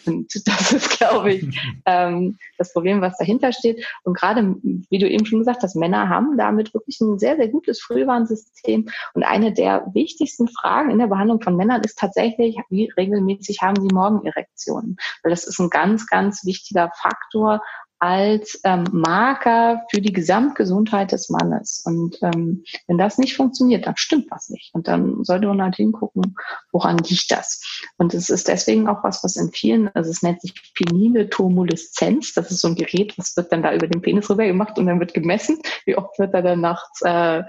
Und 0.05 0.34
das 0.45 0.72
ist, 0.72 0.97
glaube 0.97 1.34
ich, 1.34 1.59
ähm, 1.86 2.38
das 2.57 2.74
Problem, 2.74 3.01
was 3.01 3.18
dahinter 3.18 3.51
steht. 3.51 3.86
Und 4.03 4.16
gerade, 4.16 4.55
wie 4.64 4.99
du 4.99 5.09
eben 5.09 5.26
schon 5.26 5.39
gesagt 5.39 5.64
hast, 5.64 5.76
Männer 5.76 6.09
haben 6.09 6.38
damit 6.38 6.74
wirklich 6.74 6.99
ein 7.01 7.20
sehr, 7.20 7.36
sehr 7.36 7.47
gutes 7.47 7.82
Frühwarnsystem. 7.82 8.89
Und 9.14 9.24
eine 9.24 9.53
der 9.53 9.88
wichtigsten 9.93 10.47
Fragen 10.47 10.91
in 10.91 10.99
der 10.99 11.07
Behandlung 11.07 11.41
von 11.41 11.55
Männern 11.55 11.82
ist 11.82 11.97
tatsächlich, 11.97 12.57
wie 12.70 12.91
regelmäßig 12.97 13.62
haben 13.62 13.82
sie 13.82 13.93
Morgenerektionen? 13.93 14.97
Weil 15.24 15.32
das 15.32 15.45
ist 15.45 15.59
ein 15.59 15.70
ganz, 15.70 16.07
ganz 16.07 16.45
wichtiger 16.45 16.91
Faktor, 16.95 17.62
als 18.02 18.60
ähm, 18.64 18.86
Marker 18.91 19.84
für 19.91 20.02
die 20.02 20.12
Gesamtgesundheit 20.12 21.12
des 21.12 21.30
Mannes. 21.30 21.84
Und 21.86 22.18
ähm, 22.24 22.64
wenn 22.88 22.97
das 22.97 23.20
nicht 23.20 23.36
funktioniert, 23.36 23.86
dann 23.86 23.95
stimmt 23.95 24.26
was 24.32 24.49
nicht. 24.49 24.74
Und 24.74 24.88
dann 24.88 25.24
sollte 25.24 25.45
man 25.45 25.62
halt 25.62 25.76
hingucken, 25.76 26.36
woran 26.72 26.97
liegt 26.97 27.32
das. 27.32 27.62
Und 27.97 28.16
es 28.16 28.32
ist 28.32 28.47
deswegen 28.47 28.88
auch 28.88 29.04
was, 29.04 29.24
was 29.24 29.36
in 29.36 29.52
vielen, 29.52 29.88
also 29.93 30.10
es 30.10 30.24
nennt 30.24 30.41
sich 30.41 30.56
penile 30.74 31.30
Tomoleszenz. 31.30 32.34
Das 32.34 32.49
ist 32.49 32.62
so 32.62 32.70
ein 32.70 32.76
Gerät, 32.76 33.16
was 33.20 33.38
wird 33.38 33.52
dann 33.52 33.62
da 33.62 33.72
über 33.72 33.86
den 33.86 34.02
Penis 34.02 34.32
rüber 34.32 34.47
gemacht 34.47 34.80
und 34.80 34.88
dann 34.88 34.99
wird 34.99 35.14
gemessen, 35.14 35.60
wie 35.86 35.95
oft 35.95 36.18
wird 36.18 36.34
er 36.34 36.41
dann 36.41 36.62
nachts 36.62 37.04
äh, 37.04 37.43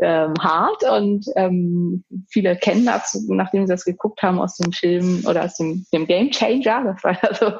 ähm, 0.00 0.32
hart. 0.40 0.82
Und 0.90 1.26
ähm, 1.36 2.04
viele 2.30 2.56
kennen 2.56 2.86
das, 2.86 3.22
nachdem 3.28 3.66
sie 3.66 3.74
das 3.74 3.84
geguckt 3.84 4.22
haben 4.22 4.40
aus 4.40 4.56
dem 4.56 4.72
Film 4.72 5.24
oder 5.26 5.44
aus 5.44 5.56
dem, 5.56 5.84
dem 5.92 6.06
Game 6.06 6.30
Changer. 6.30 6.84
Das 6.84 7.04
war 7.04 7.18
also, 7.22 7.52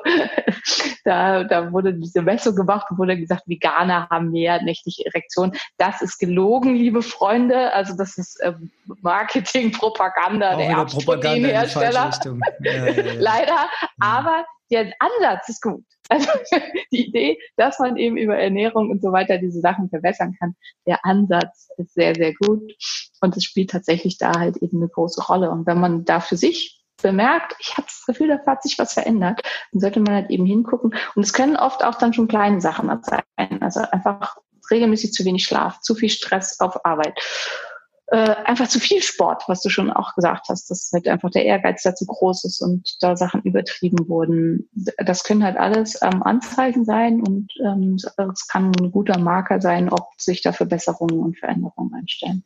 da, 1.05 1.45
da 1.45 1.71
wurde 1.71 1.93
diese 1.93 2.30
Messung 2.33 2.55
gemacht 2.55 2.87
und 2.91 2.99
wurde 2.99 3.19
gesagt, 3.19 3.43
Veganer 3.47 4.09
haben 4.09 4.31
mehr 4.31 4.63
nächtliche 4.63 5.07
Erektionen. 5.07 5.57
Das 5.79 6.03
ist 6.03 6.19
gelogen, 6.19 6.75
liebe 6.75 7.03
Freunde. 7.03 7.73
Also 7.73 7.97
das 7.97 8.19
ist 8.19 8.41
äh, 8.41 8.55
Marketing, 9.03 9.73
Propaganda 9.73 10.53
Auch 10.53 10.59
der 10.59 10.69
Erbproteinhersteller. 10.69 12.11
Ja, 12.63 12.87
ja, 12.87 12.93
ja. 12.93 13.13
Leider. 13.19 13.69
Aber 14.01 14.45
der 14.71 14.93
Ansatz 14.99 15.49
ist 15.49 15.63
gut. 15.63 15.85
Also 16.09 16.29
die 16.93 17.09
Idee, 17.09 17.39
dass 17.57 17.79
man 17.79 17.97
eben 17.97 18.17
über 18.17 18.37
Ernährung 18.37 18.91
und 18.91 19.03
so 19.03 19.13
weiter 19.13 19.39
diese 19.39 19.61
Sachen 19.61 19.89
verbessern 19.89 20.37
kann, 20.39 20.55
der 20.87 21.05
Ansatz 21.05 21.69
ist 21.79 21.95
sehr, 21.95 22.15
sehr 22.15 22.35
gut. 22.35 22.73
Und 23.21 23.37
es 23.37 23.45
spielt 23.45 23.71
tatsächlich 23.71 24.19
da 24.19 24.33
halt 24.39 24.57
eben 24.59 24.79
eine 24.79 24.89
große 24.89 25.23
Rolle. 25.25 25.51
Und 25.51 25.67
wenn 25.67 25.79
man 25.79 26.05
da 26.05 26.21
für 26.21 26.37
sich 26.37 26.80
bemerkt, 27.01 27.55
ich 27.59 27.77
habe 27.77 27.87
das 27.87 28.05
Gefühl, 28.07 28.29
da 28.29 28.39
hat 28.51 28.63
sich 28.63 28.79
was 28.79 28.93
verändert, 28.93 29.43
dann 29.73 29.81
sollte 29.81 30.01
man 30.01 30.15
halt 30.15 30.31
eben 30.31 30.47
hingucken. 30.47 30.95
Und 31.15 31.23
es 31.23 31.33
können 31.33 31.57
oft 31.57 31.85
auch 31.85 31.97
dann 31.97 32.13
schon 32.13 32.29
kleine 32.29 32.61
Sachen 32.61 32.91
sein. 33.03 33.63
Also 33.63 33.81
einfach 33.81 34.37
regelmäßig 34.71 35.13
zu 35.13 35.25
wenig 35.25 35.45
Schlaf, 35.45 35.81
zu 35.81 35.95
viel 35.95 36.11
Stress 36.11 36.61
auf 36.61 36.85
Arbeit. 36.85 37.19
Äh, 38.13 38.35
einfach 38.45 38.67
zu 38.67 38.81
viel 38.81 39.03
Sport, 39.03 39.45
was 39.47 39.63
du 39.63 39.69
schon 39.69 39.89
auch 39.89 40.17
gesagt 40.17 40.49
hast, 40.49 40.69
dass 40.69 40.91
halt 40.93 41.07
einfach 41.07 41.31
der 41.31 41.45
Ehrgeiz 41.45 41.85
da 41.85 41.95
zu 41.95 42.07
groß 42.07 42.45
ist 42.45 42.61
und 42.61 42.97
da 43.01 43.17
Sachen 43.17 43.43
übertrieben 43.43 44.09
wurden. 44.09 44.69
Das 44.97 45.23
können 45.23 45.45
halt 45.45 45.57
alles 45.57 46.01
ähm, 46.03 46.21
Anzeichen 46.25 46.85
sein 46.85 47.23
und 47.23 47.53
ähm, 47.65 47.95
es 47.95 48.49
kann 48.49 48.73
ein 48.81 48.91
guter 48.91 49.21
Marker 49.21 49.61
sein, 49.61 49.89
ob 49.91 50.09
sich 50.17 50.43
da 50.43 50.51
Verbesserungen 50.51 51.21
und 51.21 51.39
Veränderungen 51.39 51.95
einstellen. 51.95 52.45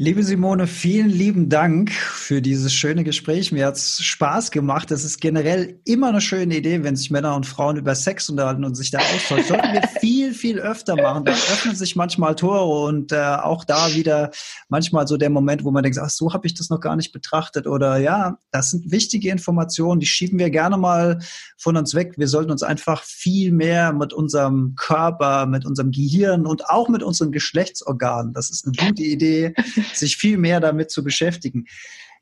Liebe 0.00 0.22
Simone, 0.22 0.68
vielen 0.68 1.10
lieben 1.10 1.48
Dank 1.48 1.90
für 1.90 2.40
dieses 2.40 2.72
schöne 2.72 3.02
Gespräch. 3.02 3.50
Mir 3.50 3.66
hat's 3.66 4.00
Spaß 4.00 4.52
gemacht. 4.52 4.92
Das 4.92 5.02
ist 5.02 5.20
generell 5.20 5.80
immer 5.84 6.10
eine 6.10 6.20
schöne 6.20 6.56
Idee, 6.56 6.84
wenn 6.84 6.94
sich 6.94 7.10
Männer 7.10 7.34
und 7.34 7.46
Frauen 7.46 7.76
über 7.76 7.96
Sex 7.96 8.30
unterhalten 8.30 8.64
und 8.64 8.76
sich 8.76 8.92
da 8.92 8.98
austauschen. 8.98 9.44
Sollten 9.44 9.72
wir 9.72 9.82
viel, 10.00 10.27
viel 10.38 10.58
öfter 10.58 10.96
machen. 10.96 11.24
Da 11.24 11.32
öffnen 11.32 11.76
sich 11.76 11.96
manchmal 11.96 12.34
Tore 12.34 12.86
und 12.86 13.12
äh, 13.12 13.16
auch 13.16 13.64
da 13.64 13.94
wieder 13.94 14.30
manchmal 14.68 15.06
so 15.06 15.16
der 15.16 15.30
Moment, 15.30 15.64
wo 15.64 15.70
man 15.70 15.82
denkt, 15.82 15.98
ach, 15.98 16.10
so 16.10 16.32
habe 16.32 16.46
ich 16.46 16.54
das 16.54 16.70
noch 16.70 16.80
gar 16.80 16.96
nicht 16.96 17.12
betrachtet. 17.12 17.66
Oder 17.66 17.98
ja, 17.98 18.38
das 18.50 18.70
sind 18.70 18.90
wichtige 18.90 19.30
Informationen, 19.30 20.00
die 20.00 20.06
schieben 20.06 20.38
wir 20.38 20.50
gerne 20.50 20.78
mal 20.78 21.18
von 21.56 21.76
uns 21.76 21.94
weg. 21.94 22.14
Wir 22.16 22.28
sollten 22.28 22.50
uns 22.50 22.62
einfach 22.62 23.02
viel 23.02 23.52
mehr 23.52 23.92
mit 23.92 24.12
unserem 24.12 24.74
Körper, 24.76 25.46
mit 25.46 25.66
unserem 25.66 25.90
Gehirn 25.90 26.46
und 26.46 26.68
auch 26.70 26.88
mit 26.88 27.02
unseren 27.02 27.32
Geschlechtsorganen, 27.32 28.32
das 28.32 28.50
ist 28.50 28.66
eine 28.66 28.74
gute 28.74 29.02
Idee, 29.02 29.54
sich 29.92 30.16
viel 30.16 30.38
mehr 30.38 30.60
damit 30.60 30.90
zu 30.90 31.02
beschäftigen. 31.04 31.66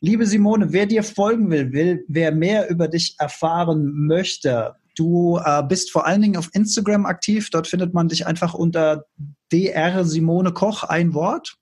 Liebe 0.01 0.27
Simone, 0.27 0.73
wer 0.73 0.87
dir 0.87 1.03
folgen 1.03 1.51
will, 1.51 1.73
will, 1.73 2.05
wer 2.09 2.33
mehr 2.33 2.69
über 2.69 2.89
dich 2.89 3.17
erfahren 3.19 4.07
möchte, 4.07 4.77
du 4.97 5.39
äh, 5.45 5.63
bist 5.63 5.93
vor 5.93 6.07
allen 6.07 6.23
Dingen 6.23 6.37
auf 6.37 6.51
Instagram 6.53 7.07
aktiv. 7.07 7.51
Dort 7.51 7.69
findet 7.69 7.95
man 7.95 8.09
dich 8.09 8.27
einfach 8.27 8.55
unter 8.55 9.05
dr 9.51 10.05
Simone 10.05 10.53
Koch, 10.53 10.83
ein 10.83 11.15
Wort. 11.15 11.57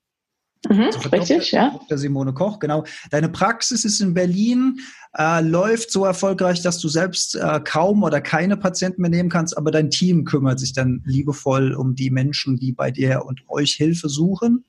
Mhm, 0.68 0.82
also 0.82 0.98
richtig, 1.10 1.50
Dr. 1.50 1.60
ja. 1.60 1.70
Dr. 1.70 1.98
Simone 1.98 2.32
Koch, 2.32 2.58
genau. 2.58 2.84
Deine 3.10 3.28
Praxis 3.28 3.84
ist 3.84 4.00
in 4.00 4.14
Berlin, 4.14 4.78
äh, 5.16 5.42
läuft 5.42 5.90
so 5.90 6.04
erfolgreich, 6.04 6.62
dass 6.62 6.78
du 6.78 6.88
selbst 6.88 7.34
äh, 7.34 7.60
kaum 7.62 8.02
oder 8.02 8.20
keine 8.20 8.56
Patienten 8.56 9.02
mehr 9.02 9.10
nehmen 9.10 9.28
kannst, 9.28 9.56
aber 9.58 9.70
dein 9.70 9.90
Team 9.90 10.24
kümmert 10.24 10.58
sich 10.58 10.72
dann 10.72 11.02
liebevoll 11.04 11.74
um 11.74 11.94
die 11.94 12.10
Menschen, 12.10 12.56
die 12.56 12.72
bei 12.72 12.90
dir 12.90 13.24
und 13.26 13.42
euch 13.48 13.74
Hilfe 13.74 14.08
suchen. 14.08 14.64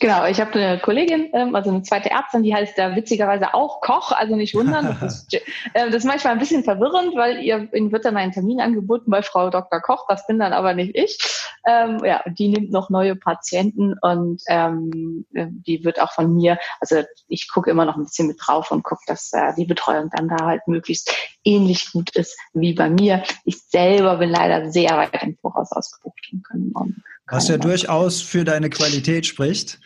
Genau, 0.00 0.24
ich 0.26 0.40
habe 0.40 0.52
eine 0.54 0.78
Kollegin, 0.78 1.30
ähm, 1.34 1.54
also 1.54 1.70
eine 1.70 1.82
zweite 1.82 2.10
Ärztin, 2.10 2.42
die 2.42 2.54
heißt 2.54 2.76
da 2.76 2.96
witzigerweise 2.96 3.52
auch 3.52 3.80
Koch, 3.80 4.12
also 4.12 4.34
nicht 4.34 4.54
wundern. 4.54 4.96
Das 5.00 5.22
ist, 5.22 5.34
äh, 5.74 5.86
das 5.86 5.96
ist 5.96 6.04
manchmal 6.04 6.32
ein 6.32 6.38
bisschen 6.38 6.64
verwirrend, 6.64 7.14
weil 7.16 7.42
ihr 7.42 7.68
ihnen 7.74 7.92
wird 7.92 8.04
dann 8.04 8.16
ein 8.16 8.32
Termin 8.32 8.60
angeboten 8.60 9.10
bei 9.10 9.22
Frau 9.22 9.50
Dr. 9.50 9.80
Koch, 9.80 10.06
das 10.08 10.26
bin 10.26 10.38
dann 10.38 10.52
aber 10.52 10.74
nicht 10.74 10.94
ich. 10.94 11.18
Ähm, 11.66 12.00
ja, 12.04 12.22
die 12.26 12.48
nimmt 12.48 12.70
noch 12.70 12.90
neue 12.90 13.16
Patienten 13.16 13.94
und 14.00 14.42
ähm, 14.48 15.26
die 15.32 15.84
wird 15.84 16.00
auch 16.00 16.12
von 16.12 16.34
mir, 16.34 16.58
also 16.80 17.02
ich 17.28 17.50
gucke 17.52 17.70
immer 17.70 17.84
noch 17.84 17.96
ein 17.96 18.04
bisschen 18.04 18.28
mit 18.28 18.38
drauf 18.40 18.70
und 18.70 18.82
gucke, 18.84 19.02
dass 19.06 19.32
äh, 19.32 19.52
die 19.56 19.66
Betreuung 19.66 20.10
dann 20.14 20.28
da 20.28 20.44
halt 20.44 20.66
möglichst 20.66 21.14
ähnlich 21.44 21.92
gut 21.92 22.10
ist 22.16 22.38
wie 22.52 22.74
bei 22.74 22.88
mir. 22.88 23.22
Ich 23.44 23.62
selber 23.62 24.16
bin 24.16 24.30
leider 24.30 24.70
sehr 24.70 24.90
weit 24.96 25.22
im 25.22 25.36
Voraus 25.36 25.72
ausgebucht 25.72 26.28
und 26.32 26.44
kann 26.44 26.70
morgen 26.72 27.02
was 27.30 27.48
ja 27.48 27.56
durchaus 27.56 28.20
für 28.20 28.44
deine 28.44 28.70
Qualität 28.70 29.26
spricht. 29.26 29.78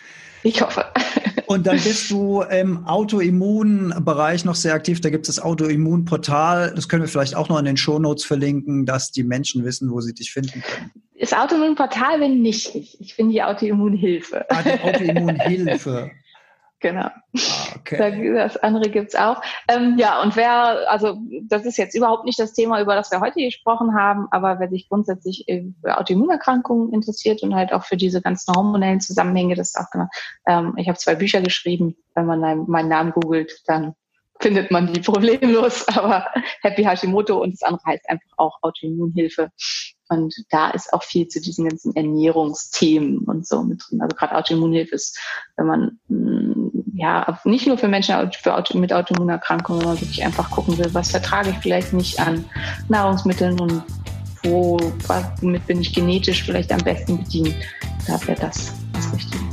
Ich 0.42 0.60
hoffe. 0.60 0.84
Und 1.46 1.66
dann 1.66 1.80
bist 1.80 2.10
du 2.10 2.42
im 2.42 2.86
Autoimmunbereich 2.86 4.44
noch 4.44 4.54
sehr 4.54 4.74
aktiv. 4.74 5.00
Da 5.00 5.08
gibt 5.08 5.26
es 5.26 5.36
das 5.36 5.44
Autoimmunportal. 5.44 6.74
Das 6.74 6.90
können 6.90 7.02
wir 7.02 7.08
vielleicht 7.08 7.34
auch 7.34 7.48
noch 7.48 7.58
in 7.58 7.64
den 7.64 7.78
Shownotes 7.78 8.26
verlinken, 8.26 8.84
dass 8.84 9.12
die 9.12 9.24
Menschen 9.24 9.64
wissen, 9.64 9.90
wo 9.90 10.02
sie 10.02 10.12
dich 10.12 10.30
finden 10.30 10.62
können. 10.62 10.90
Das 11.18 11.32
Autoimmunportal 11.32 12.18
bin 12.18 12.42
nicht 12.42 12.74
ich. 12.74 13.00
Ich 13.00 13.16
bin 13.16 13.30
die 13.30 13.42
Autoimmunhilfe. 13.42 14.44
Ah, 14.50 14.62
die 14.62 14.80
Autoimmunhilfe. 14.82 16.10
Genau. 16.80 17.06
Ah, 17.06 17.74
okay. 17.76 18.34
Das 18.34 18.56
andere 18.58 18.88
gibt's 18.88 19.16
auch. 19.16 19.42
Ähm, 19.66 19.96
ja, 19.98 20.22
und 20.22 20.36
wer, 20.36 20.88
also 20.90 21.18
das 21.42 21.64
ist 21.64 21.76
jetzt 21.76 21.96
überhaupt 21.96 22.24
nicht 22.24 22.38
das 22.38 22.52
Thema, 22.52 22.80
über 22.80 22.94
das 22.94 23.10
wir 23.10 23.20
heute 23.20 23.40
gesprochen 23.40 23.94
haben, 23.94 24.28
aber 24.30 24.60
wer 24.60 24.68
sich 24.68 24.88
grundsätzlich 24.88 25.44
für 25.46 25.98
Autoimmunerkrankungen 25.98 26.92
interessiert 26.92 27.42
und 27.42 27.54
halt 27.54 27.72
auch 27.72 27.84
für 27.84 27.96
diese 27.96 28.22
ganzen 28.22 28.54
hormonellen 28.54 29.00
Zusammenhänge, 29.00 29.56
das 29.56 29.68
ist 29.68 29.76
auch 29.76 29.90
genau. 29.90 30.06
Ähm, 30.46 30.74
ich 30.76 30.88
habe 30.88 30.98
zwei 30.98 31.16
Bücher 31.16 31.40
geschrieben. 31.40 31.96
Wenn 32.14 32.26
man 32.26 32.66
meinen 32.68 32.88
Namen 32.88 33.10
googelt, 33.12 33.60
dann 33.66 33.94
findet 34.40 34.70
man 34.70 34.92
die 34.92 35.00
problemlos. 35.00 35.86
Aber 35.96 36.26
Happy 36.62 36.84
Hashimoto 36.84 37.42
und 37.42 37.52
das 37.52 37.62
andere 37.62 37.82
heißt 37.86 38.08
einfach 38.08 38.30
auch 38.36 38.58
Autoimmunhilfe. 38.62 39.50
Und 40.08 40.34
da 40.50 40.70
ist 40.70 40.92
auch 40.92 41.02
viel 41.02 41.28
zu 41.28 41.40
diesen 41.40 41.68
ganzen 41.68 41.94
Ernährungsthemen 41.94 43.18
und 43.18 43.46
so 43.46 43.62
mit 43.62 43.82
drin. 43.88 44.00
Also 44.00 44.16
gerade 44.16 44.36
Autoimmunhilfe 44.36 44.94
ist, 44.94 45.18
wenn 45.56 45.66
man 45.66 45.98
mm, 46.08 46.68
ja 46.94 47.38
nicht 47.44 47.66
nur 47.66 47.76
für 47.76 47.88
Menschen 47.88 48.14
mit 48.74 48.92
Autoimmunerkrankungen, 48.92 49.82
sondern 49.82 50.00
wirklich 50.00 50.24
einfach 50.24 50.50
gucken 50.50 50.78
will, 50.78 50.92
was 50.94 51.10
vertrage 51.10 51.50
ich 51.50 51.56
vielleicht 51.58 51.92
nicht 51.92 52.18
an 52.20 52.44
Nahrungsmitteln 52.88 53.60
und 53.60 53.82
wo, 54.44 54.78
womit 55.40 55.66
bin 55.66 55.80
ich 55.80 55.92
genetisch 55.92 56.44
vielleicht 56.44 56.72
am 56.72 56.80
besten 56.80 57.18
bedient. 57.18 57.54
Da 58.06 58.18
wäre 58.26 58.40
das 58.40 58.72
das 58.94 59.12
Richtige. 59.12 59.44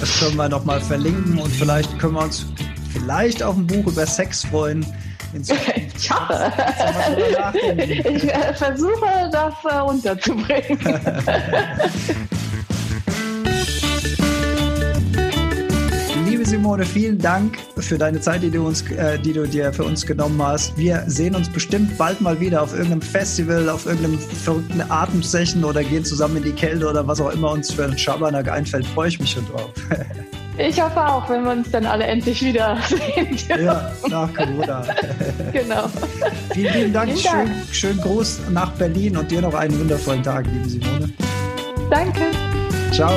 Das 0.00 0.18
können 0.18 0.36
wir 0.36 0.48
nochmal 0.48 0.80
verlinken 0.80 1.38
und 1.38 1.50
vielleicht 1.50 1.98
können 1.98 2.14
wir 2.14 2.24
uns 2.24 2.44
vielleicht 2.92 3.42
auf 3.42 3.56
ein 3.56 3.66
Buch 3.66 3.86
über 3.86 4.06
Sex 4.06 4.44
freuen 4.44 4.84
in 5.32 5.44
Zukunft. 5.44 6.00
Schade. 6.02 6.52
Ich 7.88 8.24
äh, 8.24 8.54
versuche, 8.54 9.30
das 9.32 9.54
äh, 9.64 9.80
unterzubringen. 9.80 10.78
Liebe 16.26 16.44
Simone, 16.44 16.84
vielen 16.84 17.18
Dank 17.18 17.56
für 17.78 17.96
deine 17.98 18.20
Zeit, 18.20 18.42
die 18.42 18.50
du, 18.50 18.66
uns, 18.66 18.82
äh, 18.90 19.18
die 19.18 19.32
du 19.32 19.46
dir 19.46 19.72
für 19.72 19.84
uns 19.84 20.04
genommen 20.04 20.42
hast. 20.42 20.76
Wir 20.76 21.04
sehen 21.06 21.34
uns 21.34 21.48
bestimmt 21.48 21.96
bald 21.96 22.20
mal 22.20 22.38
wieder 22.40 22.62
auf 22.62 22.72
irgendeinem 22.72 23.02
Festival, 23.02 23.68
auf 23.68 23.86
irgendeinem 23.86 24.18
verrückten 24.18 24.82
Atemsession 24.88 25.64
oder 25.64 25.82
gehen 25.84 26.04
zusammen 26.04 26.38
in 26.38 26.42
die 26.44 26.52
Kälte 26.52 26.88
oder 26.88 27.06
was 27.06 27.20
auch 27.20 27.30
immer 27.30 27.52
uns 27.52 27.72
für 27.72 27.84
einen 27.84 27.96
Schabernack 27.96 28.48
einfällt. 28.50 28.86
Freue 28.86 29.08
ich 29.08 29.20
mich 29.20 29.30
schon 29.30 29.46
drauf. 29.46 29.70
Ich 30.58 30.80
hoffe 30.80 31.06
auch, 31.06 31.28
wenn 31.28 31.44
wir 31.44 31.52
uns 31.52 31.70
dann 31.70 31.84
alle 31.86 32.04
endlich 32.04 32.42
wieder 32.42 32.78
sehen. 32.88 33.36
Ja, 33.62 33.92
nach 34.08 34.32
Corona. 34.32 34.82
genau. 35.52 35.88
Vielen, 36.52 36.72
vielen 36.72 36.92
Dank. 36.92 37.12
Vielen 37.12 37.24
Dank. 37.24 37.48
Schön, 37.70 37.94
schön 37.94 38.00
Gruß 38.00 38.40
nach 38.50 38.72
Berlin 38.72 39.16
und 39.16 39.30
dir 39.30 39.42
noch 39.42 39.54
einen 39.54 39.78
wundervollen 39.78 40.22
Tag, 40.22 40.46
liebe 40.46 40.68
Simone. 40.68 41.10
Danke. 41.90 42.30
Ciao. 42.92 43.12